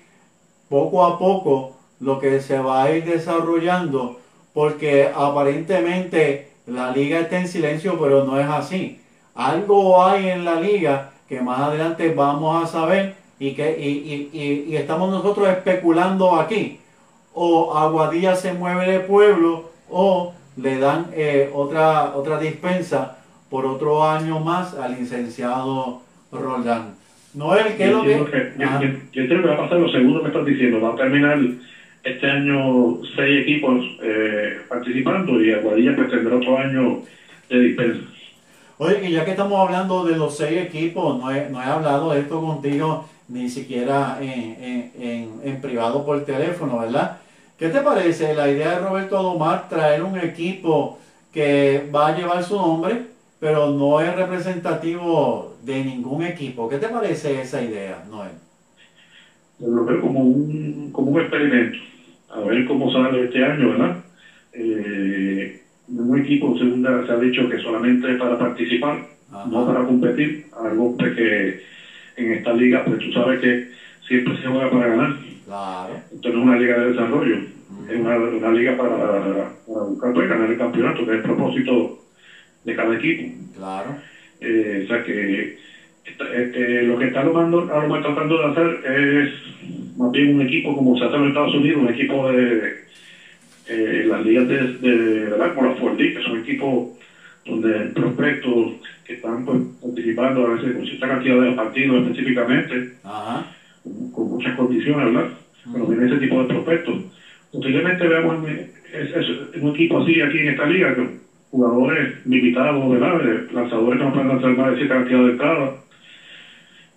poco 0.68 1.04
a 1.04 1.18
poco 1.18 1.76
lo 2.00 2.18
que 2.18 2.40
se 2.40 2.58
va 2.58 2.84
a 2.84 2.90
ir 2.92 3.04
desarrollando 3.04 4.18
porque 4.54 5.10
aparentemente 5.14 6.50
la 6.66 6.90
liga 6.90 7.20
está 7.20 7.38
en 7.38 7.48
silencio, 7.48 7.98
pero 8.00 8.24
no 8.24 8.38
es 8.38 8.48
así. 8.48 9.00
Algo 9.34 10.02
hay 10.02 10.28
en 10.28 10.44
la 10.44 10.60
liga 10.60 11.12
que 11.28 11.40
más 11.40 11.60
adelante 11.60 12.12
vamos 12.14 12.62
a 12.62 12.66
saber 12.66 13.16
y 13.38 13.54
que 13.54 13.78
y 13.78 14.76
estamos 14.76 15.10
nosotros 15.10 15.48
especulando 15.48 16.36
aquí. 16.36 16.80
O 17.34 17.74
Aguadilla 17.76 18.36
se 18.36 18.52
mueve 18.52 18.90
de 18.90 19.00
pueblo 19.00 19.71
o 19.92 20.34
le 20.56 20.78
dan 20.78 21.06
eh, 21.14 21.50
otra, 21.52 22.14
otra 22.14 22.38
dispensa 22.38 23.18
por 23.48 23.66
otro 23.66 24.08
año 24.08 24.40
más 24.40 24.74
al 24.74 24.98
licenciado 24.98 26.02
Roldán. 26.32 26.94
Noel, 27.34 27.76
¿qué 27.76 27.84
es 27.84 27.92
lo 27.92 28.02
que...? 28.02 28.52
yo, 29.12 29.26
creo 29.26 29.42
que 29.42 29.48
va 29.48 29.54
a 29.54 29.58
pasar 29.58 29.78
lo 29.78 29.90
segundo 29.90 30.22
que 30.22 30.28
estás 30.28 30.44
diciendo. 30.44 30.80
Va 30.80 30.90
a 30.90 30.96
terminar 30.96 31.38
este 32.02 32.30
año 32.30 32.98
seis 33.14 33.42
equipos 33.42 33.84
eh, 34.02 34.58
participando 34.68 35.40
y 35.40 35.52
Aguadilla 35.52 35.94
pues 35.96 36.10
tendrá 36.10 36.36
otro 36.36 36.58
año 36.58 37.02
de 37.48 37.60
dispensa. 37.60 38.08
Oye, 38.78 39.08
y 39.08 39.12
ya 39.12 39.24
que 39.24 39.30
estamos 39.30 39.60
hablando 39.60 40.04
de 40.04 40.16
los 40.16 40.36
seis 40.36 40.60
equipos, 40.60 41.18
no 41.18 41.30
he, 41.30 41.48
no 41.48 41.62
he 41.62 41.64
hablado 41.64 42.12
de 42.12 42.20
esto 42.20 42.40
contigo 42.40 43.08
ni 43.28 43.48
siquiera 43.48 44.18
en, 44.20 44.90
en, 44.98 45.30
en 45.44 45.60
privado 45.60 46.04
por 46.04 46.24
teléfono, 46.24 46.80
¿verdad? 46.80 47.21
¿Qué 47.62 47.68
te 47.68 47.80
parece 47.80 48.34
la 48.34 48.50
idea 48.50 48.72
de 48.72 48.78
Roberto 48.80 49.22
Domar 49.22 49.68
traer 49.68 50.02
un 50.02 50.18
equipo 50.18 50.98
que 51.32 51.88
va 51.94 52.08
a 52.08 52.18
llevar 52.18 52.42
su 52.42 52.56
nombre, 52.56 53.02
pero 53.38 53.70
no 53.70 54.00
es 54.00 54.12
representativo 54.16 55.54
de 55.64 55.84
ningún 55.84 56.24
equipo? 56.24 56.68
¿Qué 56.68 56.78
te 56.78 56.88
parece 56.88 57.40
esa 57.40 57.62
idea, 57.62 58.02
Noel? 58.10 58.32
Lo 59.60 59.84
veo 59.84 60.00
como 60.00 60.24
un, 60.24 60.90
como 60.90 61.12
un 61.12 61.20
experimento, 61.20 61.78
a 62.30 62.40
ver 62.40 62.64
cómo 62.64 62.90
sale 62.90 63.22
este 63.26 63.44
año, 63.44 63.68
¿verdad? 63.68 63.94
Eh, 64.54 65.56
un 65.86 66.18
equipo 66.18 66.58
segunda 66.58 67.06
se 67.06 67.12
ha 67.12 67.16
dicho 67.16 67.46
que 67.46 67.58
solamente 67.58 68.10
es 68.10 68.16
para 68.16 68.36
participar, 68.36 69.04
no 69.46 69.64
para 69.64 69.84
competir, 69.84 70.46
algo 70.60 70.96
que 70.96 71.54
en 72.16 72.32
esta 72.32 72.52
liga, 72.52 72.82
pues 72.82 72.98
tú 72.98 73.12
sabes 73.12 73.38
que 73.38 73.62
siempre 74.12 74.34
se 74.40 74.46
juega 74.46 74.68
para 74.68 74.86
ganar. 74.86 75.10
Claro. 75.44 75.98
Esto 76.10 76.30
no 76.30 76.38
es 76.38 76.44
una 76.44 76.54
liga 76.54 76.76
de 76.76 76.86
desarrollo, 76.86 77.36
es 77.88 77.96
una, 77.96 78.16
una 78.16 78.50
liga 78.50 78.72
para, 78.72 79.48
para 79.66 79.82
buscar 79.82 80.12
pues, 80.12 80.28
ganar 80.28 80.48
el 80.48 80.56
campeonato, 80.56 81.02
que 81.02 81.10
es 81.10 81.16
el 81.16 81.20
propósito 81.20 81.90
de 82.62 82.74
cada 82.74 82.94
equipo. 82.94 83.22
Claro. 83.54 83.94
Eh, 84.38 84.80
o 84.82 84.86
sea 84.86 85.02
que 85.02 85.54
este, 86.04 86.82
lo 86.82 86.96
que 86.96 87.04
está 87.04 87.22
lo 87.22 87.32
tratando 88.00 88.38
de 88.38 88.46
hacer 88.46 88.78
es 88.84 89.28
más 89.96 90.10
bien 90.10 90.34
un 90.34 90.40
equipo 90.42 90.74
como 90.74 90.94
se 90.96 91.04
hace 91.04 91.16
en 91.16 91.24
Estados 91.24 91.54
Unidos, 91.54 91.80
un 91.80 91.88
equipo 91.88 92.28
de 92.28 92.72
eh, 93.66 94.02
las 94.04 94.20
ligas 94.20 94.46
de, 94.46 94.66
de, 94.78 95.28
¿verdad? 95.28 95.48
como 95.48 95.62
la 95.62 95.70
Ford 95.72 95.94
League, 95.94 96.12
que 96.12 96.20
son 96.20 96.36
equipos 96.36 96.84
donde 97.44 97.86
prospectos 97.86 98.70
que 99.04 99.12
están 99.12 99.42
pues, 99.42 99.60
participando 99.80 100.44
a 100.44 100.50
veces 100.50 100.72
con 100.72 100.84
cierta 100.84 101.06
cantidad 101.06 101.38
de 101.40 101.52
partidos 101.52 101.96
específicamente, 101.98 102.82
Con, 104.10 104.28
muchas 104.28 104.52
condiciones, 104.52 105.04
¿verdad? 105.12 105.26
Pero 105.72 105.86
viene 105.86 106.04
ese 106.04 106.16
tipo 106.16 106.38
de 106.38 106.44
prospectos. 106.44 106.98
Posiblemente 107.50 108.06
veamos 108.06 108.36
un 108.36 109.68
equipo 109.68 109.98
así 109.98 110.20
aquí 110.20 110.38
en 110.38 110.48
esta 110.48 110.64
liga, 110.64 110.92
con 110.92 111.10
jugadores 111.50 112.10
limitados, 112.24 112.88
¿verdad? 112.88 113.42
Lanzadores 113.50 113.98
que 113.98 114.04
no 114.04 114.10
pueden 114.10 114.28
lanzar 114.28 114.52
más 114.54 114.68
de 114.68 114.74
cierta 114.74 114.94
cantidad 114.94 115.20
de 115.20 115.28
entradas, 115.28 115.70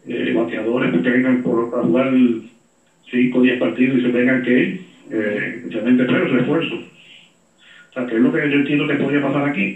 eh, 0.07 0.31
bateadores 0.31 0.91
que 0.91 1.09
vengan 1.09 1.37
por, 1.37 1.67
a 1.71 1.81
jugar 1.81 2.07
5 3.09 3.37
o 3.37 3.41
10 3.41 3.57
partidos 3.57 3.97
y 3.97 4.01
se 4.01 4.09
tengan 4.09 4.39
que 4.39 4.59
ir, 4.59 4.75
eh, 5.09 5.51
especialmente 5.55 6.05
pero 6.05 6.37
esfuerzo. 6.37 6.75
O 6.75 7.93
sea, 7.93 8.03
que 8.03 8.15
es 8.15 8.21
lo 8.21 8.29
que 8.29 8.47
yo 8.47 8.57
entiendo 8.57 8.85
que 8.85 8.95
podría 8.95 9.19
pasar 9.19 9.43
aquí. 9.43 9.71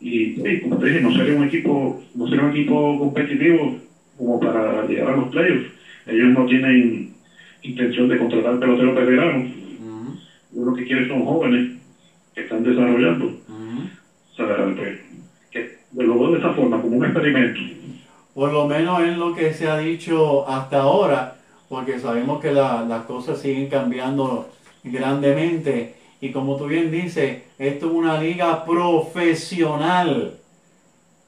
Y, 0.00 0.28
como 0.56 0.76
te 0.76 0.86
dije, 0.86 1.00
no 1.00 1.10
sería 1.10 1.32
un 1.32 1.42
equipo, 1.42 1.94
no 2.14 2.26
sería 2.26 2.42
un 2.42 2.48
equipo 2.48 2.96
competitivo 2.96 3.72
como 4.16 4.38
para 4.38 4.82
llegar 4.82 5.08
a 5.08 5.12
los 5.12 5.26
playoffs. 5.26 5.64
Ellos 6.06 6.30
no 6.30 6.46
tienen 6.46 7.14
intención 7.62 8.08
de 8.08 8.18
contratar 8.18 8.58
peloteros 8.58 8.94
veteranos 8.94 9.64
yo 10.54 10.62
lo 10.62 10.74
que 10.74 10.84
quiero 10.84 11.08
son 11.08 11.24
jóvenes 11.24 11.78
que 12.34 12.42
están 12.42 12.62
desarrollando. 12.62 13.26
O 13.26 14.36
sea, 14.36 14.46
que, 15.50 15.78
de 15.90 16.04
luego 16.04 16.30
de 16.30 16.38
esa 16.38 16.52
forma, 16.52 16.80
como 16.80 16.96
un 16.96 17.04
experimento. 17.04 17.60
Por 18.34 18.52
lo 18.52 18.66
menos 18.66 19.02
es 19.02 19.16
lo 19.16 19.34
que 19.34 19.52
se 19.52 19.66
ha 19.66 19.78
dicho 19.78 20.48
hasta 20.48 20.80
ahora, 20.80 21.36
porque 21.68 21.98
sabemos 21.98 22.40
que 22.40 22.52
las 22.52 23.04
cosas 23.06 23.40
siguen 23.40 23.68
cambiando 23.68 24.48
grandemente. 24.84 25.94
Y 26.20 26.30
como 26.30 26.56
tú 26.56 26.66
bien 26.66 26.90
dices, 26.90 27.42
esto 27.58 27.86
es 27.86 27.92
una 27.92 28.18
liga 28.18 28.64
profesional. 28.64 30.34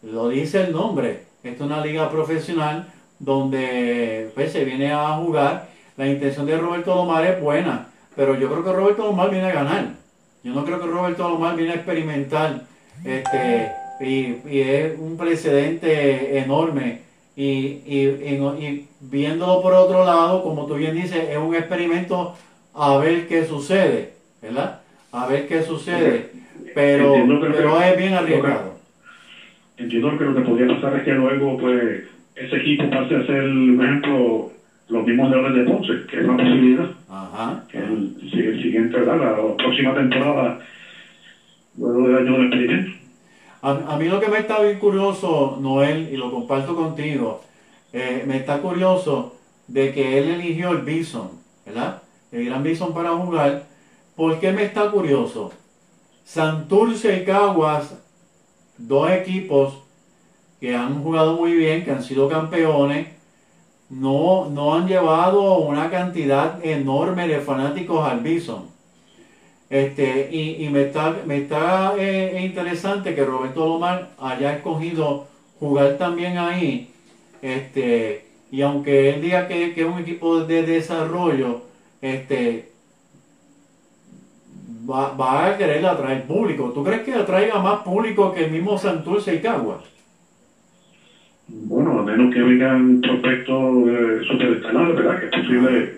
Lo 0.02 0.28
dice 0.28 0.62
el 0.62 0.72
nombre. 0.72 1.24
Esto 1.42 1.64
es 1.64 1.70
una 1.70 1.84
liga 1.84 2.10
profesional 2.10 2.92
donde 3.18 4.30
pues, 4.34 4.52
se 4.52 4.64
viene 4.64 4.92
a 4.92 5.12
jugar. 5.16 5.68
La 5.96 6.06
intención 6.06 6.46
de 6.46 6.58
Roberto 6.58 6.94
Lomar 6.94 7.24
es 7.24 7.40
buena, 7.40 7.88
pero 8.14 8.38
yo 8.38 8.50
creo 8.50 8.64
que 8.64 8.72
Roberto 8.72 9.04
Lomar 9.04 9.30
viene 9.30 9.46
a 9.46 9.54
ganar. 9.54 9.88
Yo 10.44 10.52
no 10.52 10.64
creo 10.64 10.78
que 10.78 10.86
Roberto 10.86 11.28
Lomar 11.28 11.56
viene 11.56 11.72
a 11.72 11.76
experimentar. 11.76 12.62
Este, 13.04 13.72
y, 14.00 14.60
es 14.60 14.98
un 14.98 15.16
precedente 15.16 16.38
enorme. 16.38 17.00
Y, 17.34 17.82
y, 17.86 18.88
viéndolo 19.00 19.62
por 19.62 19.72
otro 19.74 20.04
lado, 20.04 20.42
como 20.42 20.66
tú 20.66 20.74
bien 20.74 20.94
dices, 20.94 21.28
es 21.30 21.36
un 21.36 21.54
experimento 21.54 22.34
a 22.74 22.96
ver 22.98 23.26
qué 23.26 23.44
sucede, 23.44 24.12
¿verdad? 24.40 24.80
A 25.12 25.26
ver 25.26 25.48
qué 25.48 25.62
sucede. 25.62 26.30
Pero, 26.74 27.14
pero 27.40 27.80
es 27.82 27.96
bien 27.96 28.14
arriesgado. 28.14 28.74
Entiendo 29.78 30.16
que 30.16 30.24
lo 30.24 30.34
que 30.34 30.40
podría 30.42 30.74
pasar 30.74 30.96
es 30.96 31.02
que 31.04 31.12
luego, 31.12 31.58
pues, 31.58 32.04
ese 32.36 32.56
equipo 32.56 32.90
pase 32.90 33.16
a 33.16 33.26
ser, 33.26 33.44
por 33.76 33.84
ejemplo, 33.84 34.50
los 34.88 35.06
mismos 35.06 35.30
leones 35.30 35.54
de 35.54 35.72
Ponce, 35.72 36.06
que 36.06 36.20
es 36.20 36.24
una 36.24 36.36
posibilidad. 36.36 36.90
Ajá. 37.08 37.64
Que 37.68 37.78
el, 37.78 38.16
el 38.20 38.62
siguiente, 38.62 38.98
¿verdad? 38.98 39.18
La 39.18 39.56
próxima 39.56 39.94
temporada, 39.94 40.60
luego 41.78 42.06
del 42.06 42.16
año 42.16 42.38
de 42.38 42.42
experimento. 42.44 42.90
A, 43.62 43.96
mí 43.98 44.08
lo 44.08 44.20
que 44.20 44.28
me 44.28 44.38
está 44.38 44.60
bien 44.62 44.78
curioso, 44.78 45.58
Noel, 45.60 46.10
y 46.12 46.16
lo 46.16 46.30
comparto 46.30 46.76
contigo, 46.76 47.42
eh, 47.92 48.22
me 48.26 48.36
está 48.36 48.58
curioso 48.58 49.34
de 49.66 49.92
que 49.92 50.18
él 50.18 50.28
eligió 50.28 50.70
el 50.70 50.82
Bison, 50.82 51.30
¿verdad? 51.64 52.02
El 52.30 52.44
Gran 52.44 52.62
Bison 52.62 52.94
para 52.94 53.10
jugar. 53.10 53.64
¿Por 54.14 54.38
qué 54.38 54.52
me 54.52 54.62
está 54.62 54.90
curioso? 54.90 55.52
Santurce 56.24 57.22
y 57.22 57.24
Caguas, 57.24 57.98
dos 58.78 59.10
equipos 59.10 59.85
que 60.60 60.74
han 60.74 61.02
jugado 61.02 61.36
muy 61.36 61.52
bien, 61.54 61.84
que 61.84 61.90
han 61.90 62.02
sido 62.02 62.28
campeones, 62.28 63.08
no, 63.90 64.48
no 64.50 64.74
han 64.74 64.88
llevado 64.88 65.58
una 65.58 65.90
cantidad 65.90 66.64
enorme 66.64 67.28
de 67.28 67.40
fanáticos 67.40 68.06
al 68.06 68.20
Bison. 68.20 68.64
Este, 69.68 70.28
y, 70.32 70.68
me 70.68 70.82
está, 70.82 71.16
me 71.26 71.38
está 71.38 71.94
eh, 71.98 72.40
interesante 72.44 73.14
que 73.14 73.24
Roberto 73.24 73.66
Lomar 73.66 74.10
haya 74.20 74.54
escogido 74.54 75.26
jugar 75.58 75.98
también 75.98 76.38
ahí. 76.38 76.90
Este, 77.42 78.26
y 78.50 78.62
aunque 78.62 79.10
él 79.10 79.22
diga 79.22 79.48
que, 79.48 79.72
es 79.76 79.86
un 79.86 79.98
equipo 79.98 80.40
de 80.40 80.62
desarrollo, 80.62 81.62
este, 82.00 82.70
va, 84.88 85.46
a 85.46 85.58
querer 85.58 85.84
atraer 85.84 86.26
público. 86.26 86.70
¿Tú 86.70 86.84
crees 86.84 87.02
que 87.02 87.14
atraiga 87.14 87.58
más 87.58 87.80
público 87.80 88.32
que 88.32 88.44
el 88.44 88.52
mismo 88.52 88.78
Santurce 88.78 89.34
y 89.34 89.40
Caguas? 89.40 89.95
Bueno, 91.48 91.98
a 91.98 92.02
menos 92.02 92.28
que 92.28 92.42
vengan 92.42 92.98
prospectos 92.98 93.88
eh, 93.88 94.18
superestelares, 94.26 94.94
¿verdad? 94.94 95.16
Que 95.16 95.24
es 95.26 95.30
posible 95.30 95.88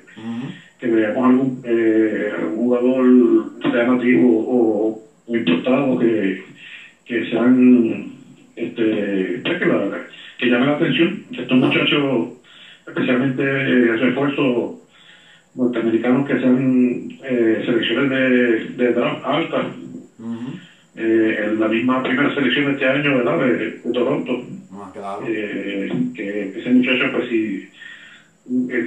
que 0.79 0.87
veamos 0.87 1.25
algún, 1.25 1.59
eh, 1.63 2.31
algún 2.37 2.55
jugador, 2.55 3.45
sea 3.71 3.85
nativo 3.85 4.43
o, 4.47 4.95
importado, 5.27 5.97
que, 5.97 6.35
que 7.05 7.23
sean, 7.25 8.05
este, 8.55 9.39
pues 9.43 9.57
que, 9.57 9.65
la, 9.65 9.89
que 10.37 10.49
llame 10.49 10.67
la 10.67 10.73
atención. 10.73 11.19
Estos 11.37 11.59
muchachos, 11.59 12.27
especialmente 12.87 13.43
el 13.43 13.99
refuerzo 13.99 14.73
norteamericanos 15.55 16.25
que 16.25 16.37
sean 16.37 17.09
eh, 17.23 17.61
selecciones 17.65 18.09
de, 18.09 18.57
de 18.85 18.93
draft 18.93 19.19
altas. 19.25 19.67
Eh, 20.95 21.35
en 21.45 21.61
la 21.61 21.69
misma 21.69 22.03
primera 22.03 22.29
selección 22.31 22.65
de 22.65 22.73
este 22.73 22.87
año, 22.87 23.15
¿verdad? 23.15 23.39
De, 23.39 23.71
Toronto. 23.93 24.37
Eh, 25.27 25.89
que 26.15 26.59
ese 26.59 26.71
muchacho, 26.71 27.13
pues 27.13 27.29
si 27.29 27.69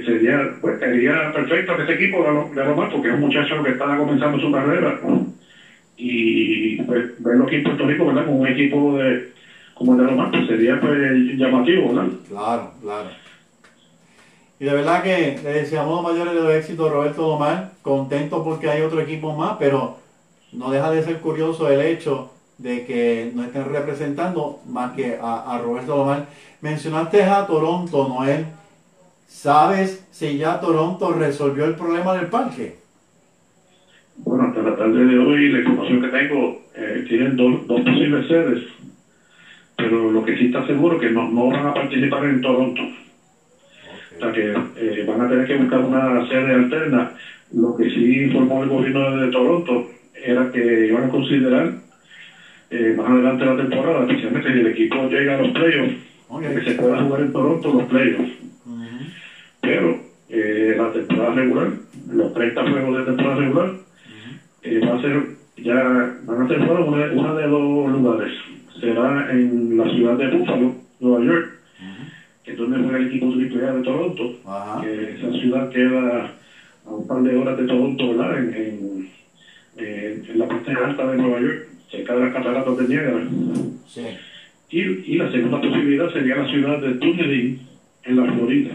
sería, 0.04 0.56
pues 0.60 0.78
sería 0.78 1.32
perfecto 1.32 1.76
que 1.76 1.82
ese 1.82 1.92
equipo 1.92 2.22
de, 2.22 2.64
Román, 2.64 2.90
porque 2.90 3.08
es 3.08 3.14
un 3.14 3.20
muchacho 3.20 3.62
que 3.62 3.70
está 3.70 3.96
comenzando 3.96 4.38
su 4.38 4.50
carrera. 4.50 4.98
Y 5.96 6.82
pues, 6.82 7.22
verlo 7.22 7.44
aquí 7.44 7.56
en 7.56 7.62
Puerto 7.62 7.86
Rico, 7.86 8.06
¿verdad? 8.06 8.26
Con 8.26 8.40
un 8.40 8.46
equipo 8.46 8.96
de 8.96 9.32
como 9.74 9.92
el 9.92 9.98
de 9.98 10.06
Román, 10.06 10.30
pues 10.30 10.46
sería 10.46 10.78
pues 10.80 11.36
llamativo, 11.36 11.92
¿verdad? 11.92 12.12
Claro, 12.28 12.72
claro. 12.80 13.08
Y 14.60 14.64
de 14.64 14.74
verdad 14.74 15.02
que 15.02 15.38
le 15.42 15.50
deseamos 15.50 15.92
los 15.92 16.12
mayores 16.12 16.34
de 16.34 16.40
los 16.40 16.52
éxitos 16.52 16.88
a 16.88 16.92
Roberto 16.92 17.22
Lomar, 17.22 17.72
contento 17.82 18.44
porque 18.44 18.68
hay 18.68 18.80
otro 18.80 19.00
equipo 19.00 19.34
más, 19.34 19.56
pero 19.58 19.98
no 20.52 20.70
deja 20.70 20.90
de 20.90 21.02
ser 21.02 21.16
curioso 21.18 21.68
el 21.68 21.80
hecho 21.80 22.30
de 22.58 22.84
que 22.84 23.32
no 23.34 23.44
estén 23.44 23.64
representando 23.64 24.60
más 24.68 24.92
que 24.92 25.18
a, 25.20 25.54
a 25.54 25.58
Roberto 25.58 25.96
Lomar. 25.96 26.26
Mencionaste 26.60 27.22
a 27.24 27.46
Toronto, 27.46 28.08
Noel. 28.08 28.46
¿Sabes 29.26 30.06
si 30.10 30.36
ya 30.38 30.60
Toronto 30.60 31.12
resolvió 31.12 31.64
el 31.64 31.74
problema 31.74 32.14
del 32.14 32.26
parque? 32.26 32.76
Bueno, 34.16 34.44
hasta 34.44 34.62
la 34.62 34.76
tarde 34.76 35.04
de 35.04 35.18
hoy 35.18 35.48
la 35.48 35.60
información 35.60 36.02
que 36.02 36.08
tengo 36.08 36.62
eh, 36.74 37.04
tienen 37.08 37.36
dos, 37.36 37.66
dos 37.66 37.80
posibles 37.80 38.28
sedes, 38.28 38.64
pero 39.76 40.10
lo 40.10 40.24
que 40.24 40.36
sí 40.36 40.46
está 40.46 40.66
seguro 40.66 40.96
es 40.96 41.00
que 41.00 41.10
no, 41.10 41.28
no 41.28 41.48
van 41.48 41.66
a 41.66 41.74
participar 41.74 42.24
en 42.26 42.40
Toronto 42.42 42.82
que 44.30 44.54
eh, 44.76 45.04
van 45.06 45.22
a 45.22 45.28
tener 45.28 45.46
que 45.46 45.56
buscar 45.56 45.80
una 45.80 46.28
sede 46.28 46.54
alterna. 46.54 47.12
Lo 47.52 47.76
que 47.76 47.90
sí 47.90 48.24
informó 48.24 48.62
el 48.62 48.68
gobierno 48.68 49.16
de 49.16 49.32
Toronto 49.32 49.90
era 50.14 50.52
que 50.52 50.86
iban 50.86 51.04
a 51.04 51.08
considerar 51.08 51.72
eh, 52.72 52.94
más 52.96 53.10
adelante 53.10 53.44
la 53.44 53.56
temporada, 53.56 54.06
especialmente 54.06 54.50
si 54.50 54.60
el 54.60 54.66
equipo 54.68 55.06
llega 55.06 55.34
a 55.34 55.42
los 55.42 55.50
playoffs, 55.50 55.94
que 56.40 56.64
se 56.64 56.74
pueda 56.80 57.02
jugar 57.02 57.20
en 57.20 57.32
Toronto 57.32 57.72
los 57.74 57.82
playoffs. 57.84 58.32
Pero 59.60 60.00
eh, 60.30 60.74
la 60.76 60.90
temporada 60.90 61.34
regular, 61.34 61.68
los 62.10 62.32
30 62.32 62.70
juegos 62.70 62.98
de 62.98 63.04
temporada 63.04 63.36
regular, 63.36 63.72
va 64.64 64.94
a 64.94 65.00
ser, 65.02 65.22
ya 65.58 66.16
van 66.24 66.42
a 66.42 66.48
ser 66.48 66.60
una, 66.60 67.12
una 67.12 67.34
de 67.34 67.46
dos 67.46 67.90
lugares. 67.92 68.32
Será 68.80 69.30
en 69.30 69.76
la 69.76 69.84
ciudad 69.90 70.16
de 70.16 70.28
Buffalo, 70.28 70.74
Nueva 70.98 71.24
York, 71.24 71.52
que 72.42 72.52
es 72.52 72.56
donde 72.56 72.78
juega 72.78 72.96
el 72.96 73.06
equipo 73.06 73.26
AAA 73.26 73.72
de 73.74 73.82
Toronto, 73.82 74.34
que 74.80 75.12
esa 75.12 75.30
ciudad 75.32 75.68
queda 75.68 76.32
a 76.86 76.90
un 76.90 77.06
par 77.06 77.22
de 77.22 77.36
horas 77.36 77.58
de 77.58 77.66
Toronto, 77.66 78.08
¿verdad? 78.08 78.38
En, 78.38 79.10
en, 79.76 80.38
la 80.38 80.48
parte 80.48 80.72
alta 80.72 81.10
de 81.10 81.16
Nueva 81.18 81.40
York, 81.40 81.68
cerca 81.92 82.14
de 82.14 82.20
las 82.20 82.32
cataratas 82.32 82.76
de 82.78 82.88
Niagara. 82.88 83.28
Sí. 83.86 84.00
Y, 84.70 84.80
y, 84.80 85.16
la 85.18 85.30
segunda 85.30 85.60
posibilidad 85.60 86.10
sería 86.10 86.36
la 86.36 86.48
ciudad 86.48 86.80
de 86.80 86.94
Dunedin, 86.94 87.60
en 88.04 88.16
la 88.16 88.32
Florida. 88.32 88.70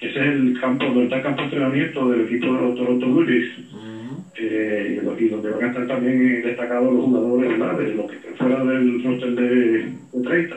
Ese 0.00 0.18
es 0.18 0.26
el 0.26 0.58
campo, 0.58 0.86
donde 0.86 1.04
está 1.04 1.16
el 1.18 1.22
campo 1.22 1.42
de 1.42 1.44
entrenamiento 1.44 2.08
del 2.08 2.20
equipo 2.22 2.46
de 2.46 2.62
los 2.62 2.74
Toronto 2.74 3.06
Blue 3.06 3.26
Jays. 3.26 3.48
eh, 4.38 5.02
y 5.18 5.28
donde 5.28 5.50
van 5.50 5.64
a 5.64 5.68
estar 5.68 5.86
también 5.86 6.42
destacados 6.42 6.90
los 6.94 7.04
jugadores, 7.04 7.50
¿verdad? 7.50 7.78
De 7.78 7.94
los 7.94 8.10
que 8.10 8.16
estén 8.16 8.34
fuera 8.36 8.64
del 8.64 9.04
roster 9.04 9.34
de, 9.34 9.92
de 10.12 10.22
30. 10.24 10.56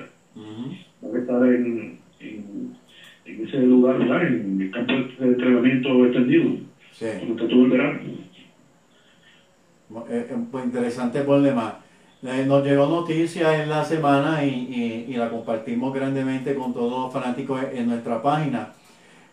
Van 1.02 1.16
a 1.16 1.20
estar 1.20 1.54
en, 1.54 1.98
en, 2.22 3.46
ese 3.46 3.58
lugar, 3.64 4.00
¿verdad? 4.00 4.26
En 4.26 4.62
el 4.62 4.72
campo 4.72 4.94
de 4.94 5.26
entrenamiento 5.26 6.06
extendido. 6.06 6.46
Sí. 6.94 7.06
Donde 7.28 7.48
todo 7.48 7.66
el 7.66 7.70
verano. 7.70 8.00
Eh, 10.10 10.28
eh, 10.30 10.36
pues 10.52 10.66
interesante 10.66 11.22
problema. 11.22 11.80
Nos 12.22 12.64
llegó 12.64 12.88
noticia 12.88 13.62
en 13.62 13.70
la 13.70 13.84
semana 13.84 14.46
y, 14.46 15.06
y, 15.10 15.14
la 15.16 15.30
compartimos 15.30 15.94
grandemente 15.94 16.56
con 16.56 16.74
todos 16.74 16.90
los 16.90 17.14
fanáticos 17.14 17.62
en 17.74 17.88
nuestra 17.88 18.22
página. 18.22 18.70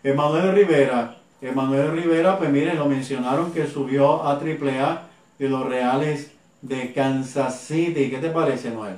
Emanuel 0.03 0.53
Rivera, 0.53 1.15
Emanuel 1.41 1.93
Rivera, 1.93 2.37
pues 2.37 2.49
miren, 2.49 2.77
lo 2.77 2.87
mencionaron 2.87 3.53
que 3.53 3.65
subió 3.65 4.23
a 4.23 4.33
AAA 4.33 5.07
de 5.39 5.49
los 5.49 5.65
Reales 5.69 6.35
de 6.61 6.91
Kansas 6.91 7.61
City. 7.61 8.09
¿Qué 8.09 8.17
te 8.17 8.29
parece, 8.29 8.71
Noel? 8.71 8.95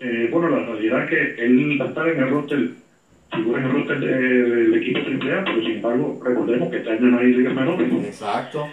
Eh, 0.00 0.28
bueno, 0.32 0.48
la 0.48 0.64
realidad 0.64 1.04
es 1.04 1.10
que 1.10 1.44
él 1.44 1.78
va 1.80 1.84
a 1.84 1.88
estar 1.88 2.08
en 2.08 2.20
el 2.20 2.30
roster, 2.30 2.70
figura 3.30 3.58
en 3.60 3.66
el 3.66 3.72
roster 3.72 4.00
del 4.00 4.74
equipo 4.74 5.00
AAA, 5.00 5.44
pero 5.44 5.60
sin 5.60 5.72
embargo, 5.72 6.20
recordemos 6.24 6.70
que 6.70 6.78
está 6.78 6.94
en 6.94 7.14
hay 7.14 7.32
ligas 7.32 7.54
menores. 7.54 7.92
Exacto. 8.06 8.68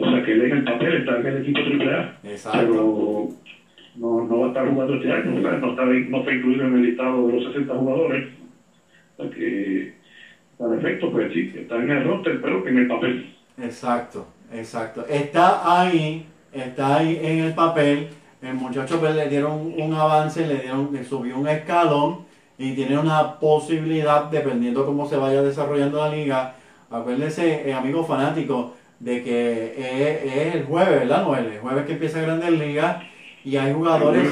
O 0.00 0.10
sea, 0.10 0.24
que 0.24 0.32
él 0.32 0.42
en 0.42 0.56
el 0.58 0.64
papel 0.64 0.94
está 0.94 1.18
en 1.18 1.26
el 1.26 1.36
equipo 1.42 1.60
AAA. 1.60 2.18
Exacto. 2.24 2.58
Pero 2.60 3.28
no, 3.96 4.24
no 4.24 4.40
va 4.40 4.46
a 4.46 4.48
estar 4.48 4.68
jugando 4.68 4.94
este 4.94 5.12
año, 5.12 5.30
no 5.30 5.38
está, 5.38 5.84
no 5.84 6.18
está 6.18 6.32
incluido 6.32 6.66
en 6.66 6.74
el 6.74 6.82
listado 6.82 7.26
de 7.26 7.32
los 7.32 7.44
60 7.52 7.74
jugadores. 7.74 8.28
O 9.16 9.22
sea 9.22 9.30
que, 9.30 9.94
para 10.56 10.76
efecto, 10.76 11.12
pues 11.12 11.32
sí, 11.32 11.52
está 11.56 11.76
en 11.76 11.90
el 11.90 12.04
roster, 12.04 12.40
pero 12.40 12.66
en 12.66 12.78
el 12.78 12.86
papel. 12.88 13.34
Exacto, 13.60 14.26
exacto. 14.52 15.04
Está 15.08 15.80
ahí, 15.80 16.26
está 16.52 16.98
ahí 16.98 17.18
en 17.22 17.38
el 17.44 17.54
papel 17.54 18.08
el 18.40 18.54
muchacho 18.54 19.00
pues, 19.00 19.14
le 19.16 19.28
dieron 19.28 19.74
un 19.76 19.94
avance, 19.94 20.46
le 20.46 20.58
dieron, 20.58 20.90
le 20.92 21.04
subió 21.04 21.38
un 21.38 21.48
escalón 21.48 22.26
y 22.56 22.72
tiene 22.74 22.98
una 22.98 23.38
posibilidad, 23.38 24.24
dependiendo 24.24 24.86
cómo 24.86 25.08
se 25.08 25.16
vaya 25.16 25.42
desarrollando 25.42 25.98
la 25.98 26.14
liga, 26.14 26.54
acuérdense, 26.90 27.68
eh, 27.68 27.72
amigos 27.72 28.06
fanáticos, 28.06 28.72
de 29.00 29.22
que 29.22 30.48
es, 30.48 30.54
el 30.54 30.64
jueves, 30.64 31.00
¿verdad, 31.00 31.24
Noel? 31.24 31.46
El 31.46 31.60
jueves 31.60 31.86
que 31.86 31.92
empieza 31.92 32.20
Grandes 32.20 32.50
Ligas 32.50 33.02
y 33.44 33.56
hay 33.56 33.72
jugadores, 33.72 34.28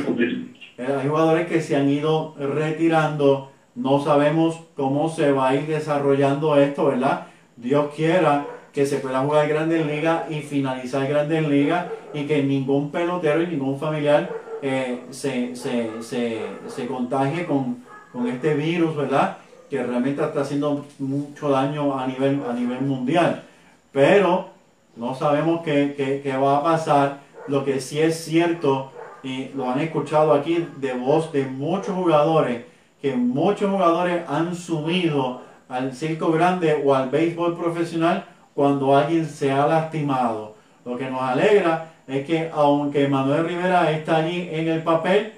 eh, 0.78 0.96
hay 1.00 1.08
jugadores 1.08 1.46
que 1.46 1.60
se 1.60 1.76
han 1.76 1.88
ido 1.88 2.34
retirando. 2.38 3.52
No 3.74 4.02
sabemos 4.02 4.60
cómo 4.74 5.08
se 5.08 5.32
va 5.32 5.50
a 5.50 5.54
ir 5.54 5.66
desarrollando 5.66 6.56
esto, 6.56 6.86
¿verdad? 6.86 7.26
Dios 7.56 7.94
quiera 7.94 8.46
que 8.72 8.86
se 8.86 8.98
pueda 8.98 9.20
jugar 9.20 9.48
Grandes 9.48 9.86
Ligas 9.86 10.30
y 10.30 10.40
finalizar 10.40 11.08
Grandes 11.08 11.48
Ligas 11.48 11.86
y 12.12 12.24
que 12.24 12.42
ningún 12.42 12.90
pelotero 12.90 13.42
y 13.42 13.46
ningún 13.46 13.78
familiar 13.78 14.30
eh, 14.62 15.04
se, 15.10 15.54
se, 15.54 16.02
se, 16.02 16.40
se, 16.66 16.86
contagie 16.86 17.44
con, 17.44 17.84
con, 18.12 18.26
este 18.26 18.54
virus, 18.54 18.96
¿verdad? 18.96 19.38
Que 19.70 19.82
realmente 19.82 20.22
está 20.22 20.40
haciendo 20.40 20.84
mucho 20.98 21.50
daño 21.50 21.98
a 21.98 22.06
nivel, 22.06 22.42
a 22.48 22.52
nivel 22.52 22.82
mundial. 22.82 23.44
Pero 23.92 24.55
no 24.96 25.14
sabemos 25.14 25.60
qué, 25.62 26.20
qué, 26.22 26.36
va 26.36 26.58
a 26.58 26.62
pasar. 26.62 27.20
Lo 27.46 27.64
que 27.64 27.80
sí 27.80 28.00
es 28.00 28.24
cierto, 28.24 28.92
y 29.22 29.50
lo 29.54 29.70
han 29.70 29.80
escuchado 29.80 30.32
aquí 30.32 30.66
de 30.78 30.94
voz 30.94 31.32
de 31.32 31.44
muchos 31.44 31.94
jugadores, 31.94 32.64
que 33.00 33.14
muchos 33.14 33.70
jugadores 33.70 34.22
han 34.28 34.54
subido 34.54 35.42
al 35.68 35.94
circo 35.94 36.32
grande 36.32 36.82
o 36.84 36.94
al 36.94 37.10
béisbol 37.10 37.56
profesional 37.56 38.24
cuando 38.54 38.96
alguien 38.96 39.26
se 39.26 39.52
ha 39.52 39.66
lastimado. 39.66 40.54
Lo 40.84 40.96
que 40.96 41.10
nos 41.10 41.22
alegra 41.22 41.92
es 42.08 42.26
que 42.26 42.50
aunque 42.52 43.06
Manuel 43.08 43.46
Rivera 43.46 43.90
está 43.90 44.16
allí 44.16 44.48
en 44.50 44.68
el 44.68 44.82
papel, 44.82 45.34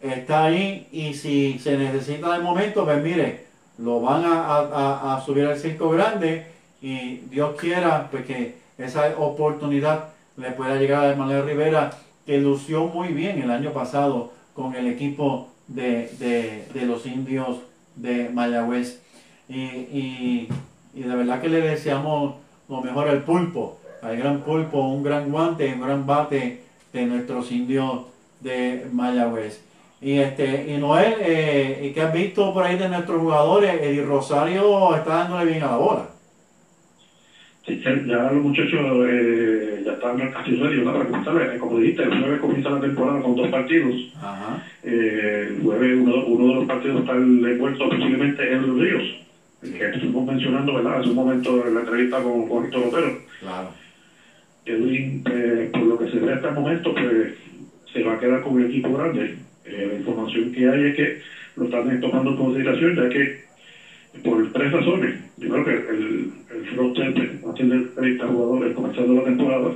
está 0.00 0.44
ahí 0.44 0.86
y 0.92 1.14
si 1.14 1.58
se 1.58 1.76
necesita 1.76 2.32
de 2.32 2.44
momento, 2.44 2.84
pues 2.84 3.02
mire, 3.02 3.46
lo 3.78 4.00
van 4.00 4.22
a, 4.24 5.14
a 5.16 5.20
subir 5.20 5.46
al 5.46 5.58
circo 5.58 5.90
grande 5.90 6.46
y 6.80 7.16
Dios 7.30 7.56
quiera 7.58 8.08
pues 8.10 8.24
que 8.24 8.63
esa 8.78 9.14
oportunidad 9.18 10.08
le 10.36 10.50
pueda 10.50 10.76
llegar 10.76 11.12
a 11.12 11.16
Manuel 11.16 11.44
Rivera, 11.44 11.90
que 12.26 12.38
lució 12.38 12.86
muy 12.86 13.08
bien 13.08 13.40
el 13.40 13.50
año 13.50 13.72
pasado 13.72 14.32
con 14.54 14.74
el 14.74 14.86
equipo 14.88 15.48
de, 15.68 16.66
los 16.74 17.06
indios 17.06 17.58
de 17.96 18.28
Mayagüez. 18.30 19.00
Y, 19.48 20.48
de 20.94 21.16
verdad 21.16 21.40
que 21.40 21.48
le 21.48 21.60
deseamos 21.60 22.36
lo 22.68 22.80
mejor 22.80 23.08
al 23.08 23.22
pulpo, 23.22 23.78
al 24.02 24.16
gran 24.16 24.40
pulpo, 24.40 24.78
un 24.88 25.02
gran 25.02 25.30
guante, 25.30 25.72
un 25.72 25.80
gran 25.80 26.06
bate 26.06 26.62
de 26.92 27.06
nuestros 27.06 27.50
indios 27.52 28.06
de 28.40 28.86
Mayagüez. 28.92 29.60
Y 30.00 30.18
este, 30.18 30.72
y 30.72 30.76
Noel, 30.76 31.14
eh, 31.20 31.92
¿qué 31.94 32.02
has 32.02 32.12
visto 32.12 32.52
por 32.52 32.64
ahí 32.64 32.76
de 32.76 32.88
nuestros 32.88 33.20
jugadores? 33.20 33.80
Eddie 33.80 34.02
Rosario 34.02 34.94
está 34.94 35.16
dándole 35.16 35.46
bien 35.46 35.62
a 35.62 35.68
la 35.68 35.76
bola 35.76 36.13
ya 37.66 38.30
los 38.30 38.42
muchachos 38.42 39.06
eh, 39.08 39.82
ya 39.84 39.92
están 39.92 40.30
casi 40.30 40.54
ready 40.56 40.84
para 40.84 41.04
comenzar. 41.04 41.58
Como 41.58 41.78
dijiste, 41.78 42.02
el 42.02 42.18
jueves 42.18 42.40
comienza 42.40 42.70
la 42.70 42.80
temporada 42.80 43.22
con 43.22 43.34
dos 43.34 43.48
partidos. 43.48 43.94
Eh, 44.82 45.46
el 45.48 45.62
jueves 45.62 45.96
uno, 45.96 46.24
uno, 46.26 46.48
de 46.48 46.54
los 46.54 46.64
partidos 46.66 47.00
está 47.00 47.14
envuelto 47.14 47.88
posiblemente 47.88 48.52
en 48.52 48.66
los 48.66 48.78
Ríos, 48.78 49.02
que 49.62 49.84
estuvimos 49.86 50.26
mencionando 50.26 50.74
¿verdad? 50.74 50.98
hace 50.98 51.08
un 51.08 51.14
momento 51.14 51.66
en 51.66 51.74
la 51.74 51.80
entrevista 51.80 52.20
con, 52.20 52.46
con 52.46 52.64
Héctor 52.64 52.82
Otero. 52.84 53.18
Claro. 53.40 53.68
Edwin, 54.66 55.22
eh, 55.30 55.68
por 55.72 55.82
lo 55.82 55.98
que 55.98 56.08
se 56.08 56.16
ve 56.16 56.32
hasta 56.32 56.48
el 56.48 56.54
momento, 56.54 56.92
pues 56.94 57.32
se 57.92 58.02
va 58.02 58.14
a 58.14 58.18
quedar 58.18 58.40
con 58.40 58.54
un 58.54 58.62
equipo 58.62 58.92
grande. 58.92 59.34
Eh, 59.64 59.86
la 59.88 59.94
información 59.94 60.50
que 60.52 60.68
hay 60.68 60.82
es 60.84 60.94
que 60.94 61.18
lo 61.56 61.64
están 61.64 62.00
tomando 62.00 62.30
en 62.30 62.36
consideración, 62.36 62.94
ya 62.94 63.08
que 63.08 63.44
por 64.22 64.52
tres 64.52 64.70
razones. 64.70 65.14
Primero 65.38 65.64
que 65.64 65.70
el, 65.70 66.28
el 66.50 66.66
roster 66.76 67.12
va 67.44 67.50
a 67.50 67.54
tener 67.54 67.82
30 67.94 68.26
jugadores 68.26 68.72
comenzando 68.72 69.14
la 69.14 69.22
temporada. 69.22 69.70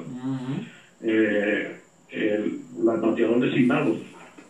eh, 1.00 1.66
el, 2.10 2.52
bateador 3.00 3.38
designado 3.38 3.94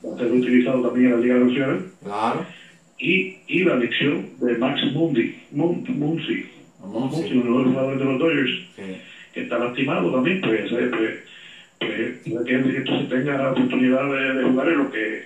va 0.05 0.15
a 0.15 0.17
ser 0.17 0.31
utilizado 0.31 0.81
también 0.81 1.07
en 1.07 1.11
la 1.13 1.17
Liga 1.19 1.39
Nacional. 1.39 1.81
Claro. 2.03 2.43
Y, 2.99 3.27
y 3.47 3.63
la 3.63 3.75
elección 3.75 4.25
de 4.41 4.55
Max 4.57 4.81
Mundi, 4.93 5.31
Muncy, 5.51 5.93
Muncy, 5.93 7.35
uno 7.35 7.55
de 7.55 7.61
los 7.63 7.71
jugadores 7.71 7.99
de 7.99 8.05
los 8.05 8.19
Dodgers, 8.19 8.51
que 9.33 9.41
está 9.41 9.57
lastimado 9.57 10.11
también, 10.11 10.41
pues, 10.41 10.71
eh, 10.71 10.89
pues, 10.91 11.15
pues 11.79 12.45
que 12.45 12.53
entonces 12.55 13.09
tenga 13.09 13.37
la 13.37 13.49
oportunidad 13.51 14.09
de, 14.09 14.35
de 14.35 14.43
jugar 14.43 14.69
en 14.69 14.77
lo 14.79 14.89
que 14.91 15.21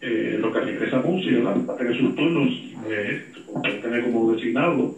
eh, 0.00 0.36
lo 0.38 0.50
que 0.50 0.60
regresa 0.60 0.98
Muncy, 0.98 1.30
¿verdad? 1.32 1.54
Va 1.68 1.72
a 1.72 1.76
tener 1.76 1.94
sus 1.94 2.14
turnos, 2.14 2.48
eh, 2.88 3.18
tener 3.80 4.00
como 4.00 4.30
designado, 4.30 4.90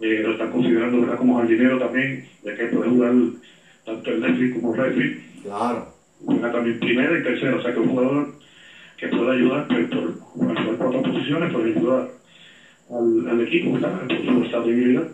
eh, 0.00 0.20
lo 0.22 0.30
están 0.30 0.48
considerando 0.48 1.00
¿verdad? 1.00 1.16
como 1.16 1.34
jardinero 1.34 1.76
también, 1.76 2.20
ya 2.42 2.54
que 2.54 2.66
puede 2.66 2.88
jugar 2.88 3.12
tanto 3.84 4.10
el 4.10 4.20
Netflix 4.20 4.52
como 4.52 4.72
el 4.72 4.76
Redflix. 4.76 5.14
Claro. 5.42 5.84
Juega 6.24 6.50
también 6.50 6.78
primera 6.78 7.16
y 7.16 7.22
tercera, 7.22 7.56
o 7.56 7.60
sea 7.60 7.72
que 7.72 7.80
un 7.80 7.88
jugador 7.88 8.26
que 8.96 9.08
pueda 9.08 9.32
ayudar 9.32 9.66
pues, 9.66 9.86
por, 9.86 10.14
por, 10.14 10.76
por 10.76 10.86
otras 10.86 11.02
posiciones, 11.02 11.50
puede 11.52 11.70
ayudar 11.70 12.06
al, 12.90 13.28
al 13.28 13.40
equipo, 13.40 13.72
¿verdad? 13.72 14.06
Por 14.06 14.24
su 14.24 14.42
estabilidad. 14.42 15.04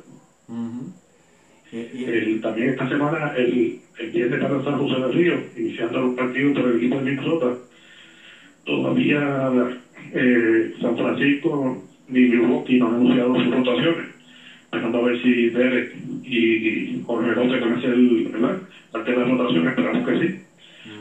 el, 1.72 2.40
también 2.40 2.68
esta 2.68 2.86
semana, 2.86 3.32
el, 3.34 3.74
el 3.98 4.10
viernes 4.10 4.40
para 4.40 4.62
San 4.62 4.76
José 4.76 4.94
del 5.00 5.12
Río, 5.12 5.40
iniciando 5.56 6.00
los 6.00 6.14
partidos 6.14 6.52
por 6.52 6.66
el 6.66 6.76
equipo 6.76 6.96
de 6.96 7.02
Minnesota, 7.02 7.54
todavía 8.68 9.80
eh, 10.12 10.74
San 10.80 10.96
Francisco 10.96 11.82
ni 12.08 12.20
Milwaukee 12.20 12.78
no 12.78 12.88
han 12.88 12.94
anunciado 12.94 13.34
sus 13.34 13.54
rotaciones. 13.54 14.06
Esperando 14.64 14.98
a 14.98 15.02
ver 15.02 15.22
si 15.22 15.48
Derek 15.48 15.94
y 16.24 17.02
Jorge 17.06 17.34
López 17.34 17.60
van 17.62 18.44
a 18.44 18.60
parte 18.92 19.10
de 19.10 19.16
la 19.16 19.24
rotación, 19.24 19.68
esperamos 19.68 20.08
que 20.08 20.18
sí. 20.20 20.40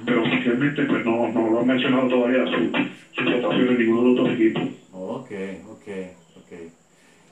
Pero 0.06 0.24
oficialmente 0.24 0.84
pues 0.84 1.06
no, 1.06 1.28
no 1.30 1.50
lo 1.50 1.60
han 1.60 1.68
mencionado 1.68 2.08
todavía 2.08 2.46
su, 2.46 2.72
su 3.12 3.30
rotación 3.30 3.68
en 3.68 3.78
ninguno 3.78 4.02
de 4.02 4.10
los 4.10 4.20
otros 4.20 4.40
equipos. 4.40 4.64
Ok, 4.94 5.32
ok, 5.70 5.88
ok. 6.38 6.54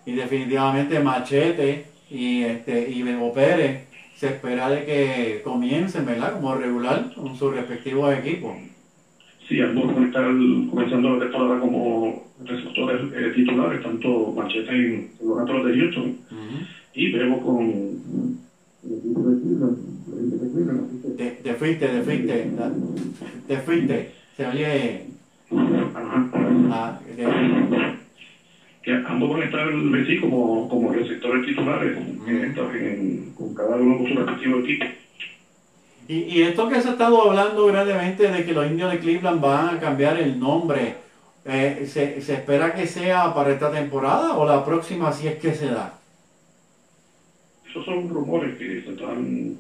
Y 0.06 0.12
definitivamente 0.12 1.00
Machete 1.00 1.86
y 2.12 2.42
este 2.42 2.90
y 2.90 3.02
Bebo 3.04 3.34
Pérez 3.34 3.88
se 4.18 4.28
espera 4.28 4.70
de 4.70 4.86
que 4.86 5.42
comiencen, 5.44 6.06
¿verdad? 6.06 6.34
Como 6.34 6.56
regular 6.56 7.14
con 7.16 7.38
sus 7.38 7.56
respectivos 7.56 8.14
equipos. 8.14 8.56
Sí, 9.48 9.62
ambos 9.62 9.94
van 9.94 10.04
a 10.04 10.08
estar 10.08 10.26
comenzando 10.70 11.10
la 11.16 11.20
temporada 11.20 11.60
como 11.60 12.24
receptores 12.44 13.02
eh, 13.14 13.32
titulares, 13.36 13.82
tanto 13.84 14.34
Machete 14.36 14.72
en, 14.72 15.10
los 15.24 15.40
Astros 15.40 15.66
de 15.66 15.78
Houston. 15.78 16.16
Y 16.94 17.10
vemos 17.12 17.44
con 17.44 18.36
te, 21.18 21.32
te 21.44 21.54
fuiste, 21.54 21.88
te 21.88 22.02
fuiste, 22.02 22.50
te 23.48 23.58
fuiste, 23.58 24.12
se 24.38 24.46
oye. 24.46 25.06
Ah, 26.70 27.00
que 28.84 28.94
ambos 28.94 29.30
van 29.30 29.42
a 29.42 29.46
estar 29.46 29.68
sí, 30.06 30.20
como, 30.20 30.70
como 30.70 30.92
receptores 30.94 31.46
titulares 31.46 31.98
en, 32.28 33.32
con 33.36 33.54
cada 33.56 33.76
uno 33.78 33.98
con 33.98 34.08
su 34.08 34.14
respectivo 34.14 34.60
equipo. 34.60 34.86
Y, 36.08 36.18
y 36.18 36.44
esto 36.44 36.70
que 36.70 36.82
se 36.82 36.90
ha 36.90 36.92
estado 36.92 37.22
hablando 37.22 37.66
grandemente 37.66 38.28
de 38.32 38.46
que 38.46 38.54
los 38.54 38.68
indios 38.68 38.92
de 38.92 39.00
Cleveland 39.00 39.42
van 39.42 39.76
a 39.76 39.80
cambiar 39.80 40.20
el 40.20 40.40
nombre, 40.40 40.96
eh, 41.46 41.88
¿se, 41.92 42.22
¿se, 42.22 42.34
espera 42.34 42.76
que 42.76 42.86
sea 42.86 43.34
para 43.34 43.52
esta 43.52 43.72
temporada 43.72 44.38
o 44.38 44.46
la 44.46 44.64
próxima 44.64 45.12
si 45.12 45.28
es 45.28 45.40
que 45.40 45.56
se 45.56 45.68
da? 45.68 45.94
Esos 47.68 47.86
son 47.86 48.08
rumores 48.08 48.56
que 48.58 48.82
se 48.82 48.92
están... 48.92 49.58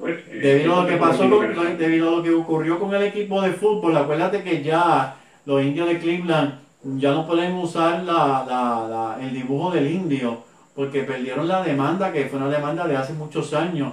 Pues, 0.00 0.18
eh, 0.30 0.38
debido, 0.40 0.76
a 0.76 0.82
lo 0.82 0.88
que 0.88 0.96
pasó 0.96 1.28
con, 1.28 1.78
debido 1.78 2.08
a 2.08 2.16
lo 2.16 2.22
que 2.22 2.32
ocurrió 2.32 2.78
con 2.78 2.94
el 2.94 3.02
equipo 3.02 3.42
de 3.42 3.52
fútbol, 3.52 3.96
acuérdate 3.96 4.42
que 4.42 4.62
ya 4.62 5.16
los 5.44 5.62
indios 5.62 5.88
de 5.88 5.98
Cleveland 5.98 6.54
ya 6.96 7.12
no 7.12 7.26
pueden 7.26 7.54
usar 7.54 8.02
la, 8.04 8.44
la, 8.48 8.88
la, 8.88 9.18
el 9.20 9.32
dibujo 9.32 9.70
del 9.72 9.90
indio 9.90 10.38
porque 10.74 11.02
perdieron 11.02 11.46
la 11.46 11.62
demanda, 11.62 12.12
que 12.12 12.26
fue 12.26 12.38
una 12.38 12.48
demanda 12.48 12.86
de 12.86 12.96
hace 12.96 13.12
muchos 13.12 13.52
años 13.52 13.92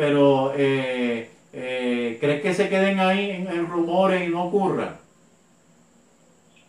pero 0.00 0.54
eh, 0.56 1.26
eh, 1.52 2.16
¿crees 2.18 2.40
que 2.40 2.54
se 2.54 2.70
queden 2.70 3.00
ahí 3.00 3.32
en, 3.32 3.68
rumores 3.68 4.26
y 4.26 4.30
no 4.30 4.44
ocurra? 4.44 4.96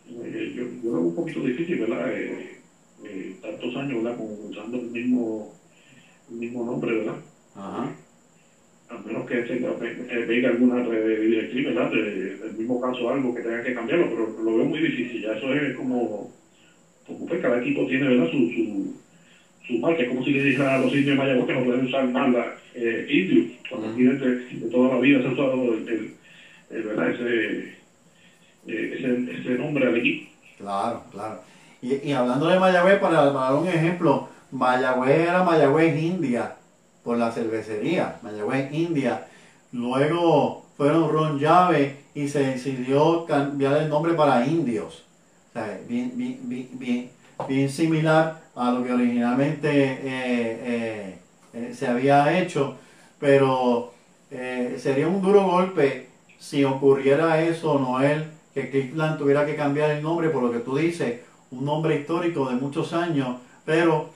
Eh, 0.10 0.52
yo, 0.54 0.64
yo, 0.64 0.70
lo 0.84 0.92
veo 0.92 1.02
un 1.04 1.16
poquito 1.16 1.40
difícil, 1.40 1.80
¿verdad? 1.80 2.12
tantos 3.42 3.74
años, 3.78 4.04
¿verdad? 4.04 4.20
usando 4.50 4.76
el 4.76 4.88
mismo, 4.88 5.50
el 6.30 6.36
mismo 6.40 6.66
nombre, 6.66 6.94
¿verdad? 6.94 7.16
Ajá. 7.56 7.90
A 8.90 8.98
menos 8.98 9.26
que 9.26 9.40
tenga, 9.44 9.72
venga 10.28 10.50
alguna 10.50 10.82
directriz, 10.82 11.64
¿verdad? 11.64 11.90
del 11.90 12.52
mismo 12.58 12.82
caso, 12.82 13.10
algo 13.10 13.34
que 13.34 13.40
tenga 13.40 13.64
que 13.64 13.74
cambiarlo, 13.74 14.10
pero 14.10 14.28
lo 14.44 14.56
veo 14.56 14.66
muy 14.66 14.82
difícil. 14.82 15.22
Ya 15.22 15.32
eso 15.32 15.54
es 15.54 15.74
como, 15.74 16.30
como 17.08 17.26
pues 17.26 17.40
cada 17.40 17.60
equipo 17.60 17.86
tiene, 17.86 18.08
¿verdad? 18.08 18.28
Su, 18.30 18.50
su, 18.50 18.94
su 19.68 19.78
marca. 19.78 20.02
Es 20.02 20.10
como 20.10 20.22
si 20.22 20.32
le 20.32 20.44
dijera 20.44 20.76
a 20.76 20.80
los 20.80 20.94
indios 20.94 21.16
mayagüez 21.16 21.46
que 21.46 21.54
no 21.54 21.64
pueden 21.64 21.86
usar 21.86 22.06
más 22.10 22.30
la 22.30 22.61
eh, 22.74 23.08
indio, 23.10 23.56
cuando 23.70 23.90
aquí 23.90 24.04
desde 24.04 24.56
de 24.56 24.70
toda 24.70 24.96
la 24.96 25.00
vida 25.00 25.22
se 25.22 25.28
ha 25.28 25.32
usado 25.32 25.74
el, 25.74 26.16
el, 26.70 26.84
¿verdad? 26.84 27.12
Ese, 27.12 27.76
eh, 28.68 28.96
ese, 28.98 29.42
ese, 29.42 29.50
nombre 29.58 29.88
al 29.88 29.98
equipo. 29.98 30.32
Claro, 30.58 31.04
claro. 31.12 31.42
Y, 31.82 32.12
hablando 32.12 32.48
de 32.48 32.60
Mayagüez, 32.60 33.00
para, 33.00 33.32
dar 33.32 33.56
un 33.56 33.68
ejemplo, 33.68 34.30
Mayagüez 34.52 35.28
era 35.28 35.44
Mayagüez 35.44 36.00
India 36.00 36.56
por 37.04 37.18
la 37.18 37.32
cervecería, 37.32 38.20
Mayagüez 38.22 38.72
India. 38.72 39.26
Luego 39.72 40.66
fueron 40.78 41.10
Ron 41.10 41.40
Llave 41.40 41.98
y 42.14 42.28
se 42.28 42.40
decidió 42.46 43.26
cambiar 43.26 43.78
el 43.78 43.90
nombre 43.90 44.14
para 44.14 44.46
Indios. 44.46 45.04
O 45.50 45.54
sea, 45.54 45.80
bien, 45.88 46.12
bien, 46.16 46.40
bien, 46.44 47.10
bien, 47.48 47.70
similar 47.70 48.42
a 48.56 48.72
lo 48.72 48.84
que 48.84 48.92
originalmente 48.94 49.70
eh, 49.70 50.00
eh, 50.04 51.16
eh, 51.54 51.74
se 51.76 51.88
había 51.88 52.40
hecho, 52.40 52.76
pero 53.20 53.94
sería 54.78 55.08
un 55.08 55.22
duro 55.22 55.44
golpe 55.44 56.08
si 56.40 56.64
ocurriera 56.64 57.42
eso, 57.42 57.78
Noel, 57.78 58.32
que 58.54 58.70
Cleveland 58.70 59.18
tuviera 59.18 59.46
que 59.46 59.56
cambiar 59.56 59.92
el 59.92 60.02
nombre 60.02 60.30
por 60.30 60.42
lo 60.42 60.52
que 60.52 60.60
tú 60.60 60.78
dices, 60.78 61.20
un 61.52 61.66
nombre 61.66 61.98
histórico 61.98 62.50
de 62.50 62.56
muchos 62.56 62.94
años, 62.94 63.38
pero 63.66 64.10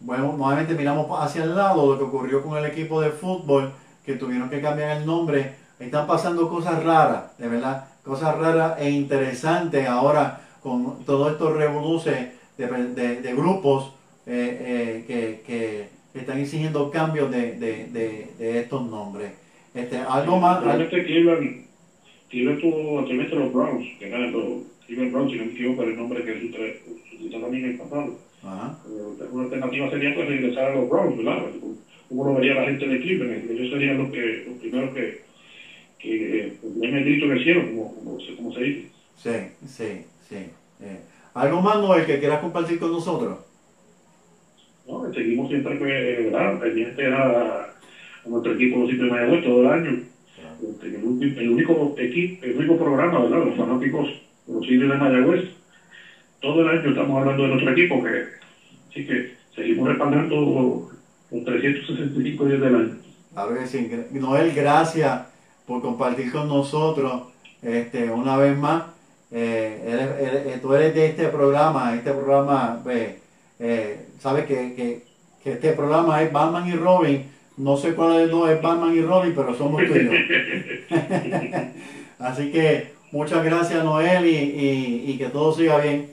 bueno, 0.00 0.34
nuevamente 0.36 0.74
miramos 0.74 1.06
hacia 1.20 1.44
el 1.44 1.54
lado 1.54 1.92
lo 1.92 1.98
que 1.98 2.04
ocurrió 2.04 2.42
con 2.42 2.56
el 2.56 2.64
equipo 2.64 3.00
de 3.00 3.10
fútbol, 3.10 3.72
que 4.04 4.14
tuvieron 4.14 4.48
que 4.48 4.60
cambiar 4.60 4.96
el 4.96 5.06
nombre. 5.06 5.54
Están 5.78 6.06
pasando 6.06 6.48
cosas 6.48 6.82
raras, 6.82 7.36
de 7.36 7.48
verdad, 7.48 7.86
cosas 8.04 8.36
raras 8.38 8.80
e 8.80 8.90
interesantes 8.90 9.86
ahora 9.86 10.40
con 10.62 11.04
todos 11.04 11.32
estos 11.32 11.56
revoluciones 11.56 12.32
de, 12.56 13.34
grupos 13.36 13.92
eh, 14.26 15.04
eh, 15.08 15.42
que, 15.46 15.90
están 16.20 16.40
exigiendo 16.40 16.90
cambios 16.90 17.30
de, 17.30 18.28
estos 18.38 18.88
nombres. 18.88 19.32
Este, 19.74 19.98
algo 19.98 20.38
más. 20.38 20.62
Realmente 20.62 21.04
Cleveland, 21.04 21.66
Cleveland 22.28 22.60
tuvo 22.60 23.00
actualmente 23.00 23.34
los 23.34 23.52
Browns, 23.52 23.86
que 23.98 24.08
eran 24.08 24.32
los 24.32 24.62
Cleveland 24.86 25.12
Browns, 25.12 25.32
si 25.32 25.38
no 25.38 25.44
me 25.44 25.52
equivoco, 25.52 25.82
el 25.82 25.96
nombre 25.96 26.24
que 26.24 26.32
utilizaron 26.32 27.42
también 27.42 27.64
el 27.64 27.78
pasado. 27.78 28.18
Una 28.42 29.44
alternativa 29.44 29.90
sería 29.90 30.14
pues 30.14 30.28
regresar 30.28 30.72
a 30.72 30.74
los 30.74 30.88
Browns, 30.88 31.16
¿verdad? 31.16 31.42
¿Cómo 32.08 32.24
lo 32.24 32.34
vería 32.34 32.54
la 32.54 32.64
gente 32.64 32.86
de 32.86 33.00
Cleveland? 33.00 33.50
Ellos 33.50 33.70
serían 33.70 33.98
los, 33.98 34.10
que, 34.10 34.44
los 34.48 34.58
primeros 34.58 34.94
que, 34.94 35.22
que 35.98 36.52
ponían 36.62 36.94
el 36.94 37.04
grito 37.04 37.26
en 37.26 37.32
el 37.32 37.44
cielo, 37.44 37.62
como, 37.66 37.94
como, 37.94 38.18
como 38.36 38.54
se 38.54 38.60
dice. 38.62 38.88
Sí, 39.16 39.30
sí, 39.66 40.04
sí. 40.28 40.36
Eh, 40.80 41.00
¿Algo 41.34 41.60
más, 41.60 41.76
Noel, 41.78 42.06
que 42.06 42.18
quieras 42.18 42.40
compartir 42.40 42.78
con 42.78 42.92
nosotros? 42.92 43.38
No, 44.88 45.12
seguimos 45.12 45.48
siempre, 45.48 45.76
pues, 45.76 46.32
¿verdad? 46.32 46.58
Pendiente 46.60 47.06
a, 47.06 47.74
a 48.24 48.28
nuestro 48.28 48.54
equipo 48.54 48.86
siempre 48.86 49.10
Mayagüez 49.10 49.44
todo 49.44 49.60
el 49.60 49.66
año. 49.66 50.00
Este, 50.62 50.86
el, 50.86 51.38
el, 51.38 51.50
único 51.50 51.94
equipo, 51.98 52.46
el 52.46 52.56
único 52.56 52.76
programa, 52.78 53.20
¿verdad? 53.20 53.44
Los 53.44 53.56
fanáticos, 53.56 54.08
los 54.46 54.66
indios 54.66 54.90
de 54.90 54.96
Mayagüez, 54.96 55.50
todo 56.40 56.62
el 56.62 56.68
año 56.68 56.88
estamos 56.88 57.18
hablando 57.18 57.42
de 57.42 57.48
nuestro 57.50 57.72
equipo, 57.72 58.02
que 58.02 58.24
sí 58.94 59.06
que 59.06 59.34
seguimos 59.54 59.88
respaldando 59.88 60.90
los 61.30 61.44
365 61.44 62.44
días 62.46 62.60
del 62.60 62.74
año. 62.74 62.96
A 63.34 63.46
ver, 63.46 63.66
sí. 63.66 63.90
Noel, 64.12 64.52
gracias 64.54 65.26
por 65.66 65.82
compartir 65.82 66.32
con 66.32 66.48
nosotros 66.48 67.24
este, 67.62 68.10
una 68.10 68.36
vez 68.36 68.56
más. 68.56 68.84
Eh, 69.30 70.46
eh, 70.46 70.58
tú 70.62 70.72
eres 70.72 70.94
de 70.94 71.06
este 71.06 71.28
programa, 71.28 71.94
este 71.94 72.12
programa, 72.12 72.82
eh, 73.58 74.07
sabes 74.18 74.46
que, 74.46 74.74
que, 74.74 75.02
que, 75.42 75.52
este 75.52 75.72
programa 75.72 76.22
es 76.22 76.32
Batman 76.32 76.68
y 76.68 76.72
Robin. 76.72 77.24
No 77.56 77.76
sé 77.76 77.94
cuál 77.94 78.18
de 78.18 78.26
los 78.26 78.30
dos 78.30 78.50
es 78.50 78.62
Batman 78.62 78.94
y 78.94 79.00
Robin, 79.00 79.32
pero 79.34 79.54
somos 79.54 79.82
tú 79.86 79.94
y 79.94 80.04
yo. 80.04 80.12
Así 82.18 82.50
que 82.50 82.92
muchas 83.12 83.44
gracias 83.44 83.84
Noel 83.84 84.26
y, 84.26 84.36
y, 84.36 85.04
y 85.08 85.18
que 85.18 85.26
todo 85.26 85.52
siga 85.52 85.78
bien. 85.78 86.10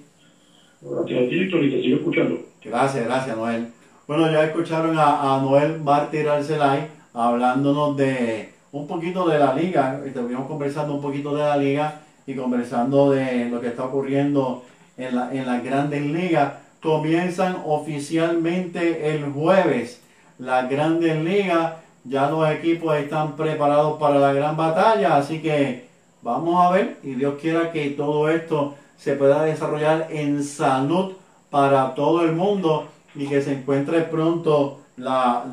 Gracias 0.82 1.20
a 1.20 1.30
ti, 1.30 1.36
y 1.36 1.50
te 1.50 1.82
sigo 1.82 1.98
escuchando. 1.98 2.40
Gracias, 2.64 3.06
gracias 3.06 3.38
Noel. 3.38 3.68
Bueno, 4.08 4.32
ya 4.32 4.46
escucharon 4.46 4.98
a, 4.98 5.36
a 5.36 5.42
Noel 5.42 5.80
Mártir 5.80 6.28
Arcelay 6.28 6.88
hablándonos 7.16 7.96
de 7.98 8.50
un 8.72 8.88
poquito 8.88 9.28
de 9.28 9.40
la 9.40 9.56
liga, 9.56 10.02
estuvimos 10.06 10.48
conversando 10.48 10.96
un 10.96 11.02
poquito 11.02 11.34
de 11.34 11.44
la 11.44 11.56
liga 11.56 12.02
y 12.28 12.36
conversando 12.36 13.12
de 13.12 13.50
lo 13.50 13.62
que 13.62 13.68
está 13.68 13.86
ocurriendo 13.86 14.66
en, 14.98 15.16
la, 15.16 15.34
en 15.34 15.46
las 15.46 15.64
grandes 15.64 16.06
ligas. 16.06 16.54
Comienzan 16.86 17.64
oficialmente 17.66 19.10
el 19.10 19.32
jueves 19.32 20.04
las 20.38 20.70
grandes 20.70 21.20
ligas, 21.24 21.74
ya 22.04 22.30
los 22.30 22.48
equipos 22.52 22.96
están 22.96 23.36
preparados 23.36 24.00
para 24.00 24.20
la 24.20 24.32
gran 24.34 24.56
batalla, 24.56 25.18
así 25.18 25.42
que 25.42 25.88
vamos 26.22 26.64
a 26.64 26.70
ver 26.70 27.00
y 27.02 27.16
Dios 27.16 27.40
quiera 27.42 27.72
que 27.72 27.90
todo 27.90 28.30
esto 28.30 28.76
se 29.00 29.16
pueda 29.16 29.44
desarrollar 29.46 30.10
en 30.12 30.44
salud 30.44 31.14
para 31.50 31.96
todo 31.96 32.22
el 32.22 32.34
mundo 32.34 32.88
y 33.16 33.26
que 33.26 33.42
se 33.42 33.54
encuentre 33.54 34.02
pronto 34.02 34.82
la, 34.98 35.44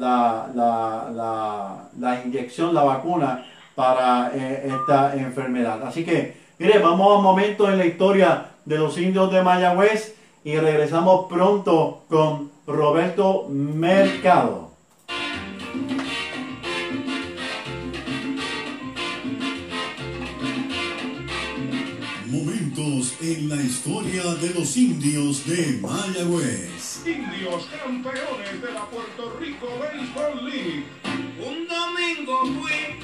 la, 1.98 2.22
inyección, 2.26 2.74
la 2.74 2.82
vacuna 2.82 3.46
para 3.74 4.32
eh, 4.34 4.70
esta 4.70 5.16
enfermedad. 5.16 5.82
Así 5.82 6.04
que, 6.04 6.36
mire, 6.58 6.78
vamos 6.78 7.10
a 7.10 7.16
un 7.16 7.22
momento 7.22 7.70
en 7.70 7.78
la 7.78 7.86
historia 7.86 8.48
de 8.66 8.76
los 8.76 8.98
indios 8.98 9.32
de 9.32 9.42
Mayagüez 9.42 10.20
y 10.44 10.56
regresamos 10.56 11.26
pronto 11.28 12.04
con 12.08 12.50
Roberto 12.66 13.46
Mercado. 13.48 14.72
en 23.22 23.48
la 23.48 23.56
historia 23.56 24.22
de 24.34 24.54
los 24.54 24.76
indios 24.76 25.46
de 25.46 25.78
Mayagüez. 25.80 27.06
Indios 27.06 27.66
campeones 27.66 28.60
de 28.60 28.72
la 28.72 28.84
Puerto 28.86 29.36
Rico 29.38 29.68
Baseball 29.78 30.44
League. 30.44 30.84
Un 31.38 31.68
domingo 31.68 32.60
fui 32.60 32.98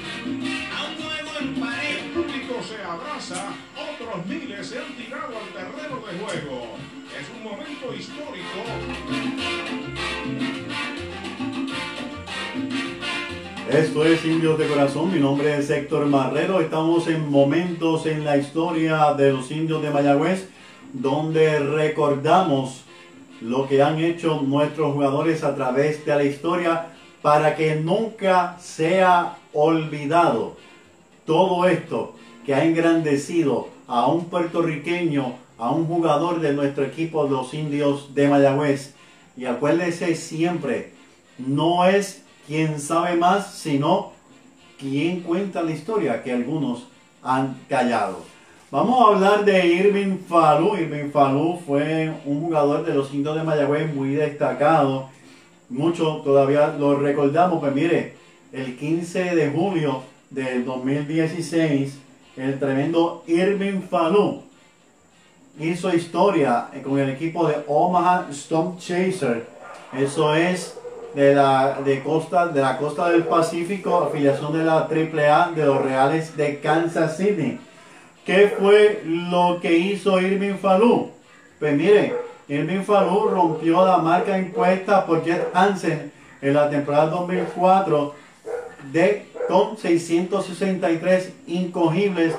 a 0.75 0.83
un. 0.89 1.18
El 1.39 2.11
público 2.11 2.55
se 2.61 2.83
abraza, 2.83 3.53
otros 3.73 4.25
miles 4.25 4.67
se 4.67 4.77
han 4.77 4.93
tirado 4.97 5.37
al 5.37 5.53
terreno 5.53 6.05
de 6.05 6.19
juego. 6.19 6.75
Es 7.17 7.29
un 7.33 7.43
momento 7.43 7.95
histórico. 7.97 8.59
Esto 13.71 14.05
es 14.05 14.25
Indios 14.25 14.59
de 14.59 14.67
Corazón, 14.67 15.13
mi 15.13 15.19
nombre 15.21 15.57
es 15.57 15.69
Héctor 15.69 16.07
Marrero, 16.07 16.59
estamos 16.59 17.07
en 17.07 17.31
momentos 17.31 18.05
en 18.05 18.25
la 18.25 18.35
historia 18.35 19.13
de 19.13 19.31
los 19.31 19.49
indios 19.49 19.81
de 19.81 19.91
Mayagüez 19.91 20.49
donde 20.91 21.59
recordamos 21.59 22.81
lo 23.39 23.65
que 23.65 23.81
han 23.81 23.97
hecho 23.99 24.41
nuestros 24.41 24.91
jugadores 24.91 25.45
a 25.45 25.55
través 25.55 26.05
de 26.05 26.15
la 26.15 26.23
historia 26.23 26.87
para 27.21 27.55
que 27.55 27.75
nunca 27.75 28.57
sea 28.59 29.37
olvidado 29.53 30.57
todo 31.29 31.67
esto 31.67 32.15
que 32.43 32.55
ha 32.55 32.65
engrandecido 32.65 33.69
a 33.87 34.07
un 34.07 34.25
puertorriqueño, 34.25 35.35
a 35.59 35.69
un 35.69 35.85
jugador 35.85 36.39
de 36.39 36.53
nuestro 36.53 36.83
equipo, 36.83 37.27
los 37.27 37.53
indios 37.53 38.15
de 38.15 38.27
Mayagüez. 38.27 38.95
Y 39.37 39.45
acuérdese 39.45 40.15
siempre, 40.15 40.91
no 41.37 41.85
es 41.85 42.23
quien 42.47 42.79
sabe 42.79 43.15
más, 43.15 43.53
sino 43.53 44.11
quien 44.79 45.19
cuenta 45.19 45.61
la 45.61 45.69
historia 45.69 46.23
que 46.23 46.33
algunos 46.33 46.87
han 47.21 47.59
callado. 47.69 48.23
Vamos 48.71 48.99
a 48.99 49.13
hablar 49.13 49.45
de 49.45 49.67
Irving 49.67 50.17
Falú. 50.27 50.77
Irving 50.77 51.11
Falú 51.11 51.59
fue 51.63 52.11
un 52.25 52.41
jugador 52.41 52.83
de 52.83 52.95
los 52.95 53.13
indios 53.13 53.35
de 53.35 53.43
Mayagüez 53.43 53.93
muy 53.93 54.15
destacado. 54.15 55.09
Muchos 55.69 56.23
todavía 56.23 56.75
lo 56.79 56.97
recordamos, 56.97 57.59
pues 57.59 57.75
mire, 57.75 58.15
el 58.51 58.75
15 58.75 59.35
de 59.35 59.51
julio 59.51 60.08
del 60.29 60.65
2016, 60.65 61.97
el 62.37 62.59
tremendo 62.59 63.23
Irving 63.27 63.81
Falú 63.81 64.43
hizo 65.59 65.93
historia 65.93 66.67
con 66.83 66.99
el 66.99 67.09
equipo 67.09 67.47
de 67.47 67.57
Omaha 67.67 68.27
Stomp 68.31 68.79
Chaser. 68.79 69.47
Eso 69.97 70.33
es 70.35 70.77
de 71.15 71.33
la, 71.33 71.79
de 71.83 72.01
costa, 72.03 72.47
de 72.47 72.61
la 72.61 72.77
costa 72.77 73.09
del 73.09 73.23
Pacífico, 73.23 73.97
afiliación 73.97 74.53
de 74.53 74.63
la 74.63 74.87
AAA 74.87 75.51
de 75.51 75.65
los 75.65 75.81
Reales 75.81 76.37
de 76.37 76.59
Kansas 76.59 77.17
City. 77.17 77.59
¿Qué 78.25 78.53
fue 78.59 79.01
lo 79.05 79.59
que 79.59 79.75
hizo 79.75 80.21
Irving 80.21 80.55
Falú? 80.55 81.11
Pues 81.59 81.75
mire, 81.75 82.15
Irving 82.47 82.83
Falú 82.83 83.27
rompió 83.27 83.85
la 83.85 83.97
marca 83.97 84.37
impuesta 84.37 85.05
por 85.05 85.23
Jet 85.23 85.49
Hansen 85.53 86.11
en 86.41 86.53
la 86.53 86.69
temporada 86.69 87.07
2004 87.07 88.13
de, 88.91 89.25
con 89.49 89.77
663 89.77 91.33
incogibles 91.47 92.35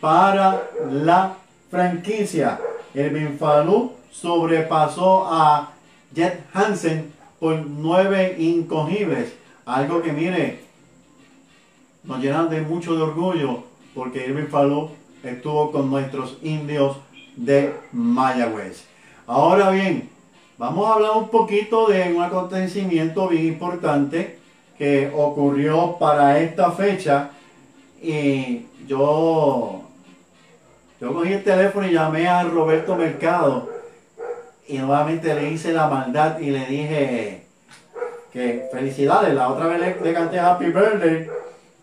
para 0.00 0.70
la 0.88 1.34
franquicia. 1.68 2.60
Irving 2.94 3.36
Falú 3.36 3.92
sobrepasó 4.12 5.26
a 5.26 5.72
Jet 6.14 6.46
Hansen 6.54 7.12
por 7.40 7.56
nueve 7.56 8.36
incogibles. 8.38 9.34
Algo 9.66 10.00
que 10.00 10.12
mire, 10.12 10.60
nos 12.04 12.20
llenan 12.20 12.48
de 12.48 12.60
mucho 12.60 12.94
de 12.94 13.02
orgullo 13.02 13.64
porque 13.92 14.24
Irving 14.24 14.46
Falú 14.46 14.90
estuvo 15.24 15.72
con 15.72 15.90
nuestros 15.90 16.38
indios 16.42 16.98
de 17.34 17.74
Mayagüez. 17.90 18.84
Ahora 19.26 19.70
bien, 19.70 20.08
vamos 20.56 20.86
a 20.86 20.94
hablar 20.94 21.10
un 21.16 21.30
poquito 21.30 21.88
de 21.88 22.14
un 22.14 22.22
acontecimiento 22.22 23.26
bien 23.26 23.46
importante 23.46 24.43
que 24.78 25.10
ocurrió 25.14 25.96
para 25.98 26.38
esta 26.38 26.72
fecha 26.72 27.30
y 28.02 28.66
yo, 28.86 29.82
yo 31.00 31.14
cogí 31.14 31.32
el 31.32 31.44
teléfono 31.44 31.86
y 31.86 31.92
llamé 31.92 32.28
a 32.28 32.42
Roberto 32.42 32.96
Mercado 32.96 33.70
y 34.68 34.78
nuevamente 34.78 35.34
le 35.34 35.50
hice 35.50 35.72
la 35.72 35.88
maldad 35.88 36.38
y 36.38 36.50
le 36.50 36.66
dije 36.66 37.42
que 38.32 38.68
felicidades, 38.72 39.32
la 39.34 39.48
otra 39.48 39.66
vez 39.68 39.80
le, 39.80 40.04
le 40.04 40.12
canté 40.12 40.38
Happy 40.38 40.66
Birthday 40.66 41.28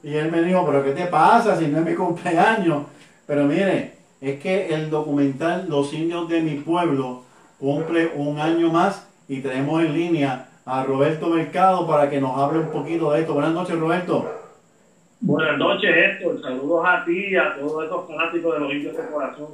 y 0.04 0.16
él 0.16 0.32
me 0.32 0.42
dijo, 0.42 0.66
pero 0.66 0.84
¿qué 0.84 0.92
te 0.92 1.06
pasa 1.06 1.58
si 1.58 1.68
no 1.68 1.80
es 1.80 1.86
mi 1.86 1.96
cumpleaños? 1.96 2.86
Pero 3.26 3.46
mire, 3.46 3.94
es 4.20 4.40
que 4.40 4.74
el 4.74 4.90
documental 4.90 5.68
Los 5.68 5.94
indios 5.94 6.30
de 6.30 6.42
mi 6.42 6.56
pueblo 6.56 7.24
cumple 7.60 8.12
un 8.16 8.40
año 8.40 8.72
más 8.72 9.08
y 9.28 9.40
tenemos 9.42 9.82
en 9.82 9.94
línea 9.94 10.51
a 10.72 10.86
Roberto 10.86 11.28
Mercado 11.28 11.86
para 11.86 12.10
que 12.10 12.22
nos 12.22 12.38
hable 12.38 12.60
un 12.60 12.70
poquito 12.72 13.12
de 13.12 13.20
esto. 13.20 13.34
Buenas 13.34 13.52
noches, 13.52 13.78
Roberto. 13.78 14.32
Buenas 15.20 15.58
noches, 15.58 15.92
Héctor. 15.94 16.42
Saludos 16.42 16.86
a 16.88 17.04
ti 17.04 17.26
y 17.32 17.36
a 17.36 17.58
todos 17.58 17.84
esos 17.84 18.08
fanáticos 18.08 18.54
de 18.54 18.60
los 18.62 18.74
indios 18.74 18.96
de 18.96 19.06
corazón. 19.08 19.48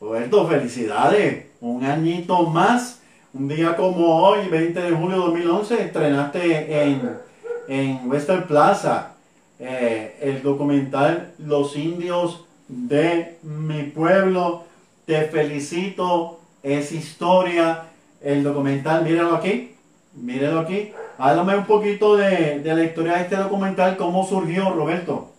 Roberto, 0.00 0.46
felicidades. 0.46 1.46
Un 1.60 1.84
añito 1.84 2.44
más. 2.44 3.02
Un 3.34 3.48
día 3.48 3.74
como 3.74 4.22
hoy, 4.22 4.48
20 4.48 4.80
de 4.80 4.90
julio 4.92 5.16
de 5.16 5.24
2011, 5.24 5.82
estrenaste 5.82 6.82
en, 6.82 7.18
en 7.66 8.08
Western 8.08 8.44
Plaza 8.44 9.16
eh, 9.58 10.16
el 10.20 10.42
documental 10.42 11.32
Los 11.38 11.76
indios 11.76 12.44
de 12.68 13.36
mi 13.42 13.82
pueblo. 13.82 14.62
Te 15.06 15.22
felicito. 15.22 16.38
Es 16.62 16.92
historia. 16.92 17.86
El 18.22 18.44
documental, 18.44 19.02
míralo 19.02 19.34
aquí. 19.34 19.72
Míralo 20.16 20.60
aquí. 20.60 20.92
Háblame 21.18 21.56
un 21.56 21.66
poquito 21.66 22.16
de, 22.16 22.60
de 22.60 22.74
la 22.74 22.84
historia 22.84 23.14
de 23.14 23.22
este 23.22 23.36
documental. 23.36 23.96
¿Cómo 23.96 24.24
surgió, 24.26 24.70
Roberto? 24.70 25.32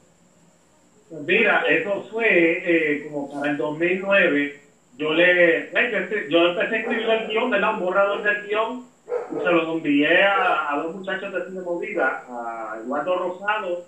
Pues 1.10 1.22
mira, 1.24 1.64
eso 1.68 2.04
fue 2.12 2.26
eh, 2.28 3.08
como 3.10 3.30
para 3.32 3.52
el 3.52 3.58
2009. 3.58 4.60
Yo 4.98 5.14
le, 5.14 5.70
este- 5.70 6.28
yo 6.30 6.48
empecé 6.50 6.76
a 6.76 6.80
escribir 6.80 7.10
el 7.10 7.28
guion, 7.28 7.50
¿verdad? 7.50 7.74
Un 7.76 7.80
borrador 7.80 8.24
del 8.24 8.48
guion 8.48 8.86
y 9.32 9.38
se 9.44 9.52
lo 9.52 9.74
envié 9.74 10.24
a, 10.24 10.74
a 10.74 10.78
dos 10.78 10.96
muchachos 10.96 11.32
de 11.34 11.46
Cine 11.46 11.62
Movida, 11.62 12.24
a 12.30 12.76
Eduardo 12.82 13.16
Rosado 13.20 13.86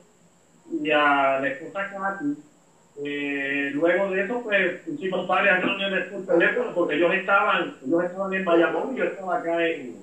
y 0.72 0.92
a 0.92 1.40
la 1.42 1.48
esposa 1.48 1.90
Katy. 1.90 2.36
Eh, 3.06 3.70
luego 3.74 4.12
de 4.12 4.24
eso, 4.24 4.42
pues 4.44 4.88
hicimos 4.88 5.28
varias 5.28 5.62
reuniones 5.62 6.06
por 6.06 6.26
teléfono 6.26 6.74
porque 6.74 6.96
ellos 6.96 7.14
estaban, 7.14 7.76
ellos 7.86 8.04
estaban 8.04 8.34
en 8.34 8.46
Bayamón 8.46 8.94
y 8.94 8.98
yo 8.98 9.06
estaba 9.06 9.38
acá 9.38 9.66
en, 9.66 9.96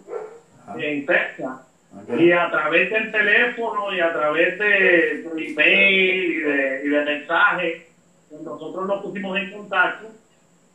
en 0.78 1.06
Texas. 1.06 1.60
Y 2.18 2.30
a 2.30 2.50
través 2.50 2.90
del 2.90 3.10
teléfono 3.10 3.94
y 3.94 4.00
a 4.00 4.12
través 4.12 4.58
de, 4.58 4.66
de 4.66 5.46
email 5.46 6.32
y 6.32 6.38
de, 6.40 6.82
y 6.84 6.88
de 6.88 7.04
mensajes, 7.04 7.82
nosotros 8.44 8.86
nos 8.86 9.02
pusimos 9.02 9.38
en 9.38 9.50
contacto. 9.50 10.08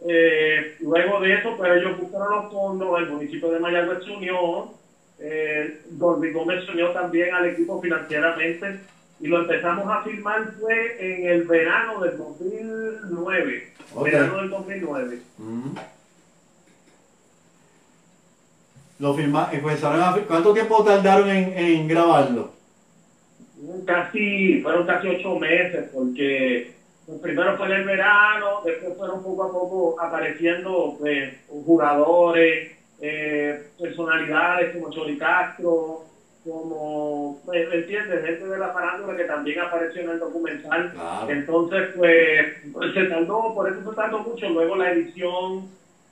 Eh, 0.08 0.78
luego 0.80 1.20
de 1.20 1.34
eso, 1.34 1.56
pues 1.56 1.72
ellos 1.78 2.00
buscaron 2.00 2.32
los 2.32 2.52
fondos, 2.52 3.00
el 3.00 3.10
municipio 3.10 3.52
de 3.52 3.60
Mayagüez 3.60 4.04
se 4.04 4.12
unió, 4.12 4.72
eh, 5.20 5.82
Don 5.92 6.34
Gómez 6.34 6.66
se 6.66 6.72
unió 6.72 6.90
también 6.90 7.36
al 7.36 7.46
equipo 7.46 7.80
financieramente 7.80 8.80
y 9.20 9.28
lo 9.28 9.42
empezamos 9.42 9.88
a 9.88 10.02
filmar 10.02 10.52
fue 10.60 10.96
en 11.00 11.30
el 11.30 11.44
verano 11.44 12.00
del 12.00 12.18
2009. 12.18 13.74
Ok. 13.94 14.04
Verano 14.04 14.38
del 14.38 14.50
2009. 14.50 15.20
Mm. 15.38 15.70
Lo 19.02 19.16
filma, 19.16 19.50
empezaron 19.52 20.00
a, 20.00 20.16
¿Cuánto 20.28 20.54
tiempo 20.54 20.84
tardaron 20.84 21.28
en, 21.28 21.54
en 21.58 21.88
grabarlo? 21.88 22.52
casi, 23.86 24.62
fueron 24.62 24.86
casi 24.86 25.08
ocho 25.08 25.40
meses, 25.40 25.90
porque 25.92 26.72
pues, 27.08 27.20
primero 27.20 27.58
fue 27.58 27.66
en 27.66 27.72
el 27.74 27.84
verano, 27.84 28.62
después 28.64 28.96
fueron 28.96 29.24
poco 29.24 29.44
a 29.44 29.52
poco 29.52 29.96
apareciendo 30.00 30.98
pues, 31.00 31.34
jugadores, 31.48 32.74
eh, 33.02 33.70
personalidades 33.80 34.76
como 34.76 34.92
Chori 34.92 35.18
Castro, 35.18 36.06
como, 36.44 37.40
pues, 37.44 37.70
¿me 37.70 37.76
entiendes? 37.78 38.24
Gente 38.24 38.46
de 38.46 38.58
la 38.60 38.70
farándula 38.70 39.18
que 39.18 39.24
también 39.24 39.60
apareció 39.60 40.02
en 40.02 40.10
el 40.12 40.20
documental. 40.20 40.92
Claro. 40.92 41.30
Entonces, 41.32 41.90
pues, 41.98 42.46
pues, 42.72 42.94
se 42.94 43.06
tardó, 43.06 43.54
por 43.54 43.68
eso 43.68 43.90
se 43.90 43.96
tardó 43.96 44.20
mucho. 44.20 44.50
Luego 44.50 44.76
la 44.76 44.92
edición, 44.92 45.70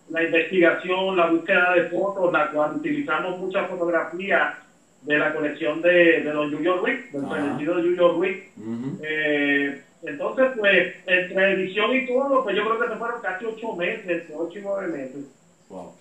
la 0.09 0.23
investigación, 0.23 1.15
la 1.15 1.27
búsqueda 1.27 1.73
de 1.73 1.83
fotos, 1.83 2.31
la 2.33 2.49
cual 2.51 2.77
utilizamos 2.77 3.37
muchas 3.39 3.67
fotografías 3.69 4.55
de 5.01 5.17
la 5.17 5.33
colección 5.33 5.81
de, 5.81 6.21
de 6.21 6.33
los 6.33 6.51
Yuyo 6.51 6.77
Ruiz, 6.77 7.11
del 7.11 7.27
fallecido 7.27 7.79
Yuyo 7.79 8.13
Ruiz. 8.13 8.37
Ujú. 8.57 8.99
Eh, 9.01 9.81
entonces, 10.03 10.47
pues, 10.57 10.95
entre 11.05 11.51
edición 11.51 11.95
y 11.95 12.07
todo, 12.07 12.43
pues 12.43 12.55
yo 12.55 12.65
creo 12.65 12.79
que 12.79 12.87
se 12.87 12.95
fueron 12.95 13.21
casi 13.21 13.45
ocho 13.45 13.73
meses, 13.73 14.23
ocho 14.35 14.59
y 14.59 14.61
nueve 14.61 14.87
meses. 14.87 15.25
Wow. 15.69 15.93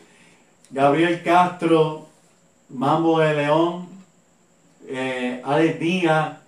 Gabriel 0.70 1.22
Castro, 1.22 2.06
Mambo 2.68 3.20
de 3.20 3.34
León, 3.34 3.88
eh, 4.88 5.42
Alex 5.44 5.80
Díaz 5.80 6.38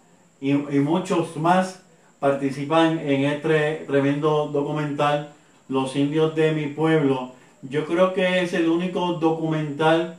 y, 0.40 0.50
y 0.50 0.80
muchos 0.80 1.36
más 1.36 1.82
participan 2.20 2.98
en 2.98 3.24
este 3.24 3.84
tremendo 3.86 4.46
documental 4.48 5.32
Los 5.68 5.94
indios 5.94 6.34
de 6.34 6.52
mi 6.52 6.66
pueblo. 6.66 7.32
Yo 7.62 7.84
creo 7.86 8.14
que 8.14 8.42
es 8.42 8.52
el 8.54 8.68
único 8.68 9.14
documental, 9.14 10.16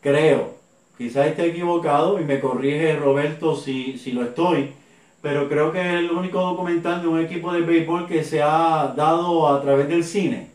creo, 0.00 0.56
quizás 0.96 1.26
esté 1.26 1.46
equivocado 1.46 2.20
y 2.20 2.24
me 2.24 2.40
corrige 2.40 2.96
Roberto 2.96 3.56
si, 3.56 3.98
si 3.98 4.12
lo 4.12 4.24
estoy, 4.24 4.72
pero 5.20 5.48
creo 5.48 5.72
que 5.72 5.80
es 5.80 5.94
el 5.94 6.10
único 6.10 6.40
documental 6.40 7.02
de 7.02 7.08
un 7.08 7.20
equipo 7.20 7.52
de 7.52 7.60
béisbol 7.62 8.06
que 8.06 8.24
se 8.24 8.42
ha 8.42 8.94
dado 8.96 9.48
a 9.48 9.60
través 9.60 9.88
del 9.88 10.04
cine. 10.04 10.50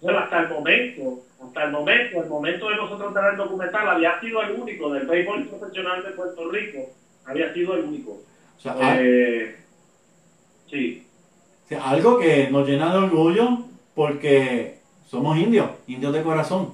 Bueno, 0.00 0.18
hasta 0.18 0.40
el 0.42 0.48
momento, 0.50 1.24
hasta 1.42 1.64
el 1.64 1.72
momento, 1.72 2.22
el 2.22 2.28
momento 2.28 2.68
de 2.68 2.76
nosotros 2.76 3.14
tener 3.14 3.30
el 3.32 3.36
documental 3.38 3.88
había 3.88 4.20
sido 4.20 4.42
el 4.42 4.52
único 4.60 4.92
del 4.92 5.06
béisbol 5.06 5.48
profesional 5.48 6.02
de 6.04 6.10
Puerto 6.10 6.50
Rico, 6.50 6.78
había 7.24 7.52
sido 7.54 7.74
el 7.74 7.84
único. 7.84 8.12
O 8.12 8.60
sea, 8.60 8.76
ah, 8.80 8.96
Eh, 9.00 9.56
sí. 10.70 11.06
O 11.64 11.68
sea, 11.68 11.90
algo 11.90 12.18
que 12.18 12.48
nos 12.50 12.68
llena 12.68 12.92
de 12.92 12.98
orgullo 12.98 13.58
porque 13.94 14.75
somos 15.06 15.36
indios, 15.38 15.70
indios 15.86 16.12
de 16.12 16.22
corazón. 16.22 16.72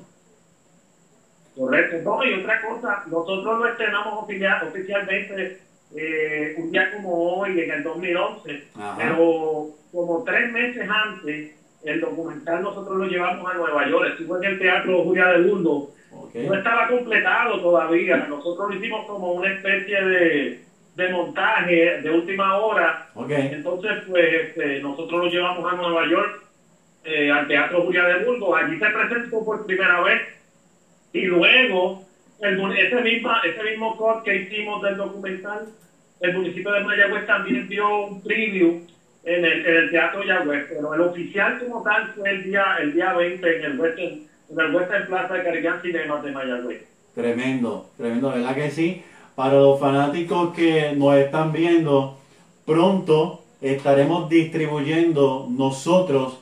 Correcto. 1.57 1.97
No, 2.03 2.25
y 2.25 2.35
otra 2.41 2.61
cosa, 2.63 3.03
nosotros 3.11 3.59
lo 3.59 3.67
estrenamos 3.69 4.25
oficial- 4.25 4.67
oficialmente 4.69 5.59
eh, 5.95 6.55
un 6.57 6.73
día 6.73 6.91
como 6.97 7.13
hoy, 7.41 7.61
en 7.61 7.71
el 7.71 7.83
2011, 7.83 8.65
Ajá. 8.75 8.95
pero 8.97 9.67
como 9.93 10.25
tres 10.25 10.51
meses 10.51 10.89
antes, 10.89 11.53
el 11.85 12.01
documental 12.01 12.63
nosotros 12.63 12.97
lo 12.97 13.05
llevamos 13.07 13.51
a 13.51 13.55
Nueva 13.55 13.87
York, 13.89 14.07
estuvo 14.13 14.39
en 14.39 14.45
el 14.45 14.59
Teatro 14.59 15.03
Julia 15.05 15.27
de 15.27 15.39
Mundo, 15.41 15.91
no 16.35 16.55
estaba 16.55 16.89
completado 16.89 17.61
todavía, 17.61 18.17
nosotros 18.29 18.71
lo 18.71 18.77
hicimos 18.77 19.05
como 19.07 19.33
una 19.33 19.53
especie 19.53 20.03
de, 20.03 20.65
de 20.97 21.09
montaje 21.11 22.01
de 22.01 22.11
última 22.11 22.57
hora, 22.57 23.11
entonces 23.29 23.93
pues 24.09 24.25
este, 24.49 24.81
nosotros 24.81 25.25
lo 25.27 25.31
llevamos 25.31 25.71
a 25.71 25.77
Nueva 25.77 26.07
York, 26.09 26.43
eh, 27.05 27.31
al 27.31 27.47
Teatro 27.47 27.83
Julia 27.83 28.05
de 28.05 28.25
Burgos, 28.25 28.57
allí 28.57 28.79
se 28.79 28.87
presentó 28.87 29.45
por 29.45 29.67
primera 29.67 30.01
vez 30.03 30.23
y 31.13 31.23
luego, 31.23 32.03
el, 32.41 32.59
ese, 32.79 33.03
misma, 33.03 33.41
ese 33.45 33.63
mismo 33.63 33.97
corte 33.97 34.31
que 34.31 34.37
hicimos 34.37 34.83
del 34.83 34.97
documental, 34.97 35.69
el 36.21 36.33
municipio 36.35 36.73
de 36.73 36.81
Mayagüez 36.81 37.27
también 37.27 37.69
dio 37.69 38.05
un 38.05 38.23
preview 38.23 38.81
en 39.25 39.45
el, 39.45 39.67
en 39.67 39.75
el 39.75 39.91
Teatro 39.91 40.23
Yagüez, 40.23 40.67
pero 40.69 40.95
el 40.95 41.01
oficial 41.01 41.59
como 41.59 41.83
tal 41.83 42.09
fue 42.15 42.31
el 42.31 42.45
día, 42.45 42.77
el 42.81 42.93
día 42.93 43.13
20 43.13 43.57
en 43.57 43.63
el 43.65 43.79
Western, 43.79 44.21
en 44.51 44.61
el 44.61 44.75
Western 44.75 45.07
Plaza 45.07 45.35
de 45.35 45.43
Caribbean 45.43 45.81
Cinemas 45.83 46.23
de 46.23 46.31
Mayagüez. 46.31 46.83
Tremendo, 47.15 47.91
tremendo, 47.97 48.31
¿verdad 48.31 48.55
que 48.55 48.71
sí? 48.71 49.03
Para 49.35 49.57
los 49.57 49.79
fanáticos 49.79 50.55
que 50.55 50.93
nos 50.95 51.17
están 51.17 51.53
viendo, 51.53 52.17
pronto 52.65 53.43
estaremos 53.61 54.29
distribuyendo 54.29 55.47
nosotros 55.51 56.42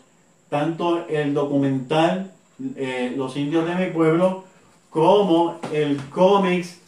tanto 0.50 1.06
el 1.08 1.32
documental 1.32 2.32
eh, 2.76 3.14
Los 3.16 3.36
indios 3.36 3.66
de 3.66 3.74
mi 3.74 3.86
pueblo 3.86 4.44
como 4.90 5.58
el 5.72 5.96
cómics 6.10 6.80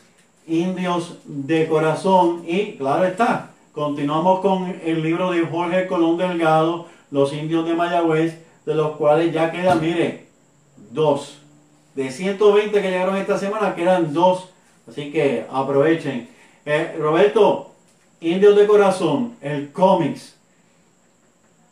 Indios 0.46 1.18
de 1.24 1.68
Corazón 1.68 2.44
y 2.46 2.72
claro 2.72 3.04
está, 3.04 3.50
continuamos 3.72 4.40
con 4.40 4.76
el 4.84 5.00
libro 5.00 5.30
de 5.30 5.46
Jorge 5.46 5.86
Colón 5.86 6.16
Delgado, 6.16 6.88
Los 7.12 7.32
indios 7.32 7.64
de 7.64 7.74
Mayagüez, 7.74 8.42
de 8.66 8.74
los 8.74 8.96
cuales 8.96 9.32
ya 9.32 9.52
quedan, 9.52 9.80
mire, 9.80 10.26
dos. 10.90 11.38
De 11.94 12.10
120 12.10 12.82
que 12.82 12.90
llegaron 12.90 13.16
esta 13.16 13.38
semana, 13.38 13.74
quedan 13.74 14.12
dos. 14.12 14.48
Así 14.88 15.12
que 15.12 15.46
aprovechen. 15.50 16.28
Eh, 16.64 16.96
Roberto, 16.98 17.70
Indios 18.20 18.56
de 18.56 18.66
Corazón, 18.66 19.36
el 19.40 19.70
cómics. 19.72 20.36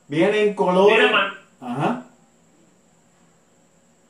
Viene 0.08 0.42
en 0.42 0.54
colores. 0.54 1.10
Ajá. 1.60 1.96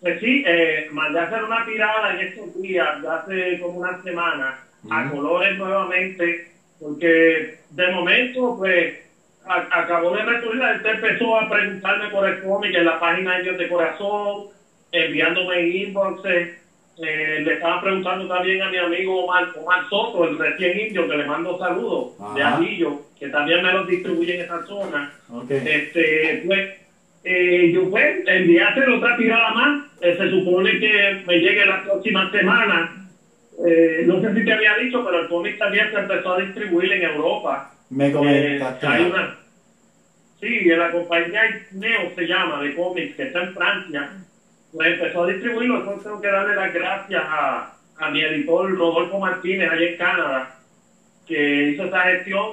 Pues 0.00 0.18
sí, 0.18 0.40
eh, 0.44 0.84
mandé 0.88 1.18
a 1.18 1.22
hacer 1.22 1.42
una 1.42 1.62
tirada 1.62 2.10
en 2.10 2.20
estos 2.20 2.52
días, 2.62 2.88
ya 3.02 3.14
hace 3.14 3.58
como 3.58 3.76
una 3.76 3.94
semana, 4.00 4.54
a 4.88 5.04
colores 5.04 5.54
nuevamente, 5.56 6.40
porque 6.78 7.50
de 7.68 7.88
momento, 7.88 8.54
pues, 8.56 8.94
a- 9.44 9.62
acabó 9.68 10.10
de 10.12 10.22
recurrir, 10.22 10.62
él 10.62 10.80
empezó 10.84 11.36
a 11.36 11.46
preguntarme 11.46 12.08
por 12.08 12.24
el 12.26 12.38
cómic 12.38 12.72
en 12.72 12.84
la 12.84 12.98
página 12.98 13.32
de 13.34 13.40
Dios 13.40 13.56
de 13.58 13.66
Corazón, 13.66 14.42
enviándome 14.90 15.60
inboxes, 15.60 16.48
eh, 16.96 17.38
le 17.42 17.52
estaba 17.52 17.78
preguntando 17.78 18.26
también 18.26 18.62
a 18.62 18.68
mi 18.68 18.78
amigo 18.78 19.20
Omar, 19.20 19.46
Omar 19.52 19.82
Soto, 19.84 20.24
el 20.24 20.36
recién 20.36 20.76
indio, 20.78 21.06
que 21.06 21.14
le 21.14 21.24
mando 21.24 21.54
saludos, 21.56 22.08
de 22.34 22.42
Ajá. 22.42 22.54
Aguillo, 22.56 22.96
que 23.18 23.28
también 23.28 23.60
me 23.60 23.70
los 23.70 23.84
distribuye 23.84 24.32
en 24.32 24.40
esa 24.40 24.58
zona. 24.60 25.06
Ok. 25.28 25.50
Este, 25.50 26.40
pues, 26.42 26.64
eh, 27.22 27.68
yo 27.70 27.88
pues 27.88 28.14
hacer 28.66 28.88
otra 28.88 29.14
tirada 29.14 29.50
más. 29.50 29.78
Eh, 30.00 30.14
se 30.16 30.28
supone 30.28 30.78
que 30.78 31.16
me 31.26 31.38
llegue 31.38 31.64
la 31.64 31.80
próxima 31.80 32.28
semana. 32.30 32.88
Eh, 33.66 34.02
no 34.04 34.18
sé 34.20 34.32
si 34.32 34.42
te 34.44 34.52
había 34.52 34.74
dicho, 34.74 35.02
pero 35.02 35.18
el 35.18 35.26
cómic 35.26 35.56
también 35.58 35.88
se 35.90 35.96
empezó 35.98 36.32
a 36.32 36.36
distribuir 36.36 36.92
en 36.92 37.02
Europa. 37.02 37.66
Me 37.90 38.06
Eh, 38.06 38.10
comentaste. 38.10 38.86
hay 38.86 39.04
una, 39.04 39.30
sí, 40.40 40.68
en 40.70 40.78
la 40.78 40.90
compañía 40.90 41.42
Neo 41.70 42.10
se 42.14 42.24
llama, 42.26 42.58
de 42.60 42.72
cómics, 42.72 43.14
que 43.14 43.24
está 43.24 43.40
en 43.40 43.50
Francia. 43.50 44.08
Pues 44.72 44.88
empezó 44.90 45.22
a 45.22 45.26
distribuirlo. 45.26 45.76
Entonces 45.76 46.02
tengo 46.02 46.20
que 46.20 46.28
darle 46.28 46.54
las 46.54 46.70
gracias 46.72 47.22
a, 47.26 47.66
a 47.96 48.08
mi 48.08 48.20
editor 48.22 48.74
Rodolfo 48.76 49.18
Martínez, 49.18 49.68
allá 49.68 49.86
en 49.86 49.94
Canadá, 49.94 50.48
que 51.26 51.64
hizo 51.66 51.84
esa 51.84 52.02
gestión 52.04 52.50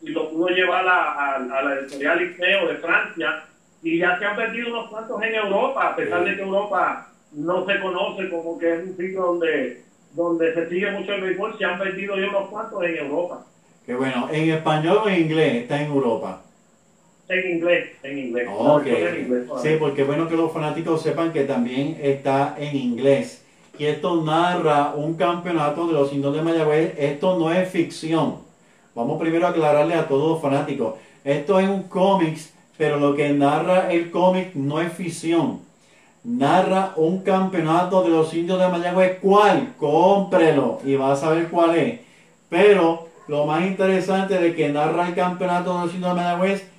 y 0.00 0.10
lo 0.10 0.26
pudo 0.28 0.48
llevar 0.48 0.86
a, 0.86 1.08
a- 1.10 1.34
a 1.36 1.62
la 1.62 1.74
editorial 1.74 2.20
Icneo 2.20 2.66
de 2.66 2.76
Francia. 2.76 3.36
Y 3.86 3.98
ya 3.98 4.18
se 4.18 4.24
han 4.24 4.36
vendido 4.36 4.70
unos 4.70 4.90
cuantos 4.90 5.22
en 5.22 5.32
Europa, 5.32 5.90
a 5.90 5.94
pesar 5.94 6.24
de 6.24 6.34
que 6.34 6.42
Europa 6.42 7.06
no 7.30 7.64
se 7.64 7.78
conoce 7.78 8.28
como 8.28 8.58
que 8.58 8.74
es 8.74 8.80
un 8.80 8.96
sitio 8.96 9.22
donde, 9.22 9.82
donde 10.12 10.54
se 10.54 10.68
sigue 10.68 10.90
mucho 10.90 11.12
el 11.12 11.20
béisbol, 11.20 11.56
se 11.56 11.64
han 11.66 11.78
vendido 11.78 12.18
ya 12.18 12.28
unos 12.28 12.48
cuantos 12.48 12.82
en 12.82 12.96
Europa. 12.96 13.46
Que 13.86 13.94
bueno, 13.94 14.28
¿en 14.32 14.50
español 14.50 15.02
o 15.04 15.08
en 15.08 15.20
inglés 15.20 15.54
está 15.62 15.80
en 15.80 15.86
Europa? 15.86 16.42
En 17.28 17.48
inglés, 17.48 17.90
en 18.02 18.18
inglés. 18.18 18.48
Ok. 18.50 18.60
No, 18.60 18.88
en 18.88 19.20
inglés 19.20 19.46
todavía. 19.46 19.70
Sí, 19.70 19.76
porque 19.78 20.00
es 20.00 20.06
bueno 20.08 20.28
que 20.28 20.36
los 20.36 20.52
fanáticos 20.52 21.00
sepan 21.00 21.32
que 21.32 21.44
también 21.44 21.96
está 22.02 22.56
en 22.58 22.74
inglés. 22.74 23.44
Y 23.78 23.84
esto 23.84 24.20
narra 24.20 24.94
un 24.96 25.14
campeonato 25.14 25.86
de 25.86 25.92
los 25.92 26.12
indios 26.12 26.34
de 26.34 26.42
Mayagüez. 26.42 26.94
Esto 26.98 27.38
no 27.38 27.52
es 27.52 27.68
ficción. 27.68 28.38
Vamos 28.96 29.20
primero 29.20 29.46
a 29.46 29.50
aclararle 29.50 29.94
a 29.94 30.08
todos 30.08 30.32
los 30.32 30.42
fanáticos. 30.42 30.96
Esto 31.22 31.60
es 31.60 31.68
un 31.68 31.84
cómics, 31.84 32.52
pero 32.76 32.98
lo 32.98 33.14
que 33.14 33.30
narra 33.30 33.92
el 33.92 34.10
cómic 34.10 34.54
no 34.54 34.80
es 34.80 34.92
ficción. 34.92 35.60
Narra 36.24 36.92
un 36.96 37.22
campeonato 37.22 38.02
de 38.02 38.10
los 38.10 38.34
indios 38.34 38.58
de 38.58 38.68
Mayagüez. 38.68 39.18
¿Cuál? 39.20 39.74
Cómprelo 39.78 40.80
y 40.84 40.96
vas 40.96 41.22
a 41.22 41.30
ver 41.30 41.48
cuál 41.48 41.76
es. 41.76 42.00
Pero 42.48 43.08
lo 43.28 43.46
más 43.46 43.64
interesante 43.64 44.38
de 44.38 44.54
que 44.54 44.68
narra 44.68 45.08
el 45.08 45.14
campeonato 45.14 45.74
de 45.74 45.84
los 45.86 45.94
indios 45.94 46.14
de 46.14 46.22
Mayagüez 46.22 46.76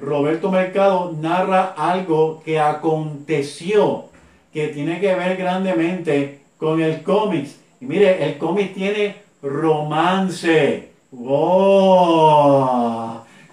Roberto 0.00 0.50
Mercado 0.50 1.14
narra 1.20 1.74
algo 1.76 2.42
que 2.44 2.58
aconteció, 2.58 4.06
que 4.52 4.68
tiene 4.68 4.98
que 4.98 5.14
ver 5.14 5.36
grandemente 5.36 6.40
con 6.56 6.80
el 6.80 7.02
cómics. 7.02 7.60
Y 7.80 7.84
mire, 7.84 8.24
el 8.24 8.38
cómic 8.38 8.74
tiene 8.74 9.16
romance. 9.42 10.90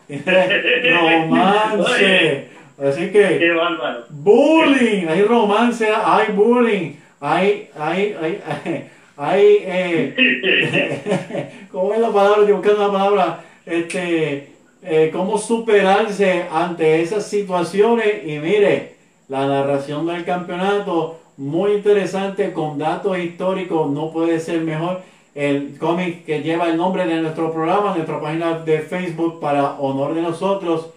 Romance. 0.93 2.49
Así 2.79 3.09
que 3.09 3.39
Qué 3.39 3.51
bárbaro. 3.51 4.05
bullying, 4.09 5.07
hay 5.07 5.23
romance, 5.23 5.87
hay 5.87 6.31
bullying, 6.31 6.93
hay, 7.19 7.69
hay, 7.75 8.15
hay, 8.21 8.41
hay, 8.45 8.89
hay, 9.17 9.57
eh, 9.65 11.51
¿cómo 11.71 11.93
es 11.93 11.99
la 11.99 12.09
palabra? 12.11 12.41
Estoy 12.41 12.53
buscando 12.53 12.85
la 12.85 12.91
palabra, 12.93 13.43
este, 13.65 14.49
eh, 14.83 15.09
cómo 15.11 15.39
superarse 15.39 16.45
ante 16.51 17.01
esas 17.01 17.25
situaciones 17.25 18.23
y 18.27 18.37
mire, 18.37 18.93
la 19.27 19.47
narración 19.47 20.05
del 20.05 20.23
campeonato, 20.23 21.19
muy 21.37 21.73
interesante, 21.73 22.53
con 22.53 22.77
datos 22.77 23.17
históricos, 23.17 23.89
no 23.89 24.11
puede 24.11 24.39
ser 24.39 24.61
mejor. 24.61 25.01
El 25.37 25.77
cómic 25.77 26.25
que 26.25 26.41
lleva 26.41 26.67
el 26.67 26.77
nombre 26.77 27.05
de 27.05 27.21
nuestro 27.21 27.53
programa, 27.53 27.93
nuestra 27.93 28.19
página 28.19 28.57
de 28.57 28.79
Facebook 28.79 29.39
para 29.39 29.73
honor 29.73 30.15
de 30.15 30.23
nosotros, 30.23 30.89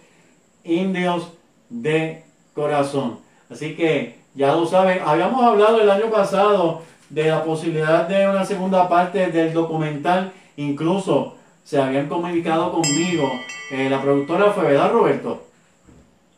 Indios 0.63 1.31
de 1.69 2.23
Corazón. 2.55 3.19
Así 3.51 3.75
que 3.75 4.15
ya 4.33 4.55
lo 4.55 4.65
saben, 4.65 4.97
habíamos 5.05 5.43
hablado 5.43 5.79
el 5.79 5.91
año 5.91 6.09
pasado 6.09 6.81
de 7.11 7.25
la 7.25 7.43
posibilidad 7.43 8.07
de 8.07 8.27
una 8.27 8.43
segunda 8.43 8.89
parte 8.89 9.27
del 9.27 9.53
documental, 9.53 10.31
incluso 10.57 11.35
se 11.63 11.79
habían 11.79 12.07
comunicado 12.09 12.71
conmigo, 12.71 13.31
eh, 13.71 13.91
la 13.91 14.01
productora 14.01 14.53
fue, 14.53 14.63
¿verdad 14.63 14.91
Roberto? 14.91 15.45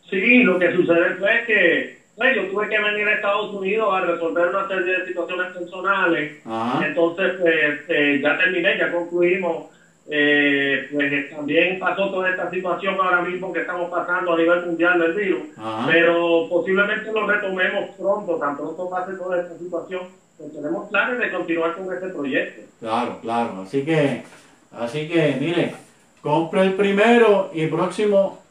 Sí, 0.09 0.43
lo 0.43 0.59
que 0.59 0.75
sucede 0.75 1.15
fue 1.15 1.43
que 1.47 2.02
pues, 2.15 2.35
yo 2.35 2.47
tuve 2.47 2.69
que 2.69 2.79
venir 2.79 3.07
a 3.07 3.13
Estados 3.15 3.53
Unidos 3.53 3.93
a 3.93 4.01
resolver 4.01 4.49
una 4.49 4.67
serie 4.67 4.99
de 4.99 5.07
situaciones 5.07 5.51
personales. 5.51 6.39
Ajá. 6.45 6.85
Entonces, 6.85 7.33
pues, 7.39 7.79
eh, 7.87 8.19
ya 8.21 8.37
terminé, 8.37 8.77
ya 8.77 8.91
concluimos. 8.91 9.73
Eh, 10.05 10.89
pues 10.91 11.13
eh, 11.13 11.29
también 11.33 11.79
pasó 11.79 12.11
toda 12.11 12.29
esta 12.29 12.49
situación 12.49 12.95
ahora 12.95 13.21
mismo 13.21 13.53
que 13.53 13.61
estamos 13.61 13.89
pasando 13.89 14.33
a 14.33 14.37
nivel 14.37 14.65
mundial 14.65 14.99
del 14.99 15.13
virus. 15.13 15.41
Ajá. 15.57 15.87
Pero 15.89 16.47
posiblemente 16.49 17.11
lo 17.11 17.25
retomemos 17.25 17.89
pronto, 17.97 18.35
tan 18.35 18.57
pronto 18.57 18.89
pase 18.89 19.13
toda 19.13 19.41
esta 19.41 19.57
situación. 19.57 20.01
Pues 20.37 20.53
tenemos 20.53 20.89
planes 20.89 21.19
de 21.19 21.31
continuar 21.31 21.75
con 21.75 21.93
este 21.93 22.09
proyecto. 22.09 22.61
Claro, 22.79 23.19
claro. 23.21 23.61
Así 23.63 23.85
que, 23.85 24.23
así 24.71 25.07
que, 25.07 25.37
mire, 25.39 25.73
compre 26.21 26.61
el 26.61 26.73
primero 26.73 27.49
y 27.53 27.67
próximo 27.67 28.42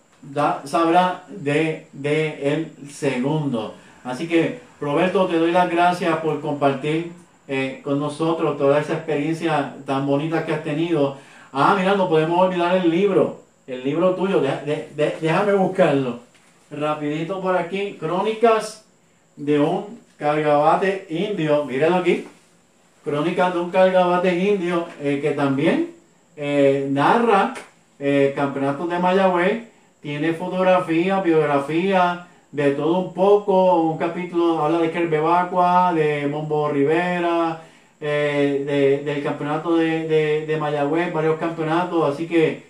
sabrá 0.64 1.24
de, 1.28 1.86
de 1.92 2.52
el 2.52 2.90
segundo. 2.90 3.74
Así 4.04 4.26
que, 4.28 4.60
Roberto, 4.80 5.26
te 5.26 5.38
doy 5.38 5.52
las 5.52 5.70
gracias 5.70 6.16
por 6.18 6.40
compartir 6.40 7.12
eh, 7.48 7.80
con 7.84 7.98
nosotros 8.00 8.56
toda 8.58 8.80
esa 8.80 8.94
experiencia 8.94 9.74
tan 9.86 10.06
bonita 10.06 10.44
que 10.44 10.54
has 10.54 10.64
tenido. 10.64 11.16
Ah, 11.52 11.74
mira, 11.78 11.94
no 11.94 12.08
podemos 12.08 12.38
olvidar 12.40 12.76
el 12.76 12.90
libro, 12.90 13.42
el 13.66 13.84
libro 13.84 14.14
tuyo. 14.14 14.40
Déjame 15.20 15.52
buscarlo. 15.52 16.20
Rapidito 16.70 17.40
por 17.40 17.56
aquí. 17.56 17.96
Crónicas 18.00 18.84
de 19.36 19.58
un 19.60 19.98
cargabate 20.16 21.06
indio. 21.10 21.64
Mírenlo 21.64 21.96
aquí. 21.98 22.26
Crónicas 23.04 23.52
de 23.52 23.60
un 23.60 23.70
cargabate 23.70 24.34
indio 24.38 24.86
eh, 25.00 25.18
que 25.20 25.32
también 25.32 25.90
eh, 26.36 26.88
narra 26.90 27.54
eh, 27.98 28.32
campeonatos 28.34 28.88
de 28.88 28.98
Mayagüez, 28.98 29.64
tiene 30.02 30.32
fotografía, 30.34 31.20
biografía, 31.20 32.26
de 32.50 32.72
todo 32.72 32.98
un 32.98 33.14
poco, 33.14 33.80
un 33.82 33.98
capítulo 33.98 34.62
habla 34.62 34.78
de 34.78 34.90
Kerbevacua, 34.90 35.94
de 35.94 36.26
Mombo 36.26 36.68
Rivera, 36.70 37.62
eh, 38.00 38.64
de- 38.66 39.12
del 39.12 39.22
campeonato 39.22 39.76
de, 39.76 40.08
de, 40.08 40.46
de 40.46 40.56
Mayagüez, 40.58 41.12
varios 41.12 41.38
campeonatos, 41.38 42.12
así 42.12 42.26
que 42.26 42.64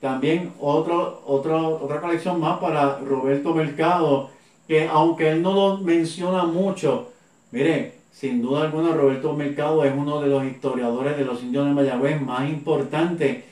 también 0.00 0.52
otro, 0.60 1.22
otro, 1.26 1.80
otra 1.82 2.00
colección 2.00 2.40
más 2.40 2.58
para 2.58 2.98
Roberto 2.98 3.54
Mercado, 3.54 4.30
que 4.66 4.88
aunque 4.88 5.30
él 5.30 5.42
no 5.42 5.52
lo 5.54 5.78
menciona 5.78 6.44
mucho, 6.44 7.12
mire, 7.52 7.94
sin 8.10 8.42
duda 8.42 8.62
alguna 8.62 8.92
Roberto 8.92 9.32
Mercado 9.34 9.84
es 9.84 9.92
uno 9.96 10.20
de 10.20 10.28
los 10.28 10.44
historiadores 10.44 11.16
de 11.16 11.24
los 11.24 11.42
indios 11.42 11.64
de 11.66 11.72
Mayagüez 11.72 12.20
más 12.20 12.48
importante 12.48 13.44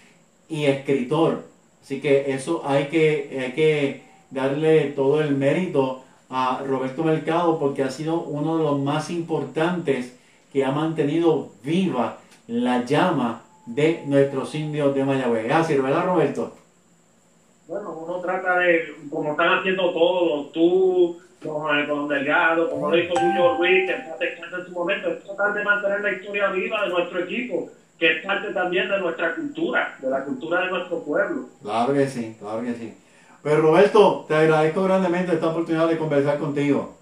y 0.49 0.65
escritor. 0.67 1.50
Así 1.83 2.01
que 2.01 2.33
eso 2.33 2.63
hay 2.65 2.87
que, 2.87 3.39
hay 3.41 3.53
que 3.53 4.03
darle 4.31 4.91
todo 4.91 5.21
el 5.21 5.37
mérito 5.37 6.05
a 6.29 6.63
Roberto 6.67 7.03
Mercado 7.03 7.59
porque 7.59 7.83
ha 7.83 7.91
sido 7.91 8.21
uno 8.21 8.57
de 8.59 8.65
los 8.65 8.79
más 8.79 9.11
importantes 9.11 10.17
que 10.53 10.65
ha 10.65 10.71
mantenido 10.71 11.51
viva 11.63 12.19
la 12.47 12.85
llama 12.85 13.43
de 13.67 14.03
nuestros 14.07 14.55
indios 14.55 14.95
de 14.95 15.05
Mayagüez. 15.05 15.45
Gracias, 15.45 15.83
¿verdad 15.83 16.07
Roberto? 16.07 16.55
Bueno, 17.69 17.93
uno 17.93 18.21
trata 18.21 18.59
de, 18.59 18.95
como 19.11 19.31
están 19.31 19.59
haciendo 19.59 19.93
todos, 19.93 20.51
tú, 20.53 21.19
con, 21.43 21.79
eh, 21.79 21.89
con 21.89 22.09
Delgado, 22.09 22.69
como 22.69 22.91
lo 22.91 22.99
hizo 22.99 23.15
Julio 23.15 23.57
Ruiz, 23.59 23.87
que 23.87 23.93
está 23.93 24.59
en 24.59 24.67
su 24.67 24.73
momento, 24.73 25.09
es 25.11 25.23
tratar 25.23 25.55
de 25.55 25.65
mantener 25.65 26.01
la 26.01 26.13
historia 26.13 26.51
viva 26.51 26.83
de 26.83 26.89
nuestro 26.89 27.21
equipo, 27.21 27.71
que 28.01 28.17
es 28.17 28.25
parte 28.25 28.53
también 28.55 28.89
de 28.89 28.99
nuestra 28.99 29.35
cultura, 29.35 29.95
de 30.01 30.09
la 30.09 30.25
cultura 30.25 30.63
de 30.63 30.71
nuestro 30.71 31.05
pueblo. 31.05 31.49
Claro 31.63 31.93
que 31.93 32.09
sí, 32.09 32.35
claro 32.41 32.63
que 32.63 32.75
sí. 32.75 32.95
Pero 33.43 33.61
Roberto, 33.61 34.25
te 34.27 34.35
agradezco 34.35 34.85
grandemente 34.85 35.35
esta 35.35 35.49
oportunidad 35.49 35.87
de 35.87 35.99
conversar 35.99 36.39
contigo. 36.39 36.97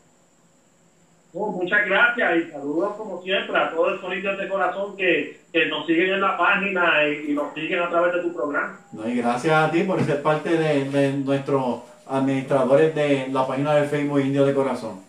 Oh, 1.33 1.53
muchas 1.53 1.87
gracias 1.87 2.37
y 2.37 2.51
saludos 2.51 2.97
como 2.97 3.23
siempre 3.23 3.57
a 3.57 3.71
todos 3.71 3.93
los 3.93 4.01
sonidos 4.01 4.39
de 4.39 4.49
corazón 4.49 4.97
que, 4.97 5.41
que 5.53 5.67
nos 5.67 5.87
siguen 5.87 6.15
en 6.15 6.21
la 6.21 6.37
página 6.37 7.07
y, 7.07 7.31
y 7.31 7.33
nos 7.33 7.55
siguen 7.55 7.81
a 7.81 7.91
través 7.91 8.15
de 8.15 8.23
tu 8.23 8.35
programa. 8.35 8.81
No, 8.93 9.09
y 9.09 9.17
gracias 9.17 9.55
a 9.55 9.71
ti 9.71 9.85
por 9.85 10.03
ser 10.03 10.21
parte 10.21 10.51
de, 10.51 10.91
de 10.91 11.13
nuestros 11.13 11.81
administradores 12.09 12.93
de 12.95 13.29
la 13.31 13.47
página 13.47 13.75
de 13.75 13.87
Facebook 13.87 14.21
Indio 14.21 14.45
de 14.47 14.55
Corazón. 14.55 15.08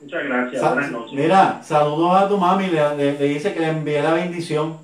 Muchas 0.00 0.24
gracias. 0.24 0.62
Sa- 0.62 0.72
Buenas 0.74 0.90
noches. 0.92 1.12
Mira, 1.12 1.60
saludos 1.62 2.14
a 2.22 2.28
tu 2.28 2.36
mami, 2.38 2.66
le, 2.68 2.96
le- 2.96 3.18
le 3.18 3.24
dice 3.26 3.52
que 3.52 3.60
le 3.60 3.68
envíe 3.68 4.00
la 4.00 4.12
bendición. 4.14 4.78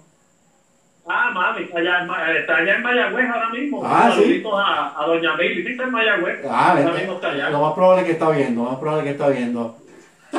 Ah, 1.07 1.31
mami, 1.35 1.65
está 1.65 1.79
allá, 1.81 2.01
en 2.01 2.07
Ma- 2.07 2.33
está 2.33 2.57
allá 2.57 2.77
en 2.77 2.83
Mayagüez 2.83 3.29
ahora 3.31 3.51
mismo. 3.51 3.83
Ah, 3.85 4.11
sí. 4.15 4.21
Saluditos 4.23 4.53
a, 4.57 5.03
a 5.03 5.07
Doña 5.07 5.37
Mili. 5.37 5.63
Sí, 5.63 5.73
está 5.73 5.85
en 5.85 5.91
Mayagüez. 5.91 6.39
Ah, 6.49 6.71
ahora 6.79 6.93
mismo 6.93 7.13
está 7.15 7.31
allá. 7.31 7.51
lo 7.51 7.61
más 7.61 7.75
probable 7.75 8.01
es 8.03 8.07
que 8.07 8.13
está 8.13 8.31
viendo, 8.31 8.65
lo 8.65 8.71
más 8.71 8.79
probable 8.81 9.03
es 9.03 9.07
que 9.17 9.23
está 9.23 9.29
viendo. 9.29 9.77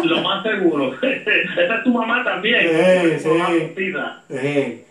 Lo 0.04 0.22
más 0.22 0.44
seguro. 0.44 0.94
Esa 1.02 1.76
es 1.78 1.84
tu 1.84 1.90
mamá 1.94 2.24
también. 2.24 2.68
Sí, 2.68 3.20
sí. 3.20 3.94
Eh, 4.30 4.86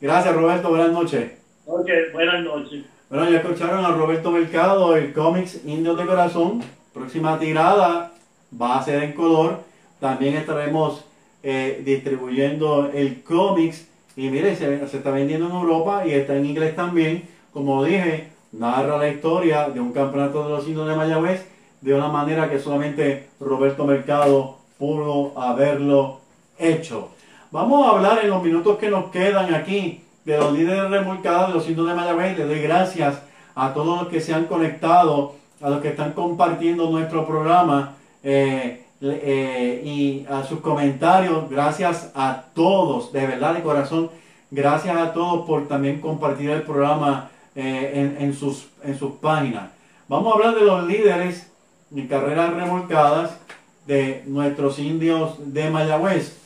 gracias 0.00 0.34
Roberto, 0.34 0.68
buenas 0.70 0.90
noches. 0.90 1.30
Ok, 1.66 1.88
buenas 2.12 2.42
noches. 2.42 2.84
Bueno, 3.10 3.28
ya 3.30 3.36
escucharon 3.38 3.84
a 3.84 3.88
Roberto 3.90 4.30
Mercado, 4.30 4.96
el 4.96 5.12
cómics 5.12 5.60
Indios 5.66 5.98
de 5.98 6.06
Corazón. 6.06 6.62
Próxima 6.94 7.38
tirada 7.38 8.11
va 8.60 8.78
a 8.78 8.84
ser 8.84 9.02
en 9.02 9.12
color. 9.12 9.60
También 10.00 10.34
estaremos 10.36 11.04
eh, 11.42 11.82
distribuyendo 11.84 12.90
el 12.92 13.22
cómics. 13.22 13.86
Y 14.16 14.28
mire, 14.28 14.54
se, 14.56 14.84
está 14.84 15.10
vendiendo 15.10 15.46
en 15.46 15.52
Europa 15.52 16.06
y 16.06 16.12
está 16.12 16.36
en 16.36 16.46
inglés 16.46 16.76
también. 16.76 17.28
Como 17.52 17.84
dije, 17.84 18.28
narra 18.52 18.98
la 18.98 19.08
historia 19.08 19.68
de 19.68 19.80
un 19.80 19.92
campeonato 19.92 20.44
de 20.44 20.50
los 20.50 20.66
indios 20.66 20.88
de 20.88 20.96
Mayagüez 20.96 21.46
de 21.80 21.94
una 21.94 22.08
manera 22.08 22.48
que 22.48 22.60
solamente 22.60 23.28
Roberto 23.40 23.84
Mercado 23.84 24.58
pudo 24.78 25.38
haberlo 25.38 26.20
hecho. 26.58 27.10
Vamos 27.50 27.86
a 27.86 27.90
hablar 27.90 28.20
en 28.22 28.30
los 28.30 28.42
minutos 28.42 28.78
que 28.78 28.88
nos 28.88 29.10
quedan 29.10 29.52
aquí 29.52 30.02
de 30.24 30.38
los 30.38 30.52
líderes 30.52 30.90
remolcados 30.90 31.48
de 31.48 31.54
los 31.54 31.68
indios 31.68 31.88
de 31.88 31.94
Mayagüez. 31.94 32.38
Les 32.38 32.46
doy 32.46 32.62
gracias 32.62 33.20
a 33.54 33.74
todos 33.74 34.02
los 34.02 34.08
que 34.08 34.20
se 34.20 34.32
han 34.32 34.44
conectado, 34.44 35.34
a 35.60 35.68
los 35.68 35.80
que 35.80 35.88
están 35.88 36.12
compartiendo 36.12 36.88
nuestro 36.90 37.26
programa 37.26 37.96
eh, 38.22 38.84
eh, 39.00 39.82
y 39.84 40.26
a 40.30 40.44
sus 40.44 40.60
comentarios. 40.60 41.50
Gracias 41.50 42.10
a 42.14 42.44
todos, 42.54 43.12
de 43.12 43.26
verdad, 43.26 43.54
de 43.54 43.62
corazón. 43.62 44.10
Gracias 44.50 44.96
a 44.96 45.12
todos 45.12 45.46
por 45.46 45.66
también 45.66 46.00
compartir 46.00 46.50
el 46.50 46.62
programa 46.62 47.30
eh, 47.54 47.92
en, 47.94 48.22
en 48.22 48.34
sus, 48.34 48.68
en 48.84 48.98
sus 48.98 49.12
páginas. 49.14 49.70
Vamos 50.08 50.32
a 50.32 50.36
hablar 50.36 50.54
de 50.54 50.64
los 50.64 50.86
líderes 50.86 51.50
en 51.94 52.06
carreras 52.06 52.52
remolcadas 52.54 53.38
de 53.86 54.22
nuestros 54.26 54.78
indios 54.78 55.36
de 55.52 55.70
Mayagüez. 55.70 56.38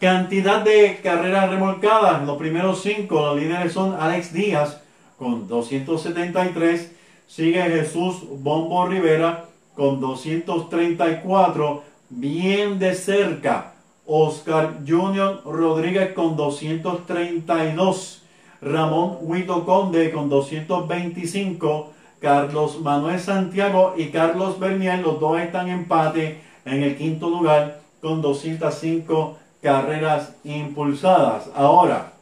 Cantidad 0.00 0.62
de 0.62 1.00
carreras 1.02 1.48
remolcadas, 1.48 2.26
los 2.26 2.36
primeros 2.36 2.82
cinco, 2.82 3.20
los 3.20 3.40
líderes 3.40 3.72
son 3.72 3.94
Alex 3.98 4.32
Díaz 4.32 4.80
con 5.18 5.48
273, 5.48 6.92
sigue 7.26 7.62
Jesús 7.62 8.24
Bombo 8.28 8.86
Rivera 8.86 9.46
con 9.74 10.00
234, 10.00 11.82
bien 12.10 12.78
de 12.78 12.94
cerca. 12.94 13.72
Oscar 14.06 14.80
Junior 14.86 15.42
Rodríguez 15.44 16.12
con 16.12 16.36
232, 16.36 18.22
Ramón 18.60 19.18
Huito 19.22 19.64
Conde 19.64 20.12
con 20.12 20.28
225, 20.28 21.90
Carlos 22.20 22.80
Manuel 22.80 23.18
Santiago 23.18 23.94
y 23.96 24.08
Carlos 24.08 24.58
Bernier, 24.58 25.00
los 25.00 25.20
dos 25.20 25.38
están 25.40 25.68
en 25.68 25.80
empate 25.80 26.40
en 26.66 26.82
el 26.82 26.96
quinto 26.96 27.30
lugar 27.30 27.80
con 28.00 28.20
205 28.20 29.38
carreras 29.62 30.34
impulsadas. 30.44 31.48
Ahora, 31.54 32.12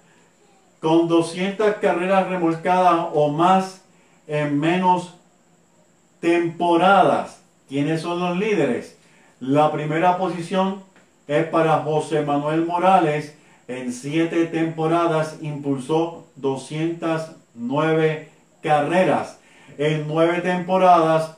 con 0.81 1.09
200 1.09 1.75
carreras 1.77 2.29
remolcadas 2.29 3.09
o 3.13 3.29
más 3.29 3.83
en 4.29 4.59
menos 4.59 5.15
temporadas, 6.21 7.42
¿quiénes 7.73 8.03
son 8.03 8.21
los 8.21 8.37
líderes? 8.37 8.99
La 9.41 9.73
primera 9.73 10.19
posición 10.19 10.83
es 11.27 11.47
para 11.47 11.79
José 11.79 12.21
Manuel 12.21 12.67
Morales. 12.67 13.35
En 13.67 13.95
siete 13.95 14.45
temporadas 14.45 15.39
impulsó 15.41 16.27
209 16.37 18.29
carreras. 18.63 19.39
En 19.79 20.07
nueve 20.07 20.43
temporadas, 20.43 21.35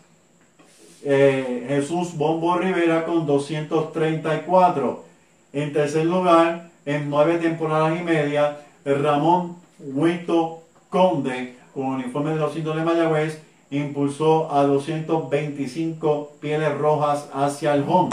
eh, 1.05 1.67
Jesús 1.69 2.17
Bombo 2.17 2.59
Rivera 2.59 3.05
con 3.05 3.27
234. 3.27 5.05
En 5.53 5.73
tercer 5.73 6.05
lugar, 6.05 6.71
en 6.85 7.11
nueve 7.11 7.39
temporadas 7.39 7.97
y 7.97 8.03
media, 8.03 8.59
Ramón 8.85 9.59
Huito 9.79 10.65
Conde, 10.89 11.55
con 11.73 11.87
uniforme 11.87 12.31
de 12.31 12.37
los 12.37 12.57
indios 12.57 12.75
de 12.75 12.83
Mayagüez, 12.83 13.41
impulsó 13.79 14.53
a 14.53 14.65
225 14.65 16.33
pieles 16.41 16.77
rojas 16.79 17.29
hacia 17.33 17.75
el 17.75 17.85
home. 17.89 18.11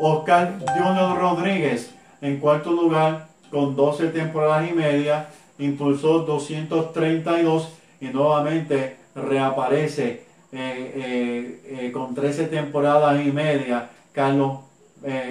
Oscar 0.00 0.58
Junior 0.76 1.18
Rodríguez, 1.18 1.94
en 2.20 2.38
cuarto 2.38 2.72
lugar, 2.72 3.28
con 3.50 3.76
12 3.76 4.08
temporadas 4.08 4.70
y 4.70 4.74
media, 4.74 5.28
impulsó 5.58 6.20
232 6.20 7.68
y 8.00 8.06
nuevamente 8.06 8.96
reaparece 9.14 10.24
eh, 10.52 10.92
eh, 10.96 11.60
eh, 11.86 11.92
con 11.92 12.14
13 12.14 12.46
temporadas 12.46 13.24
y 13.24 13.30
media. 13.30 13.90
Carlos, 14.12 14.60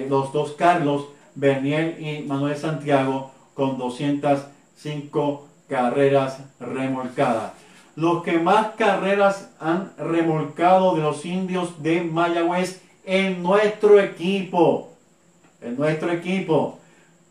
los 0.08 0.32
dos 0.32 0.52
Carlos, 0.52 1.06
Bernier 1.34 2.00
y 2.00 2.22
Manuel 2.22 2.56
Santiago, 2.56 3.32
con 3.54 3.78
205 3.78 5.48
carreras 5.68 6.40
remolcadas. 6.60 7.63
Los 7.96 8.24
que 8.24 8.38
más 8.38 8.74
carreras 8.76 9.50
han 9.60 9.92
remolcado 9.96 10.96
de 10.96 11.02
los 11.02 11.24
indios 11.24 11.82
de 11.82 12.02
Mayagüez 12.02 12.82
en 13.04 13.42
nuestro 13.42 14.00
equipo. 14.00 14.92
En 15.60 15.76
nuestro 15.76 16.10
equipo. 16.10 16.80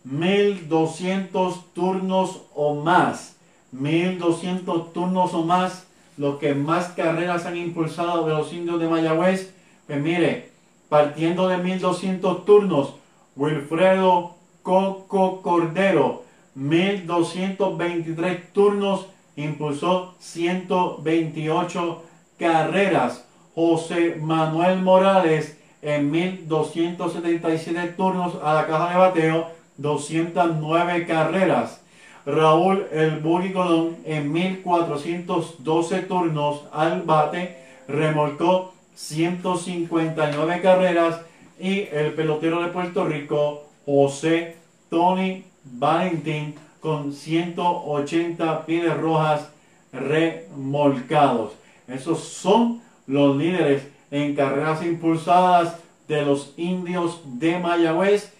1200 0.05 1.73
turnos 1.73 2.43
o 2.55 2.75
más. 2.75 3.35
1200 3.71 4.93
turnos 4.93 5.33
o 5.33 5.43
más. 5.43 5.85
Los 6.17 6.37
que 6.37 6.55
más 6.55 6.89
carreras 6.89 7.45
han 7.45 7.57
impulsado 7.57 8.25
de 8.25 8.33
los 8.33 8.53
indios 8.53 8.79
de 8.79 8.87
Mayagüez. 8.87 9.53
Pues 9.87 9.99
mire, 9.99 10.51
partiendo 10.87 11.47
de 11.47 11.57
1200 11.57 12.45
turnos, 12.45 12.93
Wilfredo 13.35 14.35
Coco 14.61 15.41
Cordero, 15.41 16.23
1223 16.55 18.53
turnos, 18.53 19.07
impulsó 19.35 20.15
128 20.19 22.03
carreras. 22.37 23.25
José 23.55 24.17
Manuel 24.19 24.81
Morales 24.81 25.57
en 25.81 26.09
1277 26.09 27.93
turnos 27.97 28.35
a 28.43 28.53
la 28.53 28.67
caja 28.67 28.89
de 28.89 28.97
bateo, 28.97 29.47
209 29.77 31.05
carreras. 31.05 31.81
Raúl 32.25 32.87
El 32.91 33.19
Buri 33.19 33.51
Colón 33.51 33.97
en 34.05 34.31
1412 34.31 35.99
turnos 36.03 36.63
al 36.71 37.01
bate, 37.01 37.57
remolcó 37.87 38.73
159 38.95 40.61
carreras 40.61 41.19
y 41.59 41.81
el 41.91 42.13
pelotero 42.13 42.61
de 42.61 42.69
Puerto 42.69 43.05
Rico, 43.05 43.65
José 43.85 44.55
Tony 44.89 45.43
Valentín, 45.65 46.55
con 46.83 47.13
180 47.13 48.65
pies 48.65 48.97
rojas 48.97 49.47
remolcados. 49.93 51.53
Esos 51.87 52.19
son 52.19 52.81
los 53.07 53.37
líderes 53.37 53.87
en 54.11 54.35
carreras 54.35 54.83
impulsadas 54.83 55.77
de 56.09 56.23
los 56.23 56.53
indios 56.57 57.21
de 57.23 57.57
Mayagüez. 57.57 58.33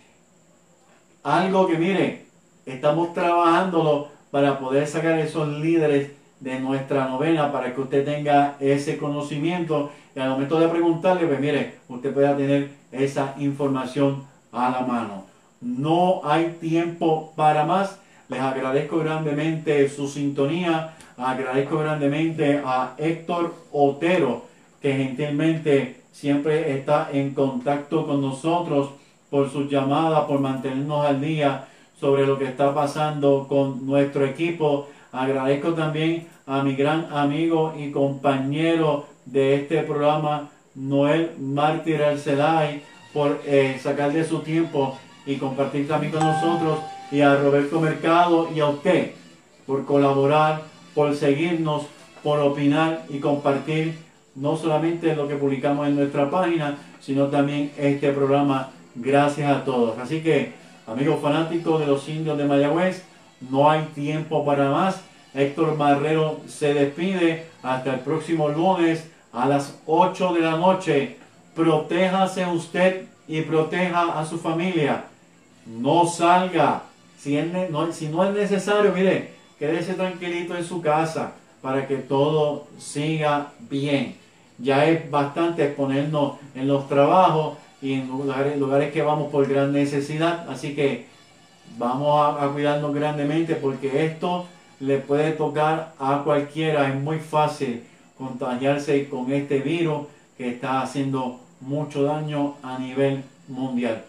Algo 1.24 1.68
que 1.68 1.78
mire, 1.78 2.26
estamos 2.66 3.14
trabajándolo 3.14 4.10
para 4.30 4.60
poder 4.60 4.88
sacar 4.88 5.18
esos 5.20 5.48
líderes 5.48 6.12
de 6.42 6.60
nuestra 6.60 7.08
novena 7.08 7.50
para 7.50 7.74
que 7.74 7.80
usted 7.80 8.04
tenga 8.04 8.58
ese 8.60 8.98
conocimiento 8.98 9.90
y 10.14 10.20
al 10.20 10.32
momento 10.32 10.60
de 10.60 10.68
preguntarle, 10.68 11.28
pues 11.28 11.40
mire, 11.40 11.76
usted 11.88 12.14
pueda 12.14 12.36
tener 12.36 12.72
esa 12.92 13.36
información 13.40 14.26
a 14.52 14.70
la 14.70 14.82
mano. 14.82 15.24
No 15.62 16.20
hay 16.26 16.58
tiempo 16.60 17.32
para 17.38 17.64
más. 17.64 18.03
Les 18.30 18.40
agradezco 18.40 19.00
grandemente 19.00 19.90
su 19.90 20.08
sintonía. 20.08 20.96
Agradezco 21.18 21.78
grandemente 21.80 22.62
a 22.66 22.96
Héctor 22.98 23.54
Otero, 23.72 24.46
que 24.82 24.94
gentilmente 24.94 26.02
siempre 26.12 26.78
está 26.78 27.10
en 27.12 27.34
contacto 27.34 28.06
con 28.08 28.22
nosotros 28.22 28.92
por 29.30 29.52
sus 29.52 29.70
llamadas, 29.70 30.26
por 30.26 30.40
mantenernos 30.40 31.06
al 31.06 31.20
día 31.20 31.66
sobre 32.00 32.26
lo 32.26 32.38
que 32.38 32.46
está 32.46 32.74
pasando 32.74 33.46
con 33.48 33.86
nuestro 33.86 34.26
equipo. 34.26 34.90
Agradezco 35.12 35.74
también 35.74 36.28
a 36.46 36.64
mi 36.64 36.76
gran 36.76 37.08
amigo 37.12 37.74
y 37.78 37.92
compañero 37.92 39.06
de 39.26 39.56
este 39.56 39.84
programa, 39.84 40.50
Noel 40.76 41.32
Mártir 41.40 42.04
Arcelay, 42.04 42.84
por 43.14 43.40
eh, 43.46 43.80
sacar 43.82 44.12
de 44.12 44.24
su 44.24 44.40
tiempo 44.40 44.98
y 45.26 45.36
compartir 45.38 45.88
también 45.88 46.12
con 46.12 46.24
nosotros, 46.24 46.80
y 47.14 47.22
a 47.22 47.36
Roberto 47.36 47.80
Mercado 47.80 48.50
y 48.54 48.60
a 48.60 48.66
usted 48.66 49.12
por 49.68 49.86
colaborar, 49.86 50.64
por 50.96 51.16
seguirnos, 51.16 51.84
por 52.24 52.40
opinar 52.40 53.06
y 53.08 53.20
compartir 53.20 54.00
no 54.36 54.58
solamente 54.58 55.16
lo 55.16 55.28
que 55.28 55.36
publicamos 55.36 55.88
en 55.88 55.96
nuestra 55.96 56.32
página, 56.32 56.76
sino 57.00 57.28
también 57.28 57.72
este 57.78 58.12
programa 58.12 58.72
Gracias 58.96 59.52
a 59.52 59.64
todos. 59.64 59.98
Así 59.98 60.22
que, 60.22 60.54
amigos 60.86 61.20
fanáticos 61.20 61.80
de 61.80 61.88
los 61.88 62.08
indios 62.10 62.38
de 62.38 62.46
Mayagüez, 62.46 63.04
no 63.50 63.70
hay 63.70 63.84
tiempo 63.96 64.46
para 64.46 64.70
más. 64.70 65.02
Héctor 65.34 65.76
Marrero 65.78 66.42
se 66.48 66.76
despide 66.76 67.48
hasta 67.64 67.96
el 67.96 68.00
próximo 68.02 68.50
lunes 68.50 69.10
a 69.32 69.48
las 69.48 69.80
8 69.88 70.34
de 70.34 70.42
la 70.42 70.58
noche. 70.58 71.18
Protéjase 71.56 72.46
usted 72.46 73.08
y 73.28 73.42
proteja 73.42 74.20
a 74.20 74.26
su 74.26 74.38
familia. 74.38 75.06
No 75.66 76.06
salga. 76.06 76.84
Si, 77.24 77.38
no, 78.10 78.26
es 78.26 78.34
necesario, 78.34 78.92
mire, 78.92 79.30
quédese 79.58 79.94
tranquilito 79.94 80.58
en 80.58 80.66
su 80.66 80.82
casa 80.82 81.36
para 81.62 81.88
que 81.88 81.96
todo 81.96 82.68
siga 82.78 83.54
bien. 83.70 84.18
Ya 84.60 84.86
es 84.90 85.10
bastante 85.10 85.64
exponernos 85.64 86.34
en 86.54 86.68
los 86.68 86.90
trabajos 86.90 87.58
y 87.82 87.94
en 87.94 88.10
lugares, 88.10 88.58
lugares 88.58 88.92
que 88.92 89.02
vamos 89.02 89.32
por 89.32 89.48
gran 89.48 89.72
necesidad. 89.72 90.50
Así 90.50 90.76
que 90.76 91.06
vamos 91.78 92.20
a, 92.20 92.44
a 92.44 92.50
cuidarnos 92.50 92.94
grandemente 92.94 93.56
porque 93.56 94.06
esto 94.06 94.46
le 94.82 94.98
puede 94.98 95.32
tocar 95.32 95.94
a 96.00 96.24
cualquiera. 96.26 96.90
Es 96.90 96.96
muy 96.96 97.20
fácil 97.20 97.84
contagiarse 98.18 99.08
con 99.08 99.32
este 99.32 99.60
virus 99.60 100.08
que 100.38 100.50
está 100.50 100.82
haciendo 100.82 101.40
mucho 101.62 102.04
daño 102.04 102.56
a 102.64 102.78
nivel 102.80 103.24
mundial. 103.48 104.04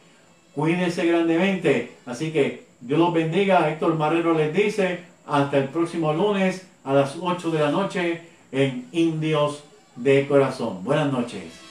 Cuídense 0.52 1.06
grandemente. 1.06 1.92
Así 2.06 2.32
que 2.32 2.63
Dios 2.84 2.98
los 2.98 3.14
bendiga. 3.14 3.70
Héctor 3.70 3.94
Marrero 3.94 4.34
les 4.34 4.52
dice 4.52 5.04
hasta 5.26 5.56
el 5.56 5.68
próximo 5.68 6.12
lunes 6.12 6.66
a 6.84 6.92
las 6.92 7.16
8 7.18 7.50
de 7.50 7.58
la 7.58 7.70
noche 7.70 8.20
en 8.52 8.86
Indios 8.92 9.64
de 9.96 10.26
Corazón. 10.28 10.84
Buenas 10.84 11.10
noches. 11.10 11.63